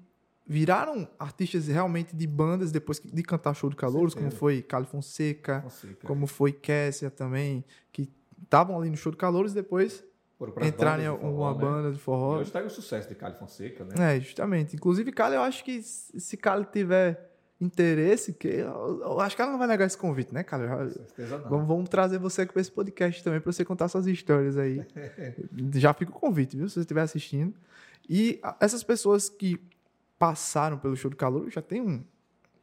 viraram 0.46 1.08
artistas 1.18 1.68
realmente 1.68 2.14
de 2.14 2.28
bandas 2.28 2.74
depois 2.74 3.00
de 3.00 3.24
cantar 3.24 3.54
Show 3.54 3.70
de 3.70 3.78
Calouros, 3.78 4.14
como 4.14 4.30
foi 4.32 4.62
Cali 4.62 4.86
Fonseca, 4.86 5.62
Fonseca, 5.62 6.06
como 6.06 6.28
foi 6.28 6.52
Kessia 6.52 7.10
também, 7.10 7.64
que 7.90 8.12
estavam 8.44 8.78
ali 8.78 8.90
no 8.90 8.98
Show 8.98 9.14
de 9.14 9.18
Calouros 9.18 9.54
e 9.54 9.56
depois 9.56 10.04
entraram 10.62 11.04
em 11.04 11.08
uma 11.26 11.54
né? 11.54 11.60
banda 11.62 11.92
de 11.94 12.00
forró. 12.00 12.36
E 12.36 12.40
hoje 12.42 12.50
está 12.50 12.62
o 12.62 12.70
sucesso 12.70 13.08
de 13.08 13.16
Cali 13.16 13.38
Fonseca, 13.38 13.86
né? 13.86 14.18
É, 14.18 14.20
justamente. 14.20 14.76
Inclusive, 14.76 15.10
Cali, 15.14 15.36
eu 15.36 15.42
acho 15.42 15.64
que 15.64 15.82
se 15.82 16.36
Cali 16.36 16.66
tiver 16.66 17.29
interesse, 17.62 18.34
que 18.34 18.48
eu, 18.48 19.02
eu, 19.02 19.20
acho 19.20 19.36
que 19.36 19.42
ela 19.42 19.52
não 19.52 19.60
vai 19.60 19.68
negar 19.68 19.86
esse 19.86 19.98
convite, 19.98 20.34
né, 20.34 20.44
cara? 20.44 20.68
Já, 20.68 20.90
certeza 20.90 21.38
não. 21.40 21.50
Vamos, 21.50 21.68
vamos, 21.68 21.90
trazer 21.90 22.18
você 22.18 22.44
aqui 22.44 22.54
para 22.54 22.62
esse 22.62 22.72
podcast 22.72 23.24
também 23.24 23.42
para 23.42 23.52
você 23.52 23.66
contar 23.66 23.88
suas 23.90 24.08
histórias 24.08 24.58
aí. 24.58 24.82
Já 25.76 25.94
fica 25.94 26.12
o 26.12 26.16
convite, 26.16 26.56
viu? 26.56 26.70
Se 26.70 26.76
você 26.76 26.80
estiver 26.82 27.02
assistindo. 27.02 27.54
E 28.10 28.40
essas 28.60 28.84
pessoas 28.84 29.30
que 29.30 29.60
passaram 30.18 30.78
pelo 30.78 30.96
show 30.96 31.12
do 31.12 31.18
calor 31.18 31.50
já 31.50 31.62
tem 31.62 31.82
um, 31.82 32.04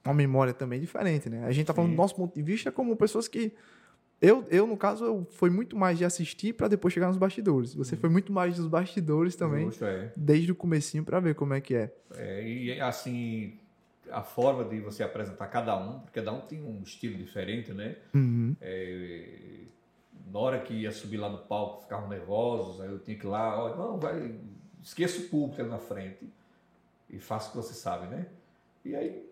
uma 0.05 0.15
memória 0.15 0.53
também 0.53 0.81
diferente, 0.81 1.29
né? 1.29 1.45
A 1.45 1.53
gente 1.53 1.67
tá 1.67 1.75
falando 1.75 1.91
Sim. 1.91 1.97
do 1.97 2.03
nosso 2.03 2.15
ponto 2.15 2.35
de 2.35 2.43
vista 2.43 2.73
como 2.73 2.97
pessoas 2.97 3.29
que 3.29 3.53
eu, 4.21 4.47
eu 4.51 4.67
no 4.67 4.77
caso, 4.79 5.05
eu 5.05 5.27
foi 5.31 5.51
muito 5.51 5.77
mais 5.77 5.99
de 5.99 6.05
assistir 6.05 6.55
para 6.55 6.69
depois 6.69 6.93
chegar 6.93 7.09
nos 7.09 7.19
bastidores. 7.19 7.75
Você 7.75 7.95
hum. 7.95 7.99
foi 7.99 8.09
muito 8.09 8.33
mais 8.33 8.57
dos 8.57 8.67
bastidores 8.67 9.37
também, 9.37 9.67
Justo, 9.67 9.85
é. 9.85 10.11
desde 10.17 10.51
o 10.51 10.55
comecinho 10.55 11.05
para 11.05 11.21
ver 11.21 11.35
como 11.35 11.53
é 11.53 11.61
que 11.61 11.75
é. 11.75 11.93
é. 12.15 12.49
E 12.49 12.81
assim, 12.81 13.59
a 14.11 14.23
forma 14.23 14.65
de 14.65 14.81
você 14.81 15.03
apresentar 15.03 15.47
cada 15.49 15.79
um, 15.79 16.01
porque 16.01 16.21
cada 16.21 16.33
um 16.33 16.41
tem 16.41 16.63
um 16.63 16.83
estilo 16.83 17.17
diferente, 17.17 17.73
né? 17.73 17.97
Uhum. 18.15 18.57
É, 18.61 19.65
na 20.33 20.39
hora 20.39 20.61
que 20.61 20.75
ia 20.75 20.93
subir 20.93 21.17
lá 21.17 21.29
no 21.29 21.39
palco, 21.39 21.83
ficavam 21.83 22.09
nervosos, 22.09 22.81
aí 22.81 22.91
eu 22.91 22.99
tinha 22.99 23.17
que 23.17 23.27
ir 23.27 23.29
lá, 23.29 23.63
ó, 23.63 23.77
não, 23.77 23.99
vai, 23.99 24.35
esqueça 24.83 25.21
o 25.21 25.29
público 25.29 25.61
ali 25.61 25.71
na 25.71 25.79
frente 25.79 26.29
e 27.09 27.19
faça 27.19 27.49
o 27.49 27.51
que 27.53 27.57
você 27.57 27.75
sabe, 27.75 28.07
né? 28.09 28.27
E 28.85 28.95
aí 28.95 29.29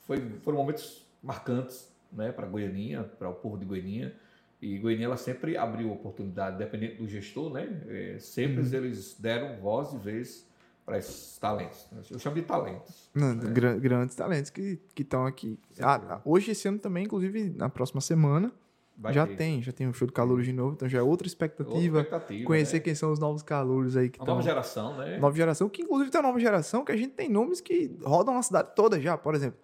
foi, 0.00 0.18
foram 0.42 0.58
momentos 0.58 1.06
marcantes, 1.22 1.92
né, 2.10 2.32
para 2.32 2.46
Goianinha, 2.46 3.04
para 3.04 3.28
o 3.28 3.34
povo 3.34 3.58
de 3.58 3.64
Goianinha. 3.64 4.14
E 4.60 4.78
Goiânia 4.78 5.04
ela 5.04 5.16
sempre 5.16 5.56
abriu 5.56 5.92
oportunidade, 5.92 6.58
dependendo 6.58 6.96
do 6.96 7.08
gestor, 7.08 7.52
né? 7.52 7.80
É, 7.86 8.18
sempre 8.18 8.62
uhum. 8.62 8.74
eles 8.74 9.16
deram 9.18 9.56
voz 9.56 9.92
e 9.92 9.98
vez 9.98 10.47
para 10.88 10.96
esses 10.96 11.36
talentos. 11.36 11.86
Né? 11.92 12.00
Eu 12.10 12.18
chamo 12.18 12.34
de 12.34 12.42
talentos. 12.42 13.10
Não, 13.14 13.34
né? 13.34 13.78
Grandes 13.78 14.16
talentos 14.16 14.50
que 14.50 14.80
estão 14.96 15.26
aqui. 15.26 15.58
Ah, 15.78 16.22
hoje, 16.24 16.52
esse 16.52 16.66
ano 16.66 16.78
também, 16.78 17.04
inclusive, 17.04 17.50
na 17.50 17.68
próxima 17.68 18.00
semana, 18.00 18.50
Vai 18.96 19.12
já 19.12 19.26
ter. 19.26 19.36
tem, 19.36 19.62
já 19.62 19.70
tem 19.70 19.86
um 19.86 19.92
show 19.92 20.06
de 20.08 20.14
calouros 20.14 20.46
de 20.46 20.52
novo, 20.52 20.72
então 20.72 20.88
já 20.88 21.00
é 21.00 21.02
outra 21.02 21.26
expectativa. 21.26 21.74
Outra 21.74 22.00
expectativa 22.00 22.46
conhecer 22.46 22.76
né? 22.78 22.80
quem 22.80 22.94
são 22.94 23.12
os 23.12 23.18
novos 23.18 23.42
calouros 23.42 23.98
aí 23.98 24.08
que 24.08 24.16
estão. 24.16 24.34
Nova 24.34 24.42
geração, 24.42 24.96
né? 24.96 25.18
Nova 25.18 25.36
geração, 25.36 25.68
que 25.68 25.82
inclusive 25.82 26.10
tem 26.10 26.20
uma 26.22 26.28
nova 26.28 26.40
geração 26.40 26.82
que 26.82 26.90
a 26.90 26.96
gente 26.96 27.12
tem 27.12 27.28
nomes 27.28 27.60
que 27.60 27.94
rodam 28.02 28.32
na 28.32 28.42
cidade 28.42 28.70
toda 28.74 28.98
já, 28.98 29.18
por 29.18 29.34
exemplo. 29.34 29.60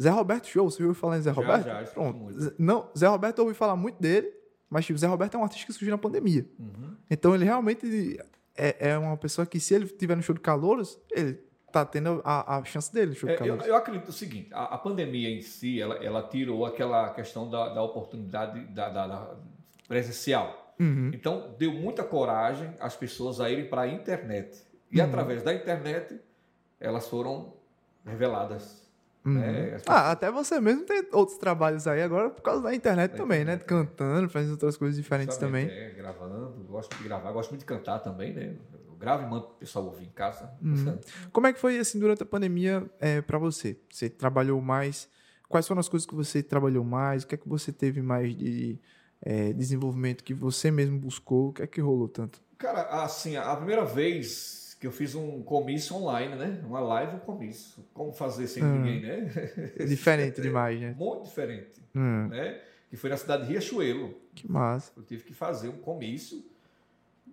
Zé 0.00 0.08
Roberto 0.08 0.46
Show, 0.46 0.70
você 0.70 0.82
ouviu 0.82 0.94
falar 0.94 1.18
em 1.18 1.22
Zé 1.22 1.30
Roberto? 1.30 1.66
Já, 1.66 1.84
já, 1.84 1.90
Pronto. 1.90 2.18
Muito. 2.18 2.54
Não, 2.58 2.88
Zé 2.96 3.06
Roberto 3.06 3.38
eu 3.38 3.44
ouvi 3.44 3.54
falar 3.54 3.76
muito 3.76 4.00
dele, 4.00 4.32
mas 4.70 4.86
tipo, 4.86 4.98
Zé 4.98 5.06
Roberto 5.06 5.34
é 5.34 5.38
um 5.38 5.42
artista 5.42 5.66
que 5.66 5.72
surgiu 5.74 5.90
na 5.90 5.98
pandemia. 5.98 6.48
Uhum. 6.58 6.96
Então 7.10 7.34
ele 7.34 7.44
realmente 7.44 8.18
é, 8.60 8.90
é 8.90 8.98
uma 8.98 9.16
pessoa 9.16 9.46
que, 9.46 9.58
se 9.58 9.74
ele 9.74 9.86
tiver 9.86 10.16
no 10.16 10.22
show 10.22 10.34
de 10.34 10.40
calouros, 10.40 10.98
ele 11.10 11.40
tá 11.72 11.84
tendo 11.84 12.20
a, 12.24 12.58
a 12.58 12.64
chance 12.64 12.92
dele 12.92 13.10
no 13.10 13.14
show 13.14 13.28
de. 13.28 13.34
É, 13.42 13.48
eu, 13.48 13.56
eu, 13.56 13.76
acredito 13.76 14.08
o 14.08 14.12
seguinte: 14.12 14.48
a, 14.52 14.74
a, 14.74 14.78
pandemia 14.78 15.30
em 15.30 15.40
si, 15.40 15.80
ela, 15.80 15.96
ela 15.96 16.22
tirou 16.22 16.66
aquela 16.66 17.10
questão 17.10 17.48
da, 17.48 17.70
da 17.70 17.82
oportunidade 17.82 18.60
da, 18.66 18.88
da, 18.88 19.06
da 19.06 19.36
presencial. 19.88 20.74
Uhum. 20.78 21.10
Então, 21.14 21.54
deu 21.58 21.72
muita 21.72 22.04
coragem 22.04 22.74
às 22.80 22.96
pessoas 22.96 23.40
a 23.40 23.50
irem 23.50 23.68
para 23.68 23.82
a 23.82 23.88
internet. 23.88 24.62
E 24.90 24.98
uhum. 24.98 25.06
através 25.06 25.42
da 25.42 25.54
internet, 25.54 26.20
elas 26.78 27.08
foram 27.08 27.54
reveladas 28.04 28.89
Né? 29.24 29.76
Ah, 29.86 30.12
até 30.12 30.30
você 30.30 30.58
mesmo 30.60 30.84
tem 30.84 31.06
outros 31.12 31.36
trabalhos 31.36 31.86
aí 31.86 32.02
agora 32.02 32.30
por 32.30 32.40
causa 32.42 32.62
da 32.62 32.74
internet 32.74 33.12
é, 33.12 33.16
também, 33.16 33.44
né? 33.44 33.58
Cantando, 33.58 34.28
fazendo 34.30 34.52
outras 34.52 34.76
coisas 34.76 34.96
diferentes 34.96 35.36
também. 35.36 35.68
É, 35.68 35.90
gravando, 35.90 36.64
gosto 36.64 36.96
de 36.96 37.04
gravar, 37.04 37.30
gosto 37.32 37.50
muito 37.50 37.60
de 37.60 37.66
cantar 37.66 37.98
também, 37.98 38.32
né? 38.32 38.56
Eu 38.86 38.94
gravo 38.94 39.24
e 39.24 39.26
mando 39.26 39.44
o 39.44 39.50
pessoal 39.50 39.84
ouvir 39.84 40.06
em 40.06 40.10
casa. 40.10 40.50
Uhum. 40.62 40.98
Como 41.32 41.46
é 41.46 41.52
que 41.52 41.60
foi 41.60 41.78
assim 41.78 41.98
durante 41.98 42.22
a 42.22 42.26
pandemia 42.26 42.90
é, 42.98 43.20
para 43.20 43.38
você? 43.38 43.78
Você 43.90 44.08
trabalhou 44.08 44.60
mais? 44.62 45.06
Quais 45.48 45.68
foram 45.68 45.80
as 45.80 45.88
coisas 45.88 46.06
que 46.06 46.14
você 46.14 46.42
trabalhou 46.42 46.84
mais? 46.84 47.22
O 47.22 47.26
que 47.26 47.34
é 47.34 47.38
que 47.38 47.48
você 47.48 47.72
teve 47.72 48.00
mais 48.00 48.34
de 48.34 48.78
é, 49.20 49.52
desenvolvimento 49.52 50.24
que 50.24 50.32
você 50.32 50.70
mesmo 50.70 50.98
buscou? 50.98 51.48
O 51.48 51.52
que 51.52 51.62
é 51.62 51.66
que 51.66 51.80
rolou 51.80 52.08
tanto? 52.08 52.40
Cara, 52.56 53.02
assim, 53.02 53.36
a 53.36 53.54
primeira 53.56 53.84
vez 53.84 54.59
que 54.80 54.86
eu 54.86 54.90
fiz 54.90 55.14
um 55.14 55.42
comício 55.42 55.94
online, 55.94 56.34
né? 56.36 56.58
Uma 56.66 56.80
live, 56.80 57.16
um 57.16 57.18
comício. 57.18 57.84
Como 57.92 58.12
fazer 58.12 58.46
sem 58.46 58.64
hum. 58.64 58.80
ninguém, 58.80 59.02
né? 59.02 59.30
Diferente 59.86 60.40
demais, 60.40 60.80
né? 60.80 60.94
Muito 60.98 61.24
diferente, 61.24 61.82
hum. 61.94 62.28
né? 62.28 62.58
Que 62.88 62.96
foi 62.96 63.10
na 63.10 63.18
cidade 63.18 63.44
de 63.44 63.50
Riachuelo. 63.50 64.14
Que 64.34 64.50
massa. 64.50 64.90
Eu 64.96 65.02
tive 65.02 65.22
que 65.22 65.34
fazer 65.34 65.68
um 65.68 65.76
comício 65.76 66.42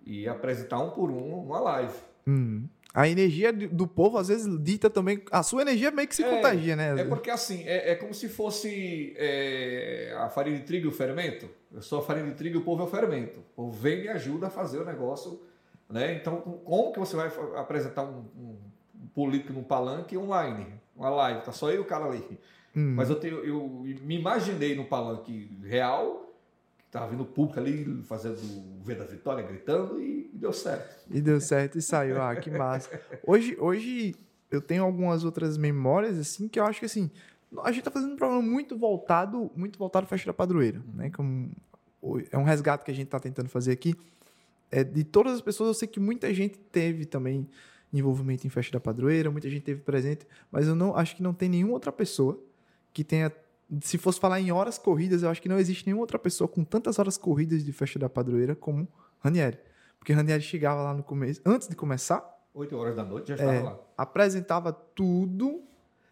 e 0.04 0.28
apresentar 0.28 0.78
um 0.78 0.90
por 0.90 1.10
um 1.10 1.40
uma 1.40 1.58
live. 1.58 1.94
Hum. 2.26 2.68
A 2.92 3.08
energia 3.08 3.50
do 3.50 3.86
povo, 3.86 4.18
às 4.18 4.28
vezes, 4.28 4.46
dita 4.62 4.90
também. 4.90 5.22
A 5.30 5.42
sua 5.42 5.62
energia 5.62 5.90
meio 5.90 6.06
que 6.06 6.16
se 6.16 6.22
é, 6.22 6.28
contagia, 6.28 6.76
né? 6.76 7.00
É 7.00 7.04
porque, 7.04 7.30
assim, 7.30 7.62
é, 7.64 7.92
é 7.92 7.94
como 7.94 8.12
se 8.12 8.28
fosse 8.28 9.14
é, 9.16 10.14
a 10.18 10.28
farinha 10.28 10.58
de 10.58 10.64
trigo 10.64 10.86
e 10.86 10.88
o 10.88 10.92
fermento. 10.92 11.48
Eu 11.72 11.80
sou 11.80 12.00
a 12.00 12.02
farinha 12.02 12.26
de 12.26 12.34
trigo 12.34 12.56
e 12.56 12.60
o 12.60 12.64
povo 12.64 12.82
é 12.82 12.86
o 12.86 12.90
fermento. 12.90 13.40
O 13.40 13.54
povo 13.56 13.70
vem 13.70 14.00
e 14.00 14.02
me 14.02 14.08
ajuda 14.08 14.48
a 14.48 14.50
fazer 14.50 14.78
o 14.78 14.84
negócio 14.84 15.47
né? 15.88 16.14
Então, 16.14 16.40
como 16.64 16.92
que 16.92 16.98
você 16.98 17.16
vai 17.16 17.28
apresentar 17.56 18.04
um, 18.04 18.24
um 18.36 19.06
político 19.14 19.52
num 19.52 19.62
palanque 19.62 20.16
online? 20.16 20.66
Uma 20.94 21.10
live, 21.10 21.42
tá 21.42 21.52
só 21.52 21.70
eu 21.70 21.76
e 21.76 21.78
o 21.78 21.84
cara 21.84 22.04
ali. 22.04 22.38
Hum. 22.76 22.94
Mas 22.94 23.08
eu, 23.08 23.16
tenho, 23.16 23.38
eu 23.44 23.84
me 24.02 24.18
imaginei 24.18 24.76
no 24.76 24.84
palanque 24.84 25.50
real, 25.62 26.34
que 26.76 26.84
tava 26.90 27.08
vindo 27.08 27.22
o 27.22 27.26
público 27.26 27.58
ali 27.58 28.02
fazendo 28.04 28.36
o 28.36 28.82
V 28.82 28.94
da 28.94 29.04
Vitória, 29.04 29.44
gritando, 29.46 30.00
e, 30.00 30.30
e 30.32 30.38
deu 30.38 30.52
certo. 30.52 31.06
E 31.10 31.20
deu 31.20 31.40
certo 31.40 31.78
e 31.78 31.82
saiu. 31.82 32.20
Ah, 32.20 32.36
que 32.36 32.50
massa. 32.50 33.00
Hoje, 33.26 33.56
hoje 33.58 34.14
eu 34.50 34.60
tenho 34.60 34.84
algumas 34.84 35.24
outras 35.24 35.56
memórias, 35.56 36.18
assim, 36.18 36.48
que 36.48 36.58
eu 36.58 36.64
acho 36.64 36.80
que 36.80 36.86
assim. 36.86 37.10
A 37.64 37.72
gente 37.72 37.84
tá 37.84 37.90
fazendo 37.90 38.12
um 38.12 38.16
programa 38.16 38.42
muito 38.42 38.76
voltado, 38.76 39.50
muito 39.56 39.78
voltado 39.78 40.04
à 40.04 40.08
festa 40.08 40.26
da 40.26 40.34
padroeira, 40.34 40.82
né? 40.92 41.08
Como 41.10 41.50
é 42.30 42.36
um 42.36 42.44
resgate 42.44 42.84
que 42.84 42.90
a 42.90 42.94
gente 42.94 43.08
tá 43.08 43.18
tentando 43.18 43.48
fazer 43.48 43.72
aqui 43.72 43.94
é, 44.70 44.84
de 44.84 45.04
todas 45.04 45.34
as 45.34 45.40
pessoas, 45.40 45.68
eu 45.68 45.74
sei 45.74 45.88
que 45.88 46.00
muita 46.00 46.32
gente 46.32 46.58
teve 46.58 47.04
também 47.04 47.48
envolvimento 47.92 48.46
em 48.46 48.50
festa 48.50 48.72
da 48.72 48.80
padroeira, 48.80 49.30
muita 49.30 49.48
gente 49.48 49.62
teve 49.62 49.80
presente, 49.80 50.26
mas 50.50 50.66
eu 50.66 50.74
não 50.74 50.94
acho 50.96 51.16
que 51.16 51.22
não 51.22 51.32
tem 51.32 51.48
nenhuma 51.48 51.72
outra 51.72 51.90
pessoa 51.90 52.38
que 52.92 53.02
tenha. 53.02 53.32
Se 53.80 53.98
fosse 53.98 54.18
falar 54.18 54.40
em 54.40 54.50
horas 54.50 54.78
corridas, 54.78 55.22
eu 55.22 55.30
acho 55.30 55.40
que 55.40 55.48
não 55.48 55.58
existe 55.58 55.86
nenhuma 55.86 56.02
outra 56.02 56.18
pessoa 56.18 56.48
com 56.48 56.64
tantas 56.64 56.98
horas 56.98 57.16
corridas 57.18 57.64
de 57.64 57.72
festa 57.72 57.98
da 57.98 58.08
padroeira 58.08 58.54
como 58.54 58.88
Ranieri. 59.20 59.58
Porque 59.98 60.12
Ranieri 60.12 60.42
chegava 60.42 60.82
lá 60.82 60.94
no 60.94 61.02
começo, 61.02 61.40
antes 61.44 61.68
de 61.68 61.76
começar. 61.76 62.24
8 62.54 62.76
horas 62.76 62.96
da 62.96 63.04
noite 63.04 63.28
já 63.28 63.34
estava 63.34 63.54
é, 63.54 63.62
lá. 63.62 63.78
Apresentava 63.96 64.72
tudo 64.72 65.62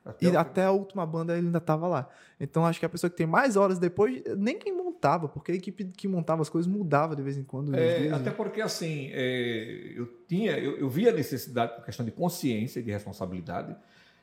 até 0.05 0.27
e 0.27 0.37
até 0.37 0.65
a 0.65 0.71
última 0.71 1.05
banda 1.05 1.37
ele 1.37 1.47
ainda 1.47 1.59
estava 1.59 1.89
lá. 1.89 2.09
Então 2.39 2.65
acho 2.65 2.79
que 2.79 2.87
a 2.87 2.89
pessoa 2.89 3.11
que 3.11 3.17
tem 3.17 3.27
mais 3.27 3.57
horas 3.57 3.79
depois, 3.79 4.23
nem 4.37 4.59
quem 4.59 4.73
porque 5.29 5.53
a 5.53 5.55
equipe 5.55 5.85
que 5.85 6.09
montava 6.09 6.43
as 6.43 6.49
coisas 6.49 6.71
mudava 6.71 7.15
de 7.15 7.23
vez 7.23 7.37
em 7.37 7.45
quando. 7.45 7.75
É, 7.75 8.01
dias, 8.01 8.13
até 8.13 8.31
né? 8.31 8.37
porque 8.37 8.61
assim, 8.61 9.11
é, 9.13 9.93
eu 9.95 10.07
tinha, 10.27 10.59
eu, 10.59 10.79
eu 10.79 10.89
via 10.89 11.11
a 11.11 11.13
necessidade, 11.13 11.77
por 11.77 11.85
questão 11.85 12.05
de 12.05 12.13
consciência 12.13 12.81
e 12.81 12.83
de 12.83 12.91
responsabilidade. 12.91 13.77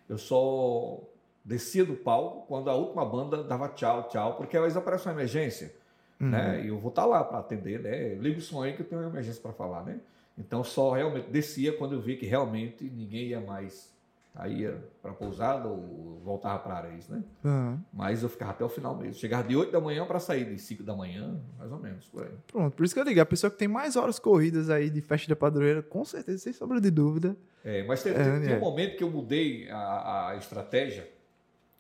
Eu 0.10 0.18
só 0.18 1.00
descia 1.44 1.86
do 1.86 1.94
palco 1.94 2.46
quando 2.48 2.70
a 2.70 2.76
última 2.76 3.06
banda 3.06 3.44
dava 3.44 3.70
tchau, 3.70 4.08
tchau, 4.10 4.36
porque 4.36 4.58
às 4.58 4.64
vezes 4.64 4.78
aparece 4.78 5.06
uma 5.08 5.14
emergência. 5.14 5.74
Uhum. 6.20 6.30
Né? 6.30 6.66
E 6.66 6.68
eu 6.68 6.78
vou 6.78 6.90
estar 6.90 7.04
tá 7.04 7.08
lá 7.08 7.24
para 7.24 7.40
atender, 7.40 7.80
né? 7.80 8.16
Liga 8.16 8.40
o 8.40 8.42
som 8.42 8.62
aí 8.62 8.74
que 8.74 8.82
eu 8.82 8.86
tenho 8.86 9.02
uma 9.02 9.10
emergência 9.10 9.42
para 9.42 9.54
falar, 9.54 9.84
né? 9.84 10.00
Então 10.38 10.64
só 10.64 10.92
realmente 10.92 11.30
descia 11.30 11.74
quando 11.74 11.94
eu 11.94 12.02
vi 12.02 12.18
que 12.18 12.26
realmente 12.26 12.84
ninguém 12.84 13.28
ia 13.28 13.40
mais 13.40 13.93
Aí 14.36 14.62
ia 14.62 14.84
para 15.00 15.14
pousada 15.14 15.68
ou 15.68 16.20
voltava 16.24 16.58
para 16.58 16.76
Areis, 16.76 17.08
né? 17.08 17.24
Uhum. 17.44 17.80
Mas 17.94 18.24
eu 18.24 18.30
ficava 18.30 18.52
até 18.52 18.66
o 18.66 18.70
final 18.70 18.98
mesmo. 18.98 19.14
Chegava 19.14 19.48
de 19.48 19.56
8 19.56 19.72
da 19.72 19.80
manhã 19.80 20.06
para 20.08 20.20
sair 20.20 20.46
de 20.46 20.58
5 20.58 20.82
da 20.82 20.96
manhã, 20.96 21.40
mais 21.58 21.72
ou 21.72 21.78
menos. 21.78 22.08
Por 22.08 22.28
Pronto, 22.48 22.76
por 22.76 22.84
isso 22.84 22.96
que 22.96 23.00
eu 23.00 23.06
digo, 23.06 23.22
a 23.22 23.26
pessoa 23.26 23.52
que 23.52 23.58
tem 23.58 23.68
mais 23.68 23.96
horas 23.96 24.18
corridas 24.18 24.72
aí 24.72 24.90
de 24.90 25.02
festa 25.02 25.30
da 25.30 25.36
padroeira, 25.36 25.84
com 25.84 26.04
certeza, 26.04 26.40
sem 26.40 26.52
sombra 26.52 26.82
de 26.82 26.90
dúvida. 26.90 27.38
É, 27.64 27.84
mas 27.84 28.02
teve, 28.02 28.20
é, 28.20 28.40
teve, 28.40 28.56
um 28.56 28.60
momento 28.60 28.98
que 28.98 29.04
eu 29.04 29.12
mudei 29.12 29.70
a, 29.70 30.30
a, 30.30 30.36
estratégia. 30.36 31.08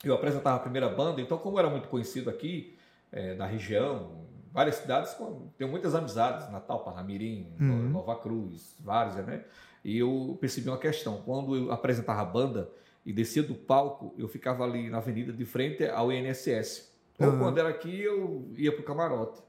Eu 0.03 0.13
apresentava 0.13 0.57
a 0.57 0.59
primeira 0.59 0.89
banda, 0.89 1.21
então, 1.21 1.39
como 1.39 1.57
era 1.57 1.69
muito 1.69 1.89
conhecido 1.89 2.29
aqui, 2.29 2.77
é, 3.11 3.33
na 3.33 3.47
região, 3.47 4.27
várias 4.51 4.75
cidades, 4.75 5.17
tenho 5.57 5.71
muitas 5.71 5.95
amizades, 5.95 6.49
Natal, 6.51 6.83
Parnamirim, 6.83 7.51
uhum. 7.59 7.89
Nova 7.89 8.15
Cruz, 8.15 8.75
várias, 8.79 9.15
né? 9.25 9.43
E 9.83 9.97
eu 9.97 10.37
percebi 10.39 10.69
uma 10.69 10.77
questão. 10.77 11.21
Quando 11.25 11.55
eu 11.55 11.71
apresentava 11.71 12.21
a 12.21 12.25
banda 12.25 12.69
e 13.05 13.11
descia 13.11 13.43
do 13.43 13.53
palco, 13.53 14.13
eu 14.17 14.27
ficava 14.27 14.63
ali 14.63 14.89
na 14.89 14.97
avenida 14.97 15.33
de 15.33 15.45
frente 15.45 15.85
ao 15.85 16.11
INSS. 16.11 16.91
Ou 17.19 17.27
uhum. 17.27 17.39
quando 17.39 17.57
era 17.59 17.69
aqui, 17.69 18.01
eu 18.01 18.47
ia 18.57 18.71
para 18.71 18.81
o 18.81 18.85
camarote. 18.85 19.41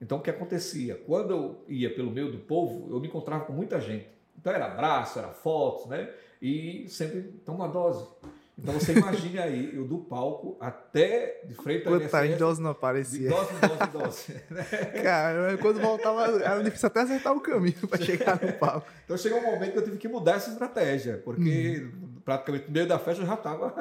Então, 0.00 0.18
o 0.18 0.20
que 0.20 0.30
acontecia? 0.30 0.94
Quando 1.06 1.30
eu 1.30 1.64
ia 1.68 1.94
pelo 1.94 2.10
meio 2.10 2.30
do 2.30 2.38
povo, 2.38 2.92
eu 2.92 3.00
me 3.00 3.08
encontrava 3.08 3.44
com 3.44 3.52
muita 3.52 3.80
gente. 3.80 4.08
Então, 4.38 4.52
era 4.52 4.66
abraço, 4.66 5.18
era 5.18 5.28
fotos, 5.28 5.86
né? 5.86 6.10
E 6.40 6.86
sempre 6.88 7.22
toma 7.44 7.64
uma 7.64 7.68
dose. 7.68 8.06
Então 8.58 8.72
você 8.72 8.92
imagine 8.94 9.38
aí, 9.38 9.76
eu 9.76 9.86
do 9.86 9.98
palco 9.98 10.56
até 10.58 11.42
de 11.46 11.54
frente 11.54 11.86
ao 11.86 12.00
Quantas 12.00 12.38
doses 12.38 12.58
não 12.58 12.70
aparecia? 12.70 13.28
De 13.28 13.34
dose, 13.34 13.50
dose, 13.60 13.92
dose. 13.92 14.42
Né? 14.50 14.64
Cara, 15.02 15.58
quando 15.58 15.78
voltava, 15.78 16.24
era 16.42 16.62
difícil 16.62 16.86
até 16.86 17.00
acertar 17.00 17.34
o 17.34 17.40
caminho 17.40 17.86
para 17.86 18.02
chegar 18.02 18.40
no 18.42 18.52
palco. 18.54 18.90
Então 19.04 19.16
chegou 19.18 19.40
um 19.40 19.44
momento 19.44 19.72
que 19.72 19.78
eu 19.78 19.84
tive 19.84 19.98
que 19.98 20.08
mudar 20.08 20.36
essa 20.36 20.50
estratégia, 20.50 21.20
porque 21.22 21.82
uhum. 21.82 22.14
praticamente 22.24 22.66
no 22.68 22.72
meio 22.72 22.88
da 22.88 22.98
festa 22.98 23.22
eu 23.22 23.26
já 23.26 23.34
estava 23.34 23.74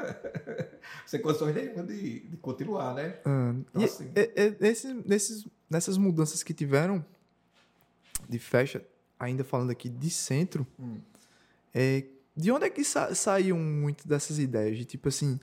sem 1.07 1.21
condições 1.21 1.55
nenhuma 1.55 1.83
de, 1.83 2.19
de 2.19 2.37
continuar, 2.37 2.93
né? 2.95 3.15
Uhum. 3.25 3.63
Então, 3.69 3.81
e, 3.81 3.85
assim... 3.85 4.11
esse, 4.59 4.93
nesses, 5.05 5.47
nessas 5.69 5.97
mudanças 5.97 6.43
que 6.43 6.53
tiveram 6.53 7.03
de 8.27 8.39
festa, 8.39 8.83
ainda 9.17 9.45
falando 9.45 9.71
aqui 9.71 9.87
de 9.87 10.09
centro, 10.09 10.67
hum. 10.77 10.97
é, 11.73 12.03
de 12.35 12.51
onde 12.51 12.65
é 12.65 12.69
que 12.69 12.83
sa 12.83 13.13
saíam 13.15 13.57
muito 13.57 14.07
dessas 14.07 14.39
ideias? 14.39 14.77
De 14.77 14.85
tipo 14.85 15.07
assim. 15.07 15.39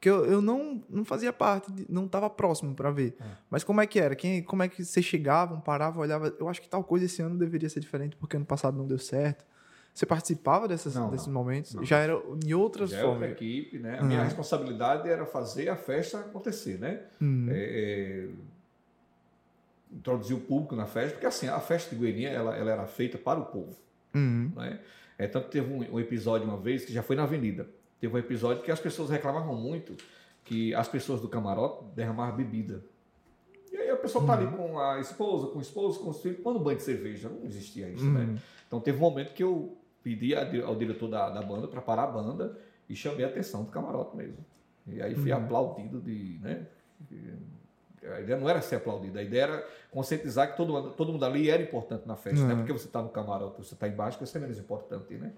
Que 0.00 0.10
eu, 0.10 0.24
eu 0.24 0.42
não, 0.42 0.82
não 0.90 1.04
fazia 1.04 1.32
parte, 1.32 1.70
de, 1.70 1.86
não 1.88 2.06
estava 2.06 2.28
próximo 2.28 2.74
para 2.74 2.90
ver. 2.90 3.14
É. 3.20 3.24
Mas 3.48 3.62
como 3.62 3.80
é 3.80 3.86
que 3.86 4.00
era? 4.00 4.16
Quem, 4.16 4.42
como 4.42 4.60
é 4.64 4.68
que 4.68 4.84
vocês 4.84 5.06
chegavam, 5.06 5.60
paravam, 5.60 6.02
olhavam? 6.02 6.32
Eu 6.40 6.48
acho 6.48 6.60
que 6.60 6.68
tal 6.68 6.82
coisa 6.82 7.04
esse 7.04 7.22
ano 7.22 7.38
deveria 7.38 7.68
ser 7.68 7.78
diferente 7.78 8.16
porque 8.16 8.34
ano 8.34 8.44
passado 8.44 8.76
não 8.76 8.84
deu 8.84 8.98
certo. 8.98 9.44
Você 9.94 10.06
participava 10.06 10.66
dessas, 10.66 10.94
não, 10.94 11.10
desses 11.10 11.26
não, 11.26 11.34
momentos? 11.34 11.74
Não. 11.74 11.84
Já 11.84 11.98
era 11.98 12.20
em 12.44 12.54
outras 12.54 12.90
Já 12.90 13.02
formas? 13.02 13.20
Já 13.20 13.28
outra 13.28 13.44
equipe, 13.44 13.78
né? 13.78 13.98
A 13.98 14.02
uhum. 14.02 14.08
minha 14.08 14.24
responsabilidade 14.24 15.08
era 15.08 15.26
fazer 15.26 15.68
a 15.68 15.76
festa 15.76 16.18
acontecer, 16.18 16.78
né? 16.78 17.02
Uhum. 17.20 17.46
É, 17.50 17.58
é, 17.58 18.28
introduzir 19.92 20.34
o 20.34 20.40
público 20.40 20.74
na 20.74 20.86
festa, 20.86 21.12
porque 21.12 21.26
assim, 21.26 21.46
a 21.46 21.60
festa 21.60 21.90
de 21.90 21.96
Goiânia, 21.96 22.28
ela, 22.28 22.56
ela 22.56 22.70
era 22.70 22.86
feita 22.86 23.18
para 23.18 23.38
o 23.38 23.44
povo, 23.44 23.76
uhum. 24.14 24.50
né? 24.56 24.80
É, 25.22 25.28
tanto 25.28 25.48
teve 25.48 25.72
um, 25.72 25.94
um, 25.94 26.00
episódio 26.00 26.48
uma 26.48 26.56
vez 26.56 26.84
que 26.84 26.92
já 26.92 27.02
foi 27.02 27.14
na 27.14 27.22
avenida. 27.22 27.68
Teve 28.00 28.12
um 28.12 28.18
episódio 28.18 28.62
que 28.64 28.72
as 28.72 28.80
pessoas 28.80 29.08
reclamavam 29.08 29.54
muito 29.54 29.96
que 30.44 30.74
as 30.74 30.88
pessoas 30.88 31.20
do 31.20 31.28
camarote 31.28 31.84
derramavam 31.94 32.36
bebida. 32.36 32.84
E 33.70 33.76
aí 33.76 33.88
a 33.88 33.96
pessoa 33.96 34.26
tá 34.26 34.32
ali 34.32 34.46
uhum. 34.46 34.56
com 34.56 34.80
a 34.80 34.98
esposa, 34.98 35.46
com 35.46 35.60
o 35.60 35.62
esposo, 35.62 36.00
com 36.00 36.10
os 36.10 36.20
filhos, 36.20 36.38
tomando 36.38 36.58
banho 36.58 36.76
de 36.76 36.82
cerveja. 36.82 37.28
Não 37.28 37.46
existia 37.46 37.88
isso, 37.88 38.04
né? 38.04 38.22
uhum. 38.22 38.32
né? 38.32 38.38
Então 38.66 38.80
teve 38.80 38.98
um 38.98 39.00
momento 39.00 39.32
que 39.32 39.44
eu 39.44 39.76
pedi 40.02 40.34
ao 40.34 40.74
diretor 40.74 41.08
da, 41.08 41.30
da 41.30 41.40
banda 41.40 41.68
para 41.68 41.80
parar 41.80 42.02
a 42.02 42.08
banda 42.08 42.58
e 42.88 42.96
chamei 42.96 43.24
a 43.24 43.28
atenção 43.28 43.62
do 43.62 43.70
camarote 43.70 44.16
mesmo. 44.16 44.44
E 44.88 45.00
aí 45.00 45.14
fui 45.14 45.30
uhum. 45.30 45.38
aplaudido 45.38 46.00
de, 46.00 46.40
né? 46.42 46.66
A 48.04 48.20
ideia 48.20 48.38
não 48.38 48.48
era 48.48 48.60
ser 48.60 48.76
aplaudida, 48.76 49.20
a 49.20 49.22
ideia 49.22 49.42
era 49.42 49.68
conscientizar 49.90 50.50
que 50.50 50.56
todo, 50.56 50.90
todo 50.90 51.12
mundo 51.12 51.24
ali 51.24 51.48
era 51.50 51.62
importante 51.62 52.06
na 52.06 52.16
festa. 52.16 52.40
Não 52.40 52.50
é 52.50 52.52
uhum. 52.52 52.58
porque 52.60 52.72
você 52.72 52.86
está 52.86 53.00
no 53.00 53.08
camarote, 53.10 53.58
você 53.58 53.74
está 53.74 53.86
embaixo, 53.86 54.18
que 54.18 54.26
você 54.26 54.38
é 54.38 54.40
menos 54.40 54.58
importante, 54.58 55.14
né? 55.14 55.32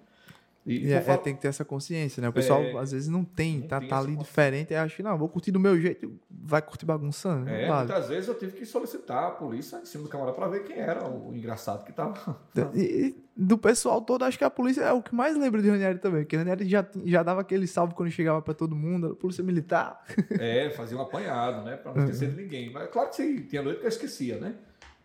E, 0.66 0.90
é, 0.90 0.96
é, 0.96 1.16
tem 1.18 1.34
que 1.34 1.42
ter 1.42 1.48
essa 1.48 1.64
consciência, 1.64 2.22
né? 2.22 2.28
O 2.28 2.32
pessoal 2.32 2.62
é, 2.62 2.78
às 2.78 2.92
vezes 2.92 3.08
não 3.08 3.22
tem, 3.22 3.60
não 3.60 3.68
tá, 3.68 3.80
tem 3.80 3.88
tá 3.88 3.98
ali 3.98 4.16
diferente 4.16 4.72
e 4.72 4.76
acha 4.76 4.96
que 4.96 5.02
não, 5.02 5.16
vou 5.18 5.28
curtir 5.28 5.50
do 5.50 5.60
meu 5.60 5.78
jeito, 5.78 6.10
vai 6.30 6.62
curtir 6.62 6.86
bagunçando. 6.86 7.50
É, 7.50 7.68
vale. 7.68 7.86
muitas 7.86 8.08
vezes 8.08 8.28
eu 8.28 8.34
tive 8.34 8.52
que 8.52 8.64
solicitar 8.64 9.24
a 9.24 9.30
polícia 9.30 9.76
em 9.76 9.84
cima 9.84 10.04
do 10.04 10.08
camarada 10.08 10.34
para 10.34 10.48
ver 10.48 10.64
quem 10.64 10.78
era 10.78 11.06
o 11.06 11.34
engraçado 11.34 11.84
que 11.84 11.92
tava. 11.92 12.40
E, 12.74 13.14
do 13.36 13.58
pessoal 13.58 14.00
todo, 14.00 14.24
acho 14.24 14.38
que 14.38 14.44
a 14.44 14.50
polícia 14.50 14.82
é 14.82 14.92
o 14.92 15.02
que 15.02 15.14
mais 15.14 15.36
lembra 15.36 15.60
de 15.60 15.68
Ranieri 15.68 15.98
também, 15.98 16.22
porque 16.22 16.36
Ranieri 16.36 16.66
já, 16.66 16.86
já 17.04 17.22
dava 17.22 17.42
aquele 17.42 17.66
salve 17.66 17.92
quando 17.92 18.10
chegava 18.10 18.40
para 18.40 18.54
todo 18.54 18.74
mundo, 18.74 19.08
a 19.08 19.16
polícia 19.16 19.44
militar. 19.44 20.02
É, 20.30 20.70
fazia 20.70 20.96
um 20.96 21.02
apanhado, 21.02 21.62
né? 21.62 21.76
Para 21.76 21.92
não 21.92 22.04
esquecer 22.04 22.28
uhum. 22.28 22.36
de 22.36 22.42
ninguém. 22.42 22.72
Mas 22.72 22.88
claro 22.90 23.10
que 23.10 23.16
sim, 23.16 23.42
tinha 23.42 23.62
noite 23.62 23.80
que 23.80 23.84
eu 23.84 23.88
esquecia, 23.88 24.38
né? 24.38 24.54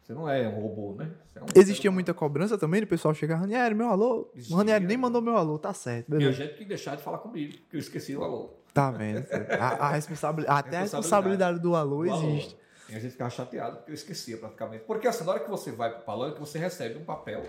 Você 0.10 0.16
não 0.16 0.28
é 0.28 0.48
um 0.48 0.60
robô, 0.60 0.96
né? 0.96 1.08
É 1.36 1.40
um 1.40 1.46
Existia 1.56 1.92
muita 1.92 2.16
cobrança 2.16 2.58
também 2.58 2.82
do 2.82 2.88
pessoal 2.88 3.14
chegar, 3.14 3.36
Ranieri, 3.36 3.76
meu 3.76 3.90
alô. 3.90 4.28
Existia. 4.34 4.56
O 4.56 4.58
Ranieri 4.58 4.84
nem 4.84 4.98
mandou 4.98 5.22
meu 5.22 5.38
alô, 5.38 5.60
tá 5.60 5.72
certo. 5.72 6.10
Beleza. 6.10 6.32
E 6.32 6.34
a 6.34 6.48
gente 6.48 6.58
que 6.58 6.66
deixar 6.66 6.98
de 6.98 7.04
falar 7.04 7.20
comigo, 7.20 7.56
porque 7.60 7.76
eu 7.76 7.80
esqueci 7.80 8.16
o 8.16 8.24
alô. 8.24 8.50
Tá 8.74 8.90
vendo? 8.90 9.24
A, 9.60 9.86
a 9.86 9.92
responsabilidade, 9.92 10.58
até 10.68 10.78
a 10.78 10.82
responsabilidade 10.82 11.60
do 11.60 11.76
alô 11.76 11.98
do 11.98 12.06
existe. 12.08 12.56
Alô. 12.56 12.64
E 12.90 12.96
a 12.96 13.00
gente 13.00 13.12
ficava 13.12 13.30
chateado, 13.30 13.76
porque 13.78 13.92
eu 13.92 13.94
esquecia 13.94 14.38
praticamente. 14.38 14.84
Porque 14.86 15.08
assim, 15.08 15.24
na 15.24 15.32
hora 15.34 15.42
que 15.42 15.50
você 15.50 15.72
vai 15.72 15.92
para 15.92 16.00
o 16.00 16.04
palanque, 16.04 16.40
você 16.40 16.58
recebe 16.58 16.98
um 16.98 17.06
papel 17.06 17.44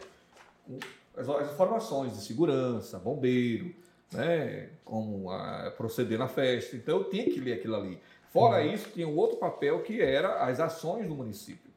com 0.66 0.78
as, 1.16 1.26
as 1.26 1.52
informações 1.52 2.12
de 2.12 2.22
segurança, 2.22 2.98
bombeiro, 2.98 3.74
né? 4.12 4.68
Como 4.84 5.30
a, 5.30 5.72
proceder 5.78 6.18
na 6.18 6.28
festa. 6.28 6.76
Então 6.76 6.98
eu 6.98 7.04
tinha 7.04 7.24
que 7.24 7.40
ler 7.40 7.54
aquilo 7.54 7.76
ali. 7.76 7.98
Fora 8.28 8.62
uhum. 8.62 8.74
isso, 8.74 8.90
tinha 8.90 9.08
um 9.08 9.16
outro 9.16 9.38
papel 9.38 9.82
que 9.82 10.02
era 10.02 10.44
as 10.44 10.60
ações 10.60 11.08
do 11.08 11.14
município. 11.14 11.69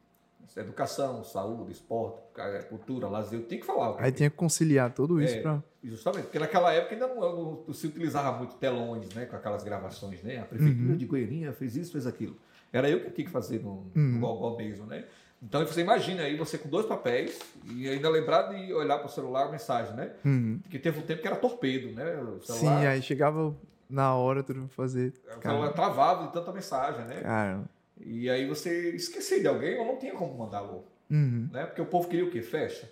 Educação, 0.55 1.23
saúde, 1.23 1.71
esporte, 1.71 2.21
cultura, 2.69 3.07
lazer, 3.07 3.39
eu 3.39 3.47
tinha 3.47 3.59
que 3.59 3.65
falar. 3.65 3.95
Aí 3.99 4.11
tinha 4.11 4.29
que 4.29 4.35
conciliar 4.35 4.91
tudo 4.91 5.21
isso 5.21 5.35
é, 5.35 5.41
para. 5.41 5.63
Justamente, 5.83 6.23
porque 6.23 6.39
naquela 6.39 6.71
época 6.71 6.95
ainda 6.95 7.07
não, 7.07 7.63
não, 7.67 7.73
se 7.73 7.87
utilizava 7.87 8.37
muito 8.37 8.55
telões, 8.55 9.13
né? 9.13 9.25
Com 9.25 9.35
aquelas 9.35 9.63
gravações, 9.63 10.21
né? 10.23 10.39
A 10.39 10.45
prefeitura 10.45 10.91
uhum. 10.91 10.97
de 10.97 11.05
Goiânia 11.05 11.51
fez 11.53 11.75
isso, 11.75 11.91
fez 11.91 12.07
aquilo. 12.07 12.37
Era 12.71 12.89
eu 12.89 13.01
que 13.01 13.11
tinha 13.11 13.25
que 13.25 13.31
fazer 13.31 13.61
no, 13.61 13.91
uhum. 13.95 14.19
no 14.19 14.57
mesmo, 14.57 14.85
né? 14.85 15.05
Então 15.41 15.65
você 15.65 15.81
imagina 15.81 16.23
aí 16.23 16.37
você 16.37 16.57
com 16.57 16.69
dois 16.69 16.85
papéis 16.85 17.37
e 17.65 17.89
ainda 17.89 18.09
lembrar 18.09 18.43
de 18.43 18.73
olhar 18.73 18.97
para 18.97 19.07
o 19.07 19.09
celular 19.09 19.47
a 19.47 19.51
mensagem, 19.51 19.93
né? 19.93 20.11
Uhum. 20.23 20.59
Porque 20.63 20.79
teve 20.79 20.99
um 20.99 21.03
tempo 21.03 21.21
que 21.21 21.27
era 21.27 21.35
torpedo, 21.35 21.91
né? 21.93 22.05
Sim, 22.41 22.67
aí 22.67 23.01
chegava 23.01 23.53
na 23.89 24.15
hora 24.15 24.41
tudo 24.41 24.69
fazer. 24.69 25.13
O 25.37 25.41
celular 25.41 25.73
travava 25.73 26.27
de 26.27 26.33
tanta 26.33 26.51
mensagem, 26.53 27.05
né? 27.05 27.21
Cara. 27.21 27.63
E 28.05 28.29
aí 28.29 28.47
você 28.47 28.91
esquecia 28.91 29.39
de 29.39 29.47
alguém 29.47 29.77
ou 29.79 29.85
não 29.85 29.97
tinha 29.97 30.13
como 30.13 30.37
mandar 30.37 30.59
alô. 30.59 30.83
Uhum. 31.09 31.49
Né? 31.51 31.65
Porque 31.65 31.81
o 31.81 31.85
povo 31.85 32.07
queria 32.07 32.25
o 32.25 32.31
quê? 32.31 32.41
Fecha. 32.41 32.89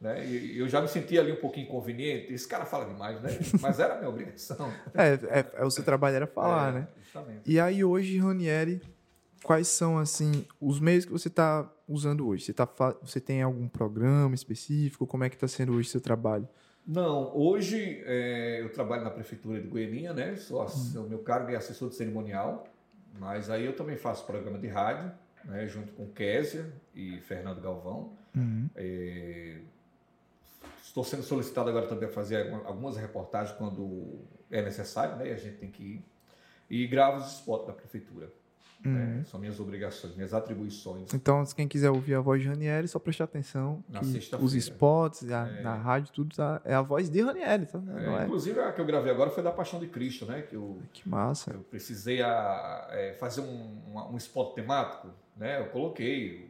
Né? 0.00 0.24
E 0.26 0.58
eu 0.58 0.68
já 0.68 0.80
me 0.80 0.88
sentia 0.88 1.20
ali 1.20 1.32
um 1.32 1.36
pouquinho 1.36 1.66
inconveniente. 1.66 2.32
Esse 2.32 2.46
cara 2.46 2.64
fala 2.64 2.84
demais, 2.84 3.20
né? 3.20 3.30
Mas 3.60 3.80
era 3.80 3.94
a 3.94 3.98
minha 3.98 4.08
obrigação. 4.08 4.72
é, 4.94 5.40
é, 5.40 5.46
é, 5.54 5.64
o 5.64 5.70
seu 5.70 5.84
trabalho 5.84 6.16
era 6.16 6.26
falar, 6.26 6.70
é, 6.70 6.72
né? 6.80 6.88
Justamente. 7.02 7.40
E 7.44 7.58
aí 7.58 7.84
hoje, 7.84 8.18
Ranieri, 8.18 8.80
quais 9.42 9.68
são 9.68 9.98
assim 9.98 10.46
os 10.60 10.78
meios 10.78 11.04
que 11.04 11.10
você 11.10 11.28
está 11.28 11.68
usando 11.88 12.26
hoje? 12.28 12.44
Você, 12.44 12.52
tá, 12.52 12.68
você 13.02 13.20
tem 13.20 13.42
algum 13.42 13.66
programa 13.66 14.34
específico? 14.34 15.06
Como 15.06 15.24
é 15.24 15.28
que 15.28 15.36
está 15.36 15.48
sendo 15.48 15.72
hoje 15.72 15.88
o 15.88 15.90
seu 15.90 16.00
trabalho? 16.00 16.48
Não, 16.86 17.36
hoje 17.36 18.00
é, 18.06 18.62
eu 18.62 18.70
trabalho 18.72 19.04
na 19.04 19.10
prefeitura 19.10 19.60
de 19.60 19.68
Goiânia, 19.68 20.14
né? 20.14 20.36
Sou, 20.36 20.64
hum. 20.64 21.04
O 21.04 21.08
meu 21.08 21.18
cargo 21.18 21.50
é 21.50 21.56
assessor 21.56 21.88
de 21.88 21.96
cerimonial. 21.96 22.66
Mas 23.18 23.50
aí 23.50 23.64
eu 23.64 23.74
também 23.74 23.96
faço 23.96 24.24
programa 24.24 24.58
de 24.58 24.68
rádio, 24.68 25.10
né, 25.44 25.66
junto 25.66 25.92
com 25.92 26.08
Késia 26.08 26.72
e 26.94 27.20
Fernando 27.20 27.60
Galvão. 27.60 28.16
Uhum. 28.34 28.68
É, 28.76 29.58
estou 30.82 31.04
sendo 31.04 31.22
solicitado 31.22 31.68
agora 31.68 31.86
também 31.86 32.08
a 32.08 32.12
fazer 32.12 32.52
algumas 32.64 32.96
reportagens 32.96 33.56
quando 33.56 34.20
é 34.50 34.62
necessário, 34.62 35.16
né, 35.16 35.28
e 35.28 35.32
a 35.32 35.36
gente 35.36 35.56
tem 35.56 35.70
que 35.70 35.82
ir. 35.82 36.04
E 36.70 36.86
gravo 36.86 37.18
os 37.18 37.32
spots 37.34 37.66
da 37.66 37.72
prefeitura. 37.72 38.30
Uhum. 38.84 38.92
Né? 38.92 39.24
São 39.26 39.40
minhas 39.40 39.58
obrigações, 39.58 40.14
minhas 40.14 40.32
atribuições. 40.32 41.12
Então, 41.12 41.44
quem 41.56 41.66
quiser 41.66 41.90
ouvir 41.90 42.14
a 42.14 42.20
voz 42.20 42.40
de 42.40 42.48
Ranieri, 42.48 42.86
só 42.86 42.98
prestar 42.98 43.24
atenção. 43.24 43.82
Na 43.88 44.00
os 44.40 44.54
spots, 44.54 45.28
a, 45.30 45.48
é. 45.48 45.62
na 45.62 45.74
rádio, 45.74 46.12
tudo 46.12 46.34
tá, 46.34 46.60
é 46.64 46.74
a 46.74 46.82
voz 46.82 47.10
de 47.10 47.20
Ranieri. 47.20 47.66
Tá? 47.66 47.80
É, 47.96 48.22
é, 48.22 48.24
inclusive, 48.24 48.60
a 48.60 48.72
que 48.72 48.80
eu 48.80 48.86
gravei 48.86 49.10
agora 49.10 49.30
foi 49.30 49.42
da 49.42 49.50
Paixão 49.50 49.80
de 49.80 49.88
Cristo, 49.88 50.26
né? 50.26 50.42
Que, 50.42 50.54
eu, 50.54 50.80
que 50.92 51.08
massa. 51.08 51.52
Eu 51.52 51.60
precisei 51.60 52.22
a, 52.22 52.88
é, 52.90 53.14
fazer 53.14 53.40
um, 53.40 53.82
um, 53.92 54.12
um, 54.12 54.16
spot 54.16 54.54
temático, 54.54 55.08
né? 55.36 55.60
Eu 55.60 55.66
coloquei 55.66 56.48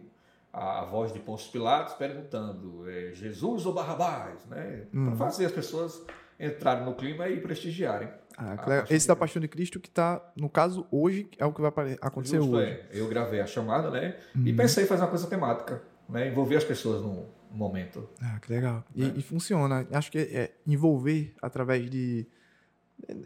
a, 0.53 0.83
a 0.83 0.85
voz 0.85 1.13
de 1.13 1.19
Pôncio 1.21 1.51
Pilatos 1.51 1.95
perguntando 1.95 2.89
é, 2.91 3.13
Jesus 3.15 3.65
ou 3.65 3.73
Barrabás, 3.73 4.45
né? 4.47 4.85
Uhum. 4.93 5.07
Para 5.07 5.17
fazer 5.17 5.47
as 5.47 5.53
pessoas 5.53 6.05
entrarem 6.39 6.85
no 6.85 6.95
clima 6.95 7.29
e 7.29 7.41
prestigiarem. 7.41 8.09
Ah, 8.37 8.85
Esse 8.89 9.09
da 9.09 9.17
Paixão 9.17 9.41
de 9.41 9.49
Cristo 9.49 9.81
que 9.81 9.89
está, 9.89 10.23
no 10.37 10.49
caso, 10.49 10.87
hoje, 10.93 11.29
é 11.39 11.45
o 11.45 11.53
que 11.53 11.61
vai 11.61 11.99
acontecer 12.01 12.37
Justo, 12.37 12.55
hoje. 12.55 12.71
É. 12.71 12.89
Eu 12.93 13.09
gravei 13.09 13.41
a 13.41 13.47
chamada, 13.47 13.91
né? 13.91 14.17
Uhum. 14.35 14.47
E 14.47 14.53
pensei 14.53 14.85
em 14.85 14.87
fazer 14.87 15.03
uma 15.03 15.09
coisa 15.09 15.27
temática. 15.27 15.83
né? 16.09 16.29
envolver 16.29 16.57
as 16.57 16.65
pessoas 16.65 17.03
no 17.03 17.27
momento. 17.51 18.09
Ah, 18.23 18.39
que 18.41 18.53
legal. 18.53 18.85
E, 18.95 19.05
é. 19.05 19.13
e 19.17 19.23
funciona. 19.23 19.87
Acho 19.91 20.13
que 20.13 20.19
é 20.19 20.53
envolver 20.65 21.35
através 21.43 21.91
de 21.91 22.29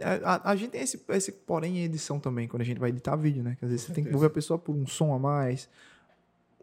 a, 0.03 0.51
a, 0.51 0.57
gente 0.57 0.71
tem 0.71 0.83
esse, 0.83 1.03
esse 1.09 1.33
porém 1.33 1.79
em 1.79 1.85
edição 1.85 2.21
também, 2.21 2.47
quando 2.47 2.63
a 2.63 2.65
gente 2.65 2.79
vai 2.79 2.91
editar 2.91 3.17
vídeo, 3.17 3.43
né? 3.43 3.57
Que 3.59 3.65
às 3.65 3.71
vezes 3.71 3.87
você 3.87 3.93
tem 3.93 4.05
que 4.05 4.11
envolver 4.11 4.27
a 4.27 4.31
pessoa 4.31 4.59
por 4.59 4.75
um 4.75 4.87
som 4.87 5.15
a 5.15 5.19
mais, 5.19 5.69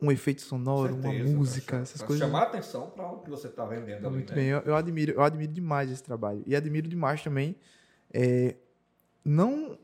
um 0.02 0.12
efeito 0.12 0.42
sonoro, 0.42 0.94
certeza, 0.94 1.24
uma 1.24 1.38
música, 1.38 1.76
pra, 1.76 1.82
essas 1.82 1.98
pra 1.98 2.08
coisas. 2.08 2.26
Chamar 2.26 2.44
atenção 2.44 2.90
para 2.90 3.12
o 3.12 3.20
que 3.20 3.30
você 3.30 3.48
está 3.48 3.66
vendendo. 3.66 4.08
ali, 4.08 4.16
muito 4.16 4.30
né? 4.30 4.36
bem, 4.36 4.48
eu, 4.48 4.60
eu, 4.60 4.76
admiro, 4.76 5.12
eu 5.14 5.22
admiro 5.22 5.52
demais 5.52 5.92
esse 5.92 6.04
trabalho. 6.04 6.44
E 6.46 6.56
admiro 6.56 6.88
demais 6.88 7.22
também. 7.22 7.56
É, 8.14 8.56
não. 9.24 9.78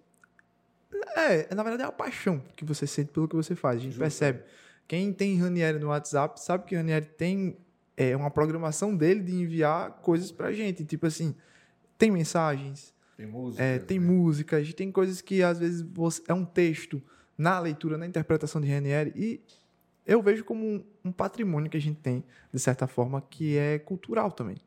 É, 1.15 1.53
na 1.53 1.63
verdade 1.63 1.83
é 1.83 1.85
a 1.85 1.91
paixão 1.91 2.41
que 2.55 2.63
você 2.63 2.87
sente 2.87 3.11
pelo 3.11 3.27
que 3.27 3.35
você 3.35 3.55
faz. 3.55 3.77
A 3.77 3.79
gente 3.79 3.91
Justo. 3.91 4.01
percebe. 4.01 4.43
Quem 4.87 5.11
tem 5.11 5.39
Ranieri 5.39 5.79
no 5.79 5.87
WhatsApp 5.87 6.39
sabe 6.39 6.65
que 6.65 6.75
Ranieri 6.75 7.05
tem 7.05 7.57
é, 7.97 8.15
uma 8.15 8.29
programação 8.29 8.95
dele 8.95 9.21
de 9.21 9.33
enviar 9.33 9.91
coisas 10.01 10.31
pra 10.31 10.51
gente. 10.51 10.85
Tipo 10.85 11.07
assim, 11.07 11.35
tem 11.97 12.11
mensagens, 12.11 12.93
tem 13.17 13.25
música. 13.25 13.63
É, 13.63 13.79
tem 13.79 13.99
né? 13.99 14.05
músicas, 14.05 14.73
tem 14.73 14.91
coisas 14.91 15.21
que 15.21 15.41
às 15.41 15.59
vezes 15.59 15.81
você, 15.81 16.21
é 16.27 16.33
um 16.33 16.45
texto 16.45 17.01
na 17.37 17.59
leitura, 17.59 17.97
na 17.97 18.05
interpretação 18.05 18.61
de 18.61 18.71
Ranieri, 18.71 19.11
e 19.15 19.41
eu 20.05 20.21
vejo 20.21 20.43
como 20.43 20.65
um, 20.65 20.83
um, 21.05 21.11
patrimônio 21.11 21.69
que 21.69 21.77
a 21.77 21.81
gente 21.81 21.99
tem, 21.99 22.23
de 22.53 22.59
certa 22.59 22.87
forma, 22.87 23.21
que 23.21 23.57
é 23.57 23.79
cultural 23.79 24.31
também. 24.31 24.57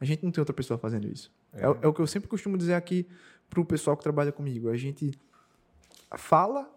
A 0.00 0.04
gente 0.04 0.24
não 0.24 0.30
tem 0.30 0.40
outra 0.40 0.54
pessoa 0.54 0.78
fazendo 0.78 1.06
isso. 1.06 1.30
É, 1.52 1.60
é, 1.62 1.64
é 1.82 1.86
o 1.86 1.92
que 1.92 2.00
eu 2.00 2.06
sempre 2.06 2.28
costumo 2.28 2.56
dizer 2.56 2.74
aqui 2.74 3.06
para 3.50 3.60
o 3.60 3.64
pessoal 3.64 3.96
que 3.96 4.02
trabalha 4.02 4.32
comigo. 4.32 4.70
A 4.70 4.76
gente 4.76 5.12
fala 6.16 6.70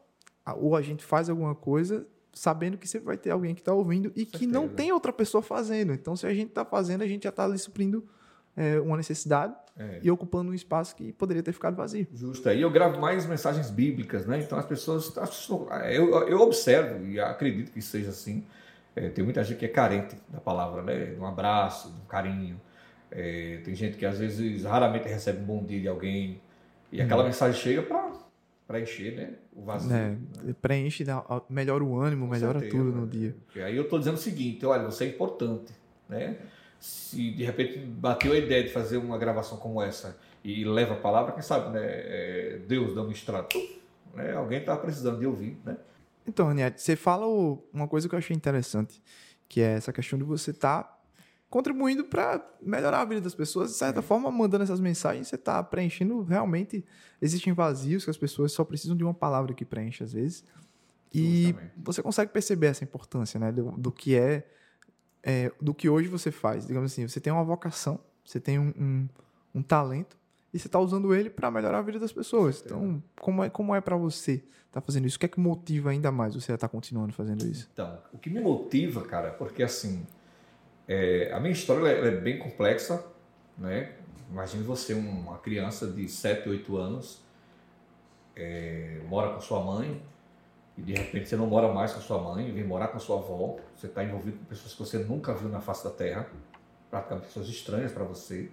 ou 0.58 0.76
a 0.76 0.82
gente 0.82 1.04
faz 1.04 1.30
alguma 1.30 1.56
coisa 1.56 2.06
sabendo 2.34 2.78
que 2.78 2.88
sempre 2.88 3.08
vai 3.08 3.18
ter 3.18 3.30
alguém 3.30 3.54
que 3.54 3.62
está 3.62 3.74
ouvindo 3.74 4.12
e 4.16 4.26
que 4.26 4.48
não 4.48 4.68
tem 4.68 4.92
outra 4.92 5.12
pessoa 5.12 5.42
fazendo. 5.42 5.94
Então, 5.94 6.16
se 6.16 6.26
a 6.26 6.34
gente 6.34 6.50
está 6.50 6.64
fazendo, 6.64 7.02
a 7.02 7.08
gente 7.08 7.24
já 7.24 7.30
está 7.30 7.44
ali 7.44 7.58
suprindo 7.58 8.08
é, 8.56 8.80
uma 8.80 8.98
necessidade 8.98 9.54
é. 9.78 10.00
e 10.04 10.12
ocupando 10.12 10.52
um 10.52 10.54
espaço 10.54 10.96
que 10.96 11.12
poderia 11.14 11.42
ter 11.42 11.54
ficado 11.54 11.76
vazio. 11.76 12.08
Justo. 12.14 12.50
E 12.50 12.62
eu 12.62 12.70
gravo 12.70 13.00
mais 13.00 13.26
mensagens 13.26 13.70
bíblicas, 13.70 14.26
né? 14.26 14.40
Então 14.40 14.58
as 14.58 14.66
pessoas. 14.66 15.14
Eu, 15.92 16.28
eu 16.28 16.42
observo 16.42 17.06
e 17.06 17.20
acredito 17.20 17.72
que 17.72 17.82
seja 17.82 18.10
assim. 18.10 18.46
É, 18.96 19.08
tem 19.10 19.24
muita 19.24 19.42
gente 19.44 19.58
que 19.58 19.66
é 19.66 19.70
carente 19.70 20.18
da 20.28 20.40
palavra, 20.40 20.82
né? 20.84 21.16
Um 21.18 21.26
abraço, 21.26 21.90
um 21.90 22.06
carinho. 22.08 22.60
É, 23.10 23.62
tem 23.64 23.74
gente 23.74 23.98
que 23.98 24.06
às 24.06 24.20
vezes 24.20 24.64
raramente 24.64 25.08
recebe 25.08 25.42
um 25.42 25.46
bom 25.46 25.64
dia 25.64 25.80
de 25.80 25.88
alguém 25.88 26.42
e 26.92 27.02
hum. 27.02 27.06
aquela 27.06 27.24
mensagem 27.24 27.60
chega 27.60 27.82
para 27.82 28.12
preencher, 28.68 29.16
né? 29.16 29.34
O 29.54 29.64
vazio. 29.64 29.94
É, 29.94 30.10
né? 30.10 30.56
Preenche, 30.62 31.06
melhora 31.50 31.84
o 31.84 32.00
ânimo, 32.00 32.26
Com 32.26 32.32
melhora 32.32 32.60
certeza, 32.60 32.84
tudo 32.84 32.96
no 32.96 33.06
né? 33.06 33.12
dia. 33.12 33.36
E 33.56 33.62
aí 33.62 33.76
eu 33.76 33.84
estou 33.84 34.00
dizendo 34.00 34.16
o 34.16 34.20
seguinte: 34.20 34.66
olha, 34.66 34.84
você 34.84 35.06
é 35.06 35.08
importante, 35.08 35.74
né? 36.08 36.38
Se 36.82 37.32
de 37.32 37.44
repente 37.44 37.78
bateu 37.78 38.34
a 38.34 38.38
ideia 38.38 38.64
de 38.64 38.74
fazer 38.74 38.98
uma 38.98 39.16
gravação 39.16 39.58
como 39.58 39.82
essa 39.82 40.18
e 40.44 40.66
leva 40.66 40.96
a 40.96 40.98
palavra, 40.98 41.32
quem 41.32 41.44
sabe, 41.44 41.70
né? 41.70 41.80
É 41.84 42.62
Deus 42.68 42.96
dando 42.96 43.10
um 43.10 43.12
extrato. 43.12 43.56
Né? 44.16 44.34
Alguém 44.34 44.60
está 44.60 44.76
precisando 44.76 45.20
de 45.20 45.28
ouvir, 45.28 45.58
né? 45.64 45.78
Então, 46.28 46.48
Raniette, 46.48 46.82
você 46.82 46.96
fala 46.96 47.26
uma 47.72 47.88
coisa 47.88 48.10
que 48.10 48.16
eu 48.16 48.20
achei 48.20 48.36
interessante, 48.36 49.02
que 49.48 49.62
é 49.62 49.74
essa 49.74 49.94
questão 49.94 50.18
de 50.18 50.26
você 50.26 50.50
estar 50.50 50.84
tá 50.84 51.00
contribuindo 51.52 52.06
para 52.06 52.44
melhorar 52.62 53.02
a 53.02 53.06
vida 53.06 53.22
das 53.22 53.36
pessoas, 53.36 53.72
de 53.72 53.78
certa 53.78 54.00
é. 54.00 54.02
forma, 54.02 54.32
mandando 54.32 54.64
essas 54.64 54.80
mensagens, 54.80 55.28
você 55.28 55.36
está 55.36 55.62
preenchendo 55.62 56.24
realmente. 56.24 56.84
Existem 57.22 57.54
vazios 57.54 58.04
que 58.04 58.10
as 58.10 58.18
pessoas 58.18 58.52
só 58.54 58.64
precisam 58.64 58.98
de 58.98 59.04
uma 59.04 59.14
palavra 59.14 59.54
que 59.54 59.66
preenche, 59.66 60.04
às 60.04 60.14
vezes. 60.14 60.44
E 61.14 61.44
Justamente. 61.44 61.74
você 61.78 62.02
consegue 62.02 62.32
perceber 62.32 62.68
essa 62.68 62.84
importância, 62.84 63.40
né? 63.40 63.52
Do, 63.52 63.72
do 63.72 63.92
que 63.92 64.16
é 64.16 64.48
é, 65.24 65.52
do 65.62 65.74
que 65.74 65.90
hoje 65.90 66.08
você 66.08 66.32
faz. 66.32 66.66
Digamos 66.66 66.92
assim, 66.92 67.08
você 67.08 67.20
tem 67.20 67.32
uma 67.32 67.44
vocação, 67.44 68.00
você 68.24 68.40
tem 68.40 68.60
um, 68.60 68.74
um, 68.78 69.10
um 69.56 69.64
talento 69.64 70.18
e 70.54 70.60
você 70.60 70.68
está 70.68 70.80
usando 70.80 71.14
ele 71.14 71.30
para 71.30 71.50
melhorar 71.50 71.80
a 71.80 71.82
vida 71.82 72.00
das 72.00 72.12
pessoas. 72.12 72.62
Então, 72.66 73.02
como 73.20 73.44
é, 73.44 73.50
como 73.50 73.76
é 73.76 73.82
para 73.82 73.96
você 73.96 74.34
estar 74.34 74.80
tá 74.80 74.82
fazendo 74.82 75.08
isso? 75.08 75.18
O 75.18 75.20
que 75.20 75.26
é 75.26 75.30
que 75.30 75.40
motiva 75.40 75.92
ainda 75.92 76.12
mais 76.12 76.36
você 76.36 76.52
a 76.52 76.56
estar 76.56 76.68
tá 76.68 76.72
continuando 76.72 77.14
fazendo 77.14 77.46
isso? 77.46 77.70
Então, 77.74 77.98
o 78.12 78.18
que 78.18 78.30
me 78.30 78.40
motiva, 78.40 79.02
cara, 79.04 79.30
é 79.30 79.32
porque 79.32 79.64
assim, 79.64 80.06
é, 80.88 81.32
a 81.34 81.40
minha 81.40 81.54
história 81.54 81.88
é, 81.88 82.08
é 82.08 82.12
bem 82.12 82.38
complexa, 82.38 83.04
né? 83.58 83.94
Imagine 84.30 84.64
você, 84.64 84.94
uma 84.94 85.38
criança 85.40 85.88
de 85.88 86.08
7, 86.08 86.48
8 86.48 86.78
anos, 86.78 87.22
é, 88.36 89.02
mora 89.10 89.34
com 89.34 89.42
sua 89.42 89.62
mãe, 89.62 90.02
e 90.78 90.82
de 90.82 90.94
repente 90.94 91.28
você 91.28 91.36
não 91.36 91.48
mora 91.48 91.72
mais 91.72 91.94
com 91.94 92.02
sua 92.02 92.22
mãe, 92.22 92.52
vem 92.52 92.64
morar 92.64 92.88
com 92.88 93.00
sua 93.00 93.18
avó, 93.18 93.58
você 93.76 93.88
está 93.88 94.04
envolvido 94.04 94.38
com 94.38 94.46
pessoas 94.46 94.74
que 94.74 94.80
você 94.80 94.98
nunca 95.00 95.34
viu 95.34 95.50
na 95.50 95.60
face 95.60 95.84
da 95.84 95.90
terra, 95.90 96.30
praticamente 96.90 97.28
pessoas 97.28 97.48
estranhas 97.48 97.92
para 97.92 98.04
você, 98.04 98.50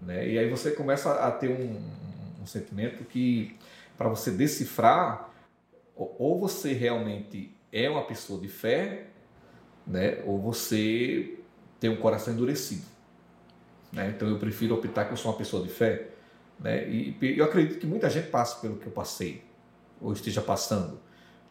né? 0.00 0.28
E 0.28 0.38
aí 0.38 0.50
você 0.50 0.72
começa 0.72 1.12
a 1.12 1.30
ter 1.30 1.48
um, 1.48 1.80
um 2.42 2.46
sentimento 2.46 3.04
que 3.04 3.56
para 3.96 4.08
você 4.08 4.30
decifrar 4.30 5.30
ou 5.94 6.38
você 6.38 6.72
realmente 6.72 7.54
é 7.72 7.88
uma 7.88 8.02
pessoa 8.02 8.40
de 8.40 8.48
fé, 8.48 9.06
né? 9.86 10.22
Ou 10.26 10.40
você 10.40 11.38
tem 11.78 11.88
um 11.88 11.96
coração 11.96 12.34
endurecido, 12.34 12.84
né? 13.92 14.12
Então 14.14 14.28
eu 14.28 14.38
prefiro 14.38 14.74
optar 14.74 15.04
que 15.04 15.12
eu 15.12 15.16
sou 15.16 15.30
uma 15.30 15.38
pessoa 15.38 15.62
de 15.62 15.68
fé, 15.68 16.08
né? 16.58 16.88
E 16.88 17.16
eu 17.38 17.44
acredito 17.44 17.78
que 17.78 17.86
muita 17.86 18.10
gente 18.10 18.28
passa 18.28 18.60
pelo 18.60 18.76
que 18.76 18.86
eu 18.86 18.92
passei 18.92 19.44
ou 20.00 20.12
esteja 20.12 20.42
passando 20.42 20.98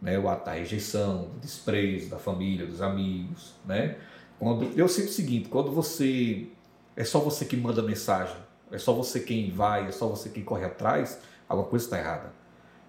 né, 0.04 0.20
o 0.20 0.28
ato 0.28 0.46
da 0.46 0.52
rejeição, 0.52 1.30
do 1.30 1.40
desprezo 1.40 2.10
da 2.10 2.20
família, 2.20 2.68
dos 2.68 2.82
amigos, 2.82 3.54
né? 3.66 3.96
Quando 4.38 4.66
eu 4.78 4.90
sinto 4.90 5.08
o 5.08 5.12
seguinte, 5.14 5.48
quando 5.48 5.72
você 5.72 6.48
é 6.94 7.06
só 7.06 7.20
você 7.20 7.46
que 7.46 7.56
manda 7.56 7.82
mensagem, 7.82 8.36
é 8.70 8.78
só 8.78 8.92
você 8.92 9.22
quem 9.22 9.50
vai, 9.50 9.88
é 9.88 9.92
só 9.94 10.06
você 10.10 10.30
quem 10.30 10.44
corre 10.44 10.66
atrás, 10.66 11.20
alguma 11.48 11.70
coisa 11.70 11.86
está 11.86 11.98
errada. 11.98 12.34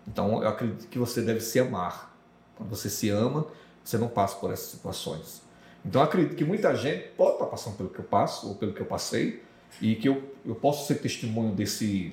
Então 0.09 0.43
eu 0.43 0.49
acredito 0.49 0.89
que 0.89 0.99
você 0.99 1.23
deve 1.23 1.41
se 1.41 1.61
amar. 1.61 2.19
Quando 2.57 2.69
você 2.69 2.91
se 2.91 3.09
ama, 3.11 3.47
você 3.85 3.97
não 3.97 4.09
passa 4.09 4.35
por 4.37 4.53
essas 4.53 4.71
situações. 4.71 5.41
Então 5.87 6.01
eu 6.01 6.07
acredito 6.09 6.35
que 6.35 6.45
muita 6.45 6.75
gente 6.75 7.11
pode 7.11 7.35
estar 7.35 7.47
passando 7.47 7.77
pelo 7.77 7.91
que 7.91 8.01
eu 8.01 8.05
passo 8.05 8.49
ou 8.49 8.57
pelo 8.57 8.73
que 8.73 8.81
eu 8.81 8.87
passei 8.87 9.41
e 9.81 9.95
que 9.95 10.09
eu, 10.09 10.35
eu 10.45 10.57
posso 10.57 10.89
ser 10.89 10.97
testemunho 10.97 11.55
desse 11.55 12.13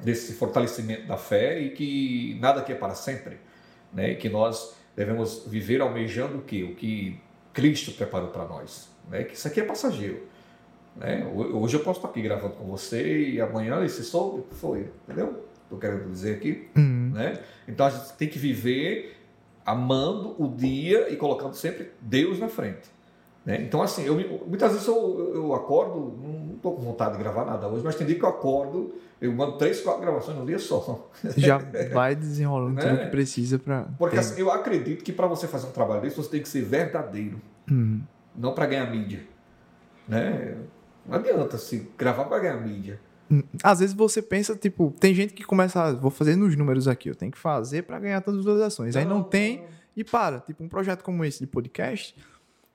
desse 0.00 0.32
fortalecimento 0.32 1.06
da 1.06 1.16
fé 1.16 1.60
e 1.60 1.70
que 1.70 2.36
nada 2.40 2.60
aqui 2.60 2.72
é 2.72 2.74
para 2.74 2.94
sempre 2.94 3.47
né? 3.92 4.14
que 4.14 4.28
nós 4.28 4.76
devemos 4.96 5.44
viver 5.46 5.80
almejando 5.80 6.38
o 6.38 6.42
que? 6.42 6.64
O 6.64 6.74
que 6.74 7.20
Cristo 7.52 7.92
preparou 7.92 8.28
para 8.28 8.44
nós. 8.44 8.88
Né? 9.10 9.24
Que 9.24 9.34
isso 9.34 9.46
aqui 9.46 9.60
é 9.60 9.64
passageiro. 9.64 10.22
Né? 10.96 11.24
Hoje 11.32 11.76
eu 11.76 11.80
posso 11.80 12.00
estar 12.00 12.08
aqui 12.08 12.20
gravando 12.20 12.54
com 12.54 12.64
você 12.64 13.30
e 13.30 13.40
amanhã 13.40 13.84
esse 13.84 14.02
sol 14.02 14.46
foi, 14.52 14.90
entendeu? 15.04 15.44
Estou 15.62 15.78
querendo 15.78 16.10
dizer 16.10 16.36
aqui. 16.36 16.68
Uhum. 16.76 17.12
Né? 17.14 17.38
Então 17.66 17.86
a 17.86 17.90
gente 17.90 18.12
tem 18.14 18.28
que 18.28 18.38
viver 18.38 19.16
amando 19.64 20.34
o 20.42 20.48
dia 20.48 21.10
e 21.10 21.16
colocando 21.16 21.54
sempre 21.54 21.90
Deus 22.00 22.38
na 22.38 22.48
frente. 22.48 22.88
Né? 23.48 23.62
Então, 23.62 23.80
assim, 23.80 24.04
eu, 24.04 24.14
muitas 24.46 24.72
vezes 24.72 24.86
eu, 24.86 25.32
eu 25.34 25.54
acordo, 25.54 26.14
não 26.22 26.56
estou 26.56 26.74
com 26.74 26.82
vontade 26.82 27.16
de 27.16 27.22
gravar 27.22 27.46
nada 27.46 27.66
hoje, 27.66 27.82
mas 27.82 27.94
tem 27.94 28.06
dia 28.06 28.14
que 28.14 28.22
eu 28.22 28.28
acordo, 28.28 28.94
eu 29.18 29.32
mando 29.32 29.56
três, 29.56 29.80
quatro 29.80 30.02
gravações 30.02 30.36
no 30.36 30.44
dia 30.44 30.58
só. 30.58 31.10
Já 31.34 31.58
vai 31.94 32.14
desenrolando 32.14 32.74
né? 32.74 32.82
tudo 32.82 33.04
que 33.04 33.10
precisa 33.10 33.58
para. 33.58 33.88
Porque 33.98 34.18
assim, 34.18 34.38
eu 34.38 34.52
acredito 34.52 35.02
que 35.02 35.10
para 35.10 35.26
você 35.26 35.48
fazer 35.48 35.66
um 35.66 35.70
trabalho 35.70 36.02
desse, 36.02 36.14
você 36.14 36.28
tem 36.28 36.42
que 36.42 36.48
ser 36.48 36.60
verdadeiro, 36.60 37.40
hum. 37.72 38.02
não 38.36 38.52
para 38.52 38.66
ganhar 38.66 38.90
mídia. 38.90 39.20
Né? 40.06 40.54
Não 41.06 41.16
adianta 41.16 41.56
se 41.56 41.88
gravar 41.96 42.26
para 42.26 42.40
ganhar 42.40 42.60
mídia. 42.60 43.00
Hum, 43.30 43.42
às 43.62 43.80
vezes 43.80 43.94
você 43.94 44.20
pensa, 44.20 44.54
tipo, 44.56 44.92
tem 45.00 45.14
gente 45.14 45.32
que 45.32 45.42
começa, 45.42 45.84
a, 45.84 45.92
vou 45.94 46.10
fazer 46.10 46.36
nos 46.36 46.54
números 46.54 46.86
aqui, 46.86 47.08
eu 47.08 47.14
tenho 47.14 47.32
que 47.32 47.38
fazer 47.38 47.84
para 47.84 47.98
ganhar 47.98 48.20
tantas 48.20 48.40
visualizações. 48.40 48.94
Não. 48.94 49.00
Aí 49.00 49.08
não 49.08 49.22
tem 49.22 49.64
e 49.96 50.04
para. 50.04 50.40
Tipo, 50.40 50.62
um 50.62 50.68
projeto 50.68 51.02
como 51.02 51.24
esse 51.24 51.40
de 51.40 51.46
podcast 51.46 52.14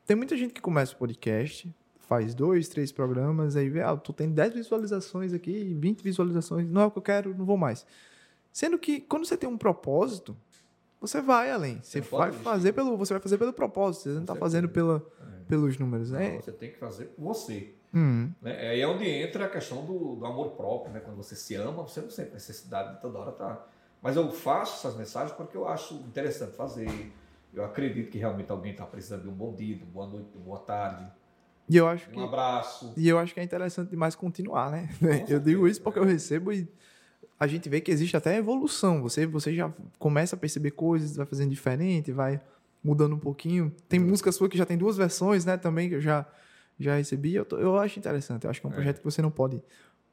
tem 0.05 0.15
muita 0.15 0.35
gente 0.35 0.53
que 0.53 0.61
começa 0.61 0.93
o 0.93 0.97
podcast, 0.97 1.73
faz 1.99 2.35
dois, 2.35 2.67
três 2.67 2.91
programas, 2.91 3.55
aí 3.55 3.69
vê, 3.69 3.81
ah, 3.81 3.95
tô 3.95 4.13
tendo 4.13 4.33
10 4.33 4.53
visualizações 4.53 5.33
aqui, 5.33 5.73
20 5.79 6.01
visualizações, 6.01 6.67
não 6.67 6.81
é 6.81 6.85
o 6.85 6.91
que 6.91 6.97
eu 6.97 7.01
quero, 7.01 7.35
não 7.35 7.45
vou 7.45 7.57
mais. 7.57 7.85
Sendo 8.51 8.77
que 8.77 9.01
quando 9.01 9.25
você 9.25 9.35
tem 9.35 9.49
um 9.49 9.57
propósito, 9.57 10.35
você 11.01 11.21
vai 11.21 11.51
além. 11.51 11.79
Você, 11.81 12.01
você 12.01 12.15
vai 12.15 12.31
fazer 12.31 12.71
pelo, 12.71 12.95
você 12.95 13.13
vai 13.13 13.21
fazer 13.21 13.37
pelo 13.37 13.51
propósito, 13.51 14.03
você 14.03 14.09
não 14.09 14.21
está 14.21 14.35
fazendo 14.35 14.69
pela, 14.69 15.05
é. 15.21 15.43
pelos 15.47 15.77
números, 15.77 16.11
né? 16.11 16.33
Não, 16.33 16.41
você 16.41 16.51
tem 16.51 16.71
que 16.71 16.77
fazer 16.77 17.05
por 17.07 17.23
você. 17.23 17.73
Uhum. 17.93 18.31
Né? 18.41 18.69
Aí 18.69 18.81
é 18.81 18.87
onde 18.87 19.07
entra 19.07 19.45
a 19.45 19.49
questão 19.49 19.85
do, 19.85 20.15
do, 20.15 20.25
amor 20.25 20.51
próprio, 20.51 20.93
né? 20.93 20.99
Quando 20.99 21.17
você 21.17 21.35
se 21.35 21.55
ama, 21.55 21.83
você 21.83 22.01
não 22.01 22.09
sente 22.09 22.31
necessidade 22.31 22.95
de 22.95 23.01
toda 23.01 23.19
hora 23.19 23.31
tá. 23.31 23.65
Mas 24.01 24.15
eu 24.15 24.31
faço 24.31 24.75
essas 24.75 24.97
mensagens 24.97 25.35
porque 25.35 25.55
eu 25.55 25.67
acho 25.67 25.95
interessante 25.95 26.55
fazer 26.55 27.11
eu 27.53 27.63
acredito 27.63 28.09
que 28.09 28.17
realmente 28.17 28.51
alguém 28.51 28.71
está 28.71 28.85
precisando 28.85 29.23
de 29.23 29.29
um 29.29 29.33
bom 29.33 29.53
dia, 29.53 29.75
de 29.75 29.83
uma 29.83 29.91
boa 29.91 30.07
noite, 30.07 30.29
de 30.31 30.37
uma 30.37 30.45
boa 30.45 30.59
tarde. 30.59 31.05
E 31.69 31.77
eu 31.77 31.87
acho 31.87 32.09
um 32.09 32.13
que, 32.13 32.19
abraço. 32.19 32.93
E 32.97 33.07
eu 33.07 33.17
acho 33.17 33.33
que 33.33 33.39
é 33.39 33.43
interessante 33.43 33.89
demais 33.89 34.15
continuar, 34.15 34.71
né? 34.71 34.89
eu 35.29 35.39
digo 35.39 35.67
isso 35.67 35.81
porque 35.81 35.99
eu 35.99 36.03
recebo 36.03 36.51
e 36.51 36.67
a 37.39 37.47
gente 37.47 37.69
vê 37.69 37.79
que 37.81 37.91
existe 37.91 38.15
até 38.15 38.37
evolução. 38.37 39.01
Você, 39.01 39.25
você 39.25 39.53
já 39.53 39.71
começa 39.97 40.35
a 40.35 40.39
perceber 40.39 40.71
coisas, 40.71 41.15
vai 41.15 41.25
fazendo 41.25 41.49
diferente, 41.49 42.11
vai 42.11 42.41
mudando 42.83 43.15
um 43.15 43.19
pouquinho. 43.19 43.73
Tem 43.87 43.99
música 43.99 44.31
sua 44.31 44.49
que 44.49 44.57
já 44.57 44.65
tem 44.65 44.77
duas 44.77 44.97
versões, 44.97 45.45
né? 45.45 45.57
Também 45.57 45.89
que 45.89 45.95
eu 45.95 46.01
já, 46.01 46.25
já 46.79 46.95
recebi. 46.95 47.33
Eu, 47.35 47.45
tô, 47.45 47.57
eu 47.57 47.77
acho 47.77 47.97
interessante. 47.97 48.43
Eu 48.43 48.49
acho 48.49 48.59
que 48.59 48.67
é 48.67 48.69
um 48.69 48.73
é. 48.73 48.75
projeto 48.75 48.97
que 48.97 49.05
você 49.05 49.21
não 49.21 49.31
pode 49.31 49.61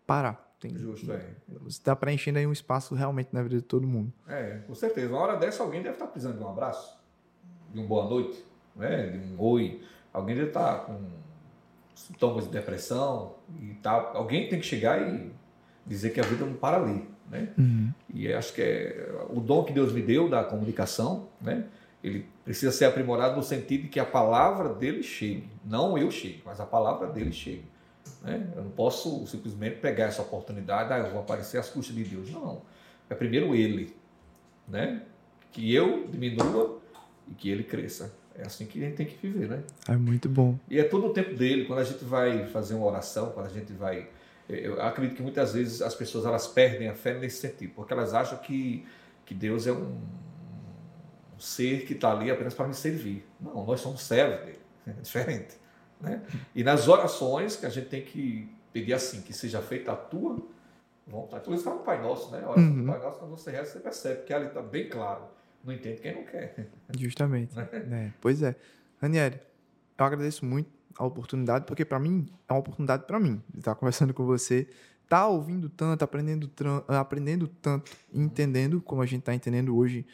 parar. 0.06 0.48
Tem, 0.60 0.76
Justo, 0.76 1.10
é. 1.10 1.24
Você 1.62 1.78
está 1.78 1.96
preenchendo 1.96 2.38
aí 2.38 2.46
um 2.46 2.52
espaço 2.52 2.94
realmente 2.94 3.30
na 3.32 3.42
vida 3.42 3.56
de 3.56 3.62
todo 3.62 3.86
mundo. 3.86 4.12
É, 4.28 4.58
com 4.66 4.74
certeza. 4.74 5.08
Uma 5.08 5.20
hora 5.20 5.36
dessa 5.38 5.62
alguém 5.62 5.82
deve 5.82 5.94
estar 5.94 6.06
precisando 6.06 6.36
de 6.36 6.44
um 6.44 6.50
abraço, 6.50 6.99
de 7.72 7.80
um 7.80 7.86
boa 7.86 8.08
noite, 8.08 8.44
né? 8.74 9.06
de 9.06 9.18
um 9.18 9.40
oi. 9.40 9.80
Alguém 10.12 10.34
deve 10.34 10.48
estar 10.48 10.80
com 10.80 10.98
sintomas 11.94 12.44
de 12.44 12.50
depressão 12.50 13.34
e 13.60 13.74
tal. 13.82 14.16
Alguém 14.16 14.48
tem 14.48 14.58
que 14.58 14.66
chegar 14.66 15.00
e 15.00 15.30
dizer 15.86 16.10
que 16.10 16.20
a 16.20 16.24
vida 16.24 16.44
não 16.44 16.54
para 16.54 16.78
ali. 16.78 17.04
Né? 17.30 17.48
Uhum. 17.56 17.92
E 18.12 18.32
acho 18.32 18.52
que 18.52 18.62
é 18.62 19.24
o 19.28 19.40
dom 19.40 19.64
que 19.64 19.72
Deus 19.72 19.92
me 19.92 20.02
deu 20.02 20.28
da 20.28 20.42
comunicação, 20.42 21.28
né? 21.40 21.64
ele 22.02 22.26
precisa 22.44 22.72
ser 22.72 22.86
aprimorado 22.86 23.36
no 23.36 23.42
sentido 23.42 23.82
de 23.82 23.88
que 23.88 24.00
a 24.00 24.04
palavra 24.04 24.74
dele 24.74 25.02
chegue. 25.02 25.48
Não 25.64 25.96
eu 25.96 26.10
chegue, 26.10 26.42
mas 26.44 26.58
a 26.58 26.66
palavra 26.66 27.08
dele 27.08 27.32
chegue. 27.32 27.64
Né? 28.22 28.50
Eu 28.56 28.64
não 28.64 28.70
posso 28.70 29.26
simplesmente 29.26 29.76
pegar 29.76 30.06
essa 30.06 30.22
oportunidade, 30.22 30.92
ah, 30.92 30.98
eu 30.98 31.10
vou 31.10 31.20
aparecer 31.20 31.58
às 31.58 31.68
custas 31.68 31.94
de 31.94 32.04
Deus. 32.04 32.30
Não. 32.30 32.62
É 33.08 33.14
primeiro 33.14 33.54
ele. 33.54 33.94
Né? 34.66 35.02
Que 35.52 35.74
eu 35.74 36.08
diminua 36.08 36.80
e 37.30 37.34
que 37.34 37.48
ele 37.48 37.62
cresça. 37.62 38.12
É 38.34 38.42
assim 38.42 38.66
que 38.66 38.82
a 38.82 38.86
gente 38.86 38.96
tem 38.96 39.06
que 39.06 39.16
viver, 39.16 39.48
né? 39.48 39.62
É 39.88 39.96
muito 39.96 40.28
bom. 40.28 40.58
E 40.68 40.78
é 40.78 40.84
todo 40.84 41.06
o 41.06 41.12
tempo 41.12 41.34
dele. 41.34 41.64
Quando 41.66 41.80
a 41.80 41.84
gente 41.84 42.04
vai 42.04 42.46
fazer 42.46 42.74
uma 42.74 42.86
oração, 42.86 43.30
quando 43.30 43.46
a 43.46 43.50
gente 43.50 43.72
vai. 43.72 44.08
Eu 44.48 44.80
acredito 44.82 45.16
que 45.16 45.22
muitas 45.22 45.52
vezes 45.52 45.80
as 45.80 45.94
pessoas 45.94 46.24
elas 46.24 46.46
perdem 46.48 46.88
a 46.88 46.94
fé 46.94 47.14
nesse 47.18 47.40
sentido, 47.40 47.72
porque 47.74 47.92
elas 47.92 48.14
acham 48.14 48.38
que, 48.38 48.84
que 49.24 49.32
Deus 49.32 49.66
é 49.66 49.72
um, 49.72 49.94
um 51.34 51.38
ser 51.38 51.86
que 51.86 51.92
está 51.92 52.10
ali 52.12 52.30
apenas 52.30 52.54
para 52.54 52.66
me 52.66 52.74
servir. 52.74 53.24
Não, 53.40 53.64
nós 53.64 53.80
somos 53.80 54.02
servos 54.02 54.40
dele. 54.44 54.58
É 54.86 54.92
diferente. 54.92 55.54
Né? 56.00 56.22
E 56.54 56.64
nas 56.64 56.88
orações 56.88 57.54
que 57.54 57.66
a 57.66 57.68
gente 57.68 57.88
tem 57.88 58.02
que 58.02 58.50
pedir 58.72 58.94
assim, 58.94 59.20
que 59.20 59.32
seja 59.32 59.60
feita 59.60 59.92
a 59.92 59.96
tua 59.96 60.38
vontade. 61.06 61.44
Por 61.44 61.54
isso 61.54 61.62
fala 61.62 61.76
o 61.76 61.80
Pai 61.80 62.00
Nosso, 62.00 62.30
né? 62.30 62.42
Olha, 62.46 62.60
uhum. 62.60 62.82
o 62.82 62.86
Pai 62.86 62.98
Nosso, 62.98 63.18
quando 63.18 63.30
você 63.32 63.50
reza, 63.50 63.72
você 63.72 63.80
percebe 63.80 64.22
que 64.22 64.32
ali 64.32 64.46
está 64.46 64.62
bem 64.62 64.88
claro. 64.88 65.24
Não 65.64 65.72
entende 65.72 66.00
quem 66.00 66.14
não 66.14 66.24
quer. 66.24 66.70
Justamente. 66.98 67.54
Né? 67.86 68.12
Pois 68.20 68.42
é. 68.42 68.56
Ranieri, 69.00 69.40
eu 69.98 70.04
agradeço 70.04 70.44
muito 70.44 70.68
a 70.96 71.04
oportunidade, 71.04 71.64
porque 71.66 71.84
para 71.84 71.98
mim 71.98 72.26
é 72.48 72.52
uma 72.52 72.58
oportunidade 72.58 73.04
para 73.06 73.18
mim 73.18 73.42
estar 73.56 73.74
conversando 73.74 74.12
com 74.12 74.24
você, 74.24 74.68
estar 75.02 75.22
tá 75.22 75.28
ouvindo 75.28 75.68
tanto, 75.68 76.02
aprendendo, 76.02 76.50
aprendendo 76.88 77.48
tanto, 77.48 77.90
entendendo 78.12 78.80
como 78.80 79.02
a 79.02 79.06
gente 79.06 79.20
está 79.20 79.34
entendendo 79.34 79.76
hoje 79.76 80.06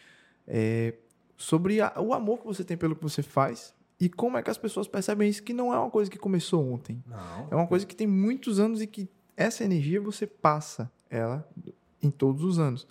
é, 0.46 0.94
sobre 1.36 1.80
a, 1.80 1.92
o 2.00 2.12
amor 2.12 2.38
que 2.38 2.46
você 2.46 2.64
tem 2.64 2.76
pelo 2.76 2.94
que 2.94 3.02
você 3.02 3.22
faz 3.22 3.74
e 3.98 4.08
como 4.08 4.36
é 4.36 4.42
que 4.42 4.50
as 4.50 4.58
pessoas 4.58 4.86
percebem 4.86 5.28
isso, 5.28 5.42
que 5.42 5.52
não 5.52 5.72
é 5.72 5.78
uma 5.78 5.90
coisa 5.90 6.10
que 6.10 6.18
começou 6.18 6.72
ontem. 6.72 7.02
Não. 7.06 7.48
É 7.50 7.54
uma 7.54 7.66
coisa 7.66 7.86
que 7.86 7.96
tem 7.96 8.06
muitos 8.06 8.60
anos 8.60 8.80
e 8.82 8.86
que 8.86 9.08
essa 9.36 9.64
energia 9.64 10.00
você 10.00 10.26
passa 10.26 10.90
ela 11.10 11.48
em 12.02 12.10
todos 12.10 12.44
os 12.44 12.58
anos. 12.58 12.86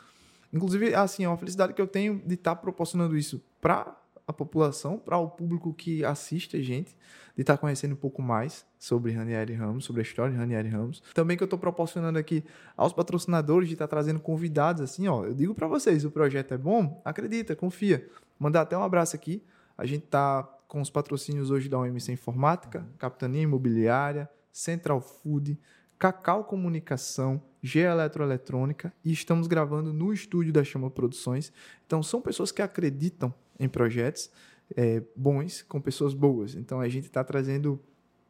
Inclusive, 0.56 0.95
assim, 0.95 1.26
é 1.26 1.28
uma 1.28 1.38
felicidade 1.38 1.74
que 1.74 1.82
eu 1.82 1.88
tenho 1.88 2.22
de 2.26 2.36
estar 2.36 2.56
proporcionando 2.56 3.18
isso 3.18 3.43
para 3.60 3.93
a 4.26 4.34
população, 4.34 4.97
para 4.97 5.18
o 5.18 5.30
público 5.30 5.74
que 5.74 6.03
assiste 6.03 6.56
a 6.58 6.62
gente, 6.62 6.95
de 7.36 7.41
estar 7.41 7.58
conhecendo 7.58 7.91
um 7.91 7.97
pouco 7.97 8.22
mais 8.22 8.66
sobre 8.80 9.12
Ranieri 9.12 9.53
Ramos, 9.53 9.86
sobre 9.86 10.01
a 10.01 10.03
história 10.03 10.32
de 10.32 10.38
Ranieri 10.38 10.70
Ramos. 10.70 11.03
Também 11.14 11.36
que 11.36 11.43
eu 11.43 11.45
estou 11.45 11.60
proporcionando 11.60 12.18
aqui 12.18 12.43
aos 12.76 12.93
patrocinadores 12.93 13.68
de 13.68 13.76
estar 13.76 13.88
trazendo 13.88 14.20
convidados, 14.20 14.82
assim, 14.82 15.08
ó. 15.08 15.26
Eu 15.26 15.34
digo 15.34 15.53
para 15.53 15.68
vocês, 15.68 16.06
o 16.06 16.10
projeto 16.10 16.53
é 16.53 16.58
bom, 16.58 17.01
acredita, 17.03 17.56
confia. 17.56 18.08
Mandar 18.39 18.62
até 18.62 18.78
um 18.78 18.84
abraço 18.84 19.16
aqui. 19.16 19.43
A 19.78 19.86
gente 19.86 20.06
está 20.06 20.43
com 20.68 20.80
os 20.80 20.89
patrocínios 20.89 21.51
hoje 21.51 21.68
da 21.68 21.78
OMC 21.78 22.14
Informática, 22.14 22.88
Capitania 22.97 23.41
Imobiliária, 23.41 24.30
Central 24.51 25.01
Food, 25.01 25.60
Cacau 25.98 26.43
Comunicação, 26.43 27.41
G 27.62 27.80
Eletroeletrônica 27.80 28.93
e 29.04 29.12
estamos 29.12 29.48
gravando 29.48 29.93
no 29.93 30.14
estúdio 30.14 30.52
da 30.52 30.64
Chama 30.64 30.89
Produções. 30.89 31.52
Então 31.86 32.04
são 32.04 32.22
pessoas 32.22 32.52
que 32.52 32.62
acreditam 32.62 33.34
em 33.60 33.68
projetos 33.68 34.30
é, 34.76 35.02
bons 35.16 35.62
com 35.62 35.80
pessoas 35.80 36.14
boas. 36.14 36.56
Então 36.56 36.80
a 36.80 36.89
gente 36.89 37.06
está 37.06 37.24
trazendo 37.24 37.82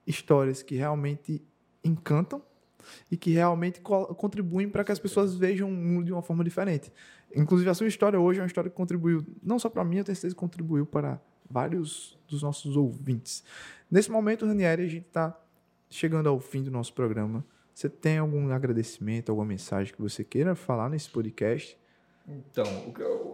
histórias 0.05 0.61
que 0.61 0.76
realmente 0.76 1.41
encantam 1.84 2.41
e 3.09 3.18
que 3.18 3.32
realmente 3.32 3.82
co 3.82 4.13
contribuem 4.16 4.70
para 4.70 4.84
que 4.84 4.91
as 4.91 4.99
pessoas 4.99 5.36
vejam 5.36 5.68
o 5.70 5.74
mundo 5.74 6.05
de 6.05 6.11
uma 6.11 6.22
forma 6.22 6.43
diferente. 6.43 6.91
Inclusive 7.36 7.70
a 7.70 7.74
sua 7.74 7.88
história 7.88 8.20
hoje 8.20 8.39
é 8.39 8.43
uma 8.43 8.47
história 8.47 8.70
que 8.70 8.76
contribuiu 8.76 9.26
não 9.41 9.57
só 9.57 9.70
para 9.70 9.84
mim, 9.84 9.97
eu 9.97 10.03
tenho 10.03 10.16
certeza 10.16 10.36
que 10.36 10.39
contribuiu 10.39 10.86
para 10.86 11.20
vários 11.49 12.18
dos 12.28 12.41
nossos 12.41 12.76
ouvintes. 12.76 13.43
Nesse 13.89 14.09
momento, 14.11 14.45
Ranieri, 14.45 14.84
a 14.84 14.88
gente 14.88 15.07
está 15.07 15.39
chegando 15.89 16.30
ao 16.30 16.39
fim 16.39 16.63
do 16.63 16.72
nosso 16.72 16.93
programa. 16.93 17.45
Você 17.76 17.89
tem 17.89 18.19
algum 18.19 18.49
agradecimento, 18.53 19.30
alguma 19.30 19.45
mensagem 19.45 19.93
que 19.93 20.01
você 20.01 20.23
queira 20.23 20.55
falar 20.55 20.89
nesse 20.89 21.09
podcast? 21.09 21.78
Então, 22.26 22.65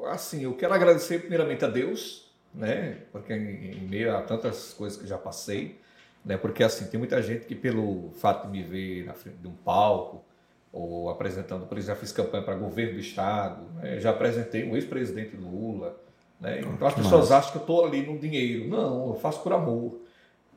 assim, 0.07 0.45
eu 0.45 0.55
quero 0.55 0.73
agradecer 0.73 1.19
primeiramente 1.19 1.63
a 1.63 1.67
Deus, 1.67 2.33
né? 2.51 3.03
Porque 3.11 3.31
em 3.33 3.87
meio 3.87 4.17
a 4.17 4.23
tantas 4.23 4.73
coisas 4.73 4.99
que 4.99 5.05
já 5.05 5.15
passei, 5.15 5.79
né? 6.25 6.37
Porque 6.37 6.63
assim, 6.63 6.87
tem 6.87 6.97
muita 6.97 7.21
gente 7.21 7.45
que 7.45 7.53
pelo 7.53 8.09
fato 8.13 8.47
de 8.47 8.51
me 8.51 8.63
ver 8.63 9.05
na 9.05 9.13
frente 9.13 9.37
de 9.37 9.47
um 9.47 9.53
palco 9.53 10.25
ou 10.73 11.11
apresentando, 11.11 11.67
por 11.67 11.77
exemplo, 11.77 11.99
já 11.99 12.01
fiz 12.01 12.11
campanha 12.11 12.43
para 12.43 12.55
governo 12.55 12.93
do 12.93 12.99
estado, 12.99 13.61
né? 13.75 13.99
já 13.99 14.09
apresentei 14.09 14.67
um 14.67 14.75
ex-presidente 14.75 15.35
Lula, 15.35 16.01
né? 16.39 16.61
Então 16.61 16.87
as 16.87 16.95
pessoas 16.95 17.29
Mas... 17.29 17.31
acham 17.31 17.51
que 17.51 17.57
eu 17.59 17.61
estou 17.61 17.85
ali 17.85 18.07
no 18.07 18.17
dinheiro. 18.17 18.67
Não, 18.67 19.09
eu 19.09 19.15
faço 19.19 19.43
por 19.43 19.53
amor. 19.53 20.01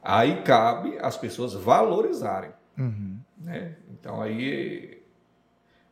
Aí 0.02 0.42
cabe 0.42 0.96
as 1.02 1.18
pessoas 1.18 1.52
valorizarem. 1.52 2.50
Uhum. 2.78 3.18
Né? 3.44 3.76
Então 3.90 4.20
aí. 4.22 5.02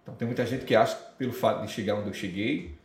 Então 0.03 0.15
tem 0.17 0.27
muita 0.27 0.45
gente 0.45 0.65
que 0.65 0.75
acha 0.75 0.97
que 0.97 1.17
pelo 1.19 1.33
fato 1.33 1.65
de 1.65 1.71
chegar 1.71 1.95
onde 1.95 2.09
eu 2.09 2.15
cheguei, 2.15 2.77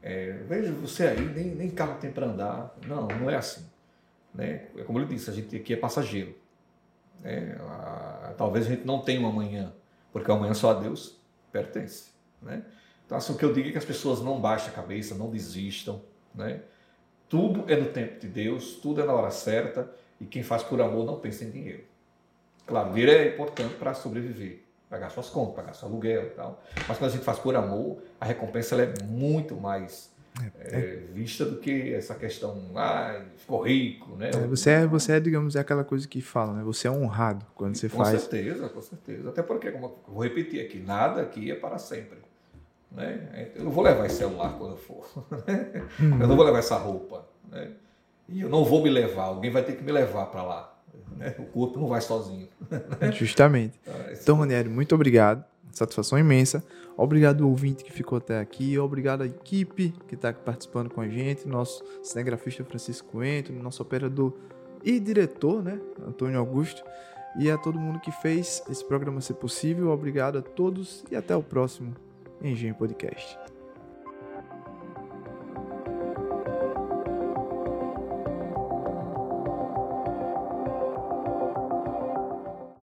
é, 0.00 0.32
veja 0.48 0.72
você 0.72 1.08
aí, 1.08 1.20
nem, 1.20 1.46
nem 1.54 1.68
carro 1.68 1.98
tem 2.00 2.10
para 2.10 2.26
andar. 2.26 2.74
Não, 2.86 3.06
não 3.08 3.28
é 3.28 3.36
assim. 3.36 3.66
Né? 4.32 4.68
É 4.76 4.82
como 4.84 4.98
ele 4.98 5.06
disse, 5.06 5.28
a 5.28 5.32
gente 5.32 5.54
aqui 5.54 5.74
é 5.74 5.76
passageiro. 5.76 6.34
Né? 7.20 7.56
A, 7.60 8.32
talvez 8.38 8.66
a 8.66 8.70
gente 8.70 8.86
não 8.86 9.00
tenha 9.00 9.20
um 9.20 9.26
amanhã, 9.26 9.74
porque 10.12 10.30
amanhã 10.30 10.54
só 10.54 10.70
a 10.70 10.74
Deus 10.74 11.18
pertence. 11.52 12.10
Né? 12.40 12.62
Então, 13.04 13.18
assim, 13.18 13.34
o 13.34 13.36
que 13.36 13.44
eu 13.44 13.52
digo 13.52 13.68
é 13.68 13.72
que 13.72 13.78
as 13.78 13.84
pessoas 13.84 14.22
não 14.22 14.40
baixem 14.40 14.70
a 14.70 14.72
cabeça, 14.72 15.14
não 15.14 15.30
desistam. 15.30 16.00
Né? 16.34 16.62
Tudo 17.28 17.64
é 17.70 17.76
no 17.76 17.86
tempo 17.86 18.20
de 18.20 18.28
Deus, 18.28 18.76
tudo 18.76 19.02
é 19.02 19.04
na 19.04 19.12
hora 19.12 19.30
certa, 19.30 19.90
e 20.20 20.24
quem 20.24 20.42
faz 20.42 20.62
por 20.62 20.80
amor 20.80 21.04
não 21.04 21.18
pensa 21.18 21.44
em 21.44 21.50
dinheiro. 21.50 21.84
Claro, 22.66 22.90
dinheiro 22.90 23.12
é 23.12 23.28
importante 23.28 23.74
para 23.74 23.94
sobreviver, 23.94 24.62
pagar 24.88 25.10
suas 25.10 25.28
contas, 25.28 25.54
pagar 25.54 25.74
seu 25.74 25.88
aluguel 25.88 26.24
e 26.24 26.30
tal. 26.30 26.62
Mas 26.88 26.98
quando 26.98 27.10
a 27.10 27.12
gente 27.12 27.24
faz 27.24 27.38
por 27.38 27.54
amor, 27.54 27.98
a 28.20 28.24
recompensa 28.24 28.74
é 28.76 28.94
muito 29.04 29.54
mais 29.54 30.14
é, 30.58 30.78
é, 30.78 30.96
vista 31.12 31.44
do 31.44 31.58
que 31.58 31.94
essa 31.94 32.14
questão, 32.14 32.60
ah, 32.74 33.22
ficou 33.36 33.62
rico, 33.62 34.16
né? 34.16 34.30
É, 34.30 34.46
você, 34.46 34.70
é, 34.70 34.86
você 34.86 35.12
é, 35.12 35.20
digamos, 35.20 35.54
é 35.54 35.60
aquela 35.60 35.84
coisa 35.84 36.08
que 36.08 36.20
fala, 36.20 36.54
né? 36.54 36.64
Você 36.64 36.88
é 36.88 36.90
honrado 36.90 37.46
quando 37.54 37.76
você 37.76 37.88
com 37.88 37.98
faz. 37.98 38.14
Com 38.14 38.30
certeza, 38.30 38.68
com 38.68 38.82
certeza. 38.82 39.28
Até 39.28 39.42
porque, 39.42 39.70
como 39.70 39.86
eu 39.86 39.98
vou 40.12 40.22
repetir 40.22 40.60
aqui, 40.64 40.80
nada 40.80 41.22
aqui 41.22 41.52
é 41.52 41.54
para 41.54 41.78
sempre. 41.78 42.18
Né? 42.90 43.50
Eu 43.54 43.64
não 43.64 43.70
vou 43.70 43.84
levar 43.84 44.06
esse 44.06 44.16
celular 44.16 44.56
quando 44.58 44.72
eu 44.72 44.76
for. 44.76 45.06
Né? 45.46 45.70
Uhum. 46.00 46.20
Eu 46.20 46.28
não 46.28 46.36
vou 46.36 46.44
levar 46.44 46.58
essa 46.58 46.76
roupa. 46.76 47.26
Né? 47.48 47.70
E 48.28 48.40
eu 48.40 48.48
não 48.48 48.64
vou 48.64 48.82
me 48.82 48.90
levar, 48.90 49.24
alguém 49.24 49.50
vai 49.50 49.62
ter 49.62 49.76
que 49.76 49.84
me 49.84 49.92
levar 49.92 50.26
para 50.26 50.42
lá. 50.42 50.73
Né? 51.16 51.34
O 51.38 51.44
corpo 51.44 51.78
não 51.78 51.88
vai 51.88 52.00
sozinho. 52.00 52.48
Justamente. 53.12 53.78
Então, 53.82 53.94
é 53.94 54.12
então, 54.12 54.36
Ranieri, 54.36 54.68
muito 54.68 54.94
obrigado. 54.94 55.44
Satisfação 55.72 56.18
imensa. 56.18 56.64
Obrigado 56.96 57.42
ao 57.42 57.50
ouvinte 57.50 57.82
que 57.82 57.92
ficou 57.92 58.18
até 58.18 58.38
aqui. 58.38 58.78
Obrigado 58.78 59.22
à 59.22 59.26
equipe 59.26 59.92
que 60.06 60.14
está 60.14 60.32
participando 60.32 60.90
com 60.90 61.00
a 61.00 61.08
gente. 61.08 61.48
Nosso 61.48 61.82
cinegrafista 62.02 62.64
Francisco 62.64 63.08
Coentro, 63.10 63.52
nosso 63.54 63.82
operador 63.82 64.32
e 64.84 65.00
diretor, 65.00 65.62
né? 65.62 65.80
Antônio 66.06 66.38
Augusto. 66.38 66.82
E 67.36 67.50
a 67.50 67.58
todo 67.58 67.78
mundo 67.78 67.98
que 67.98 68.12
fez 68.12 68.62
esse 68.70 68.84
programa 68.84 69.20
ser 69.20 69.34
possível. 69.34 69.90
Obrigado 69.90 70.38
a 70.38 70.42
todos 70.42 71.04
e 71.10 71.16
até 71.16 71.34
o 71.34 71.42
próximo 71.42 71.94
Engenho 72.40 72.76
Podcast. 72.76 73.43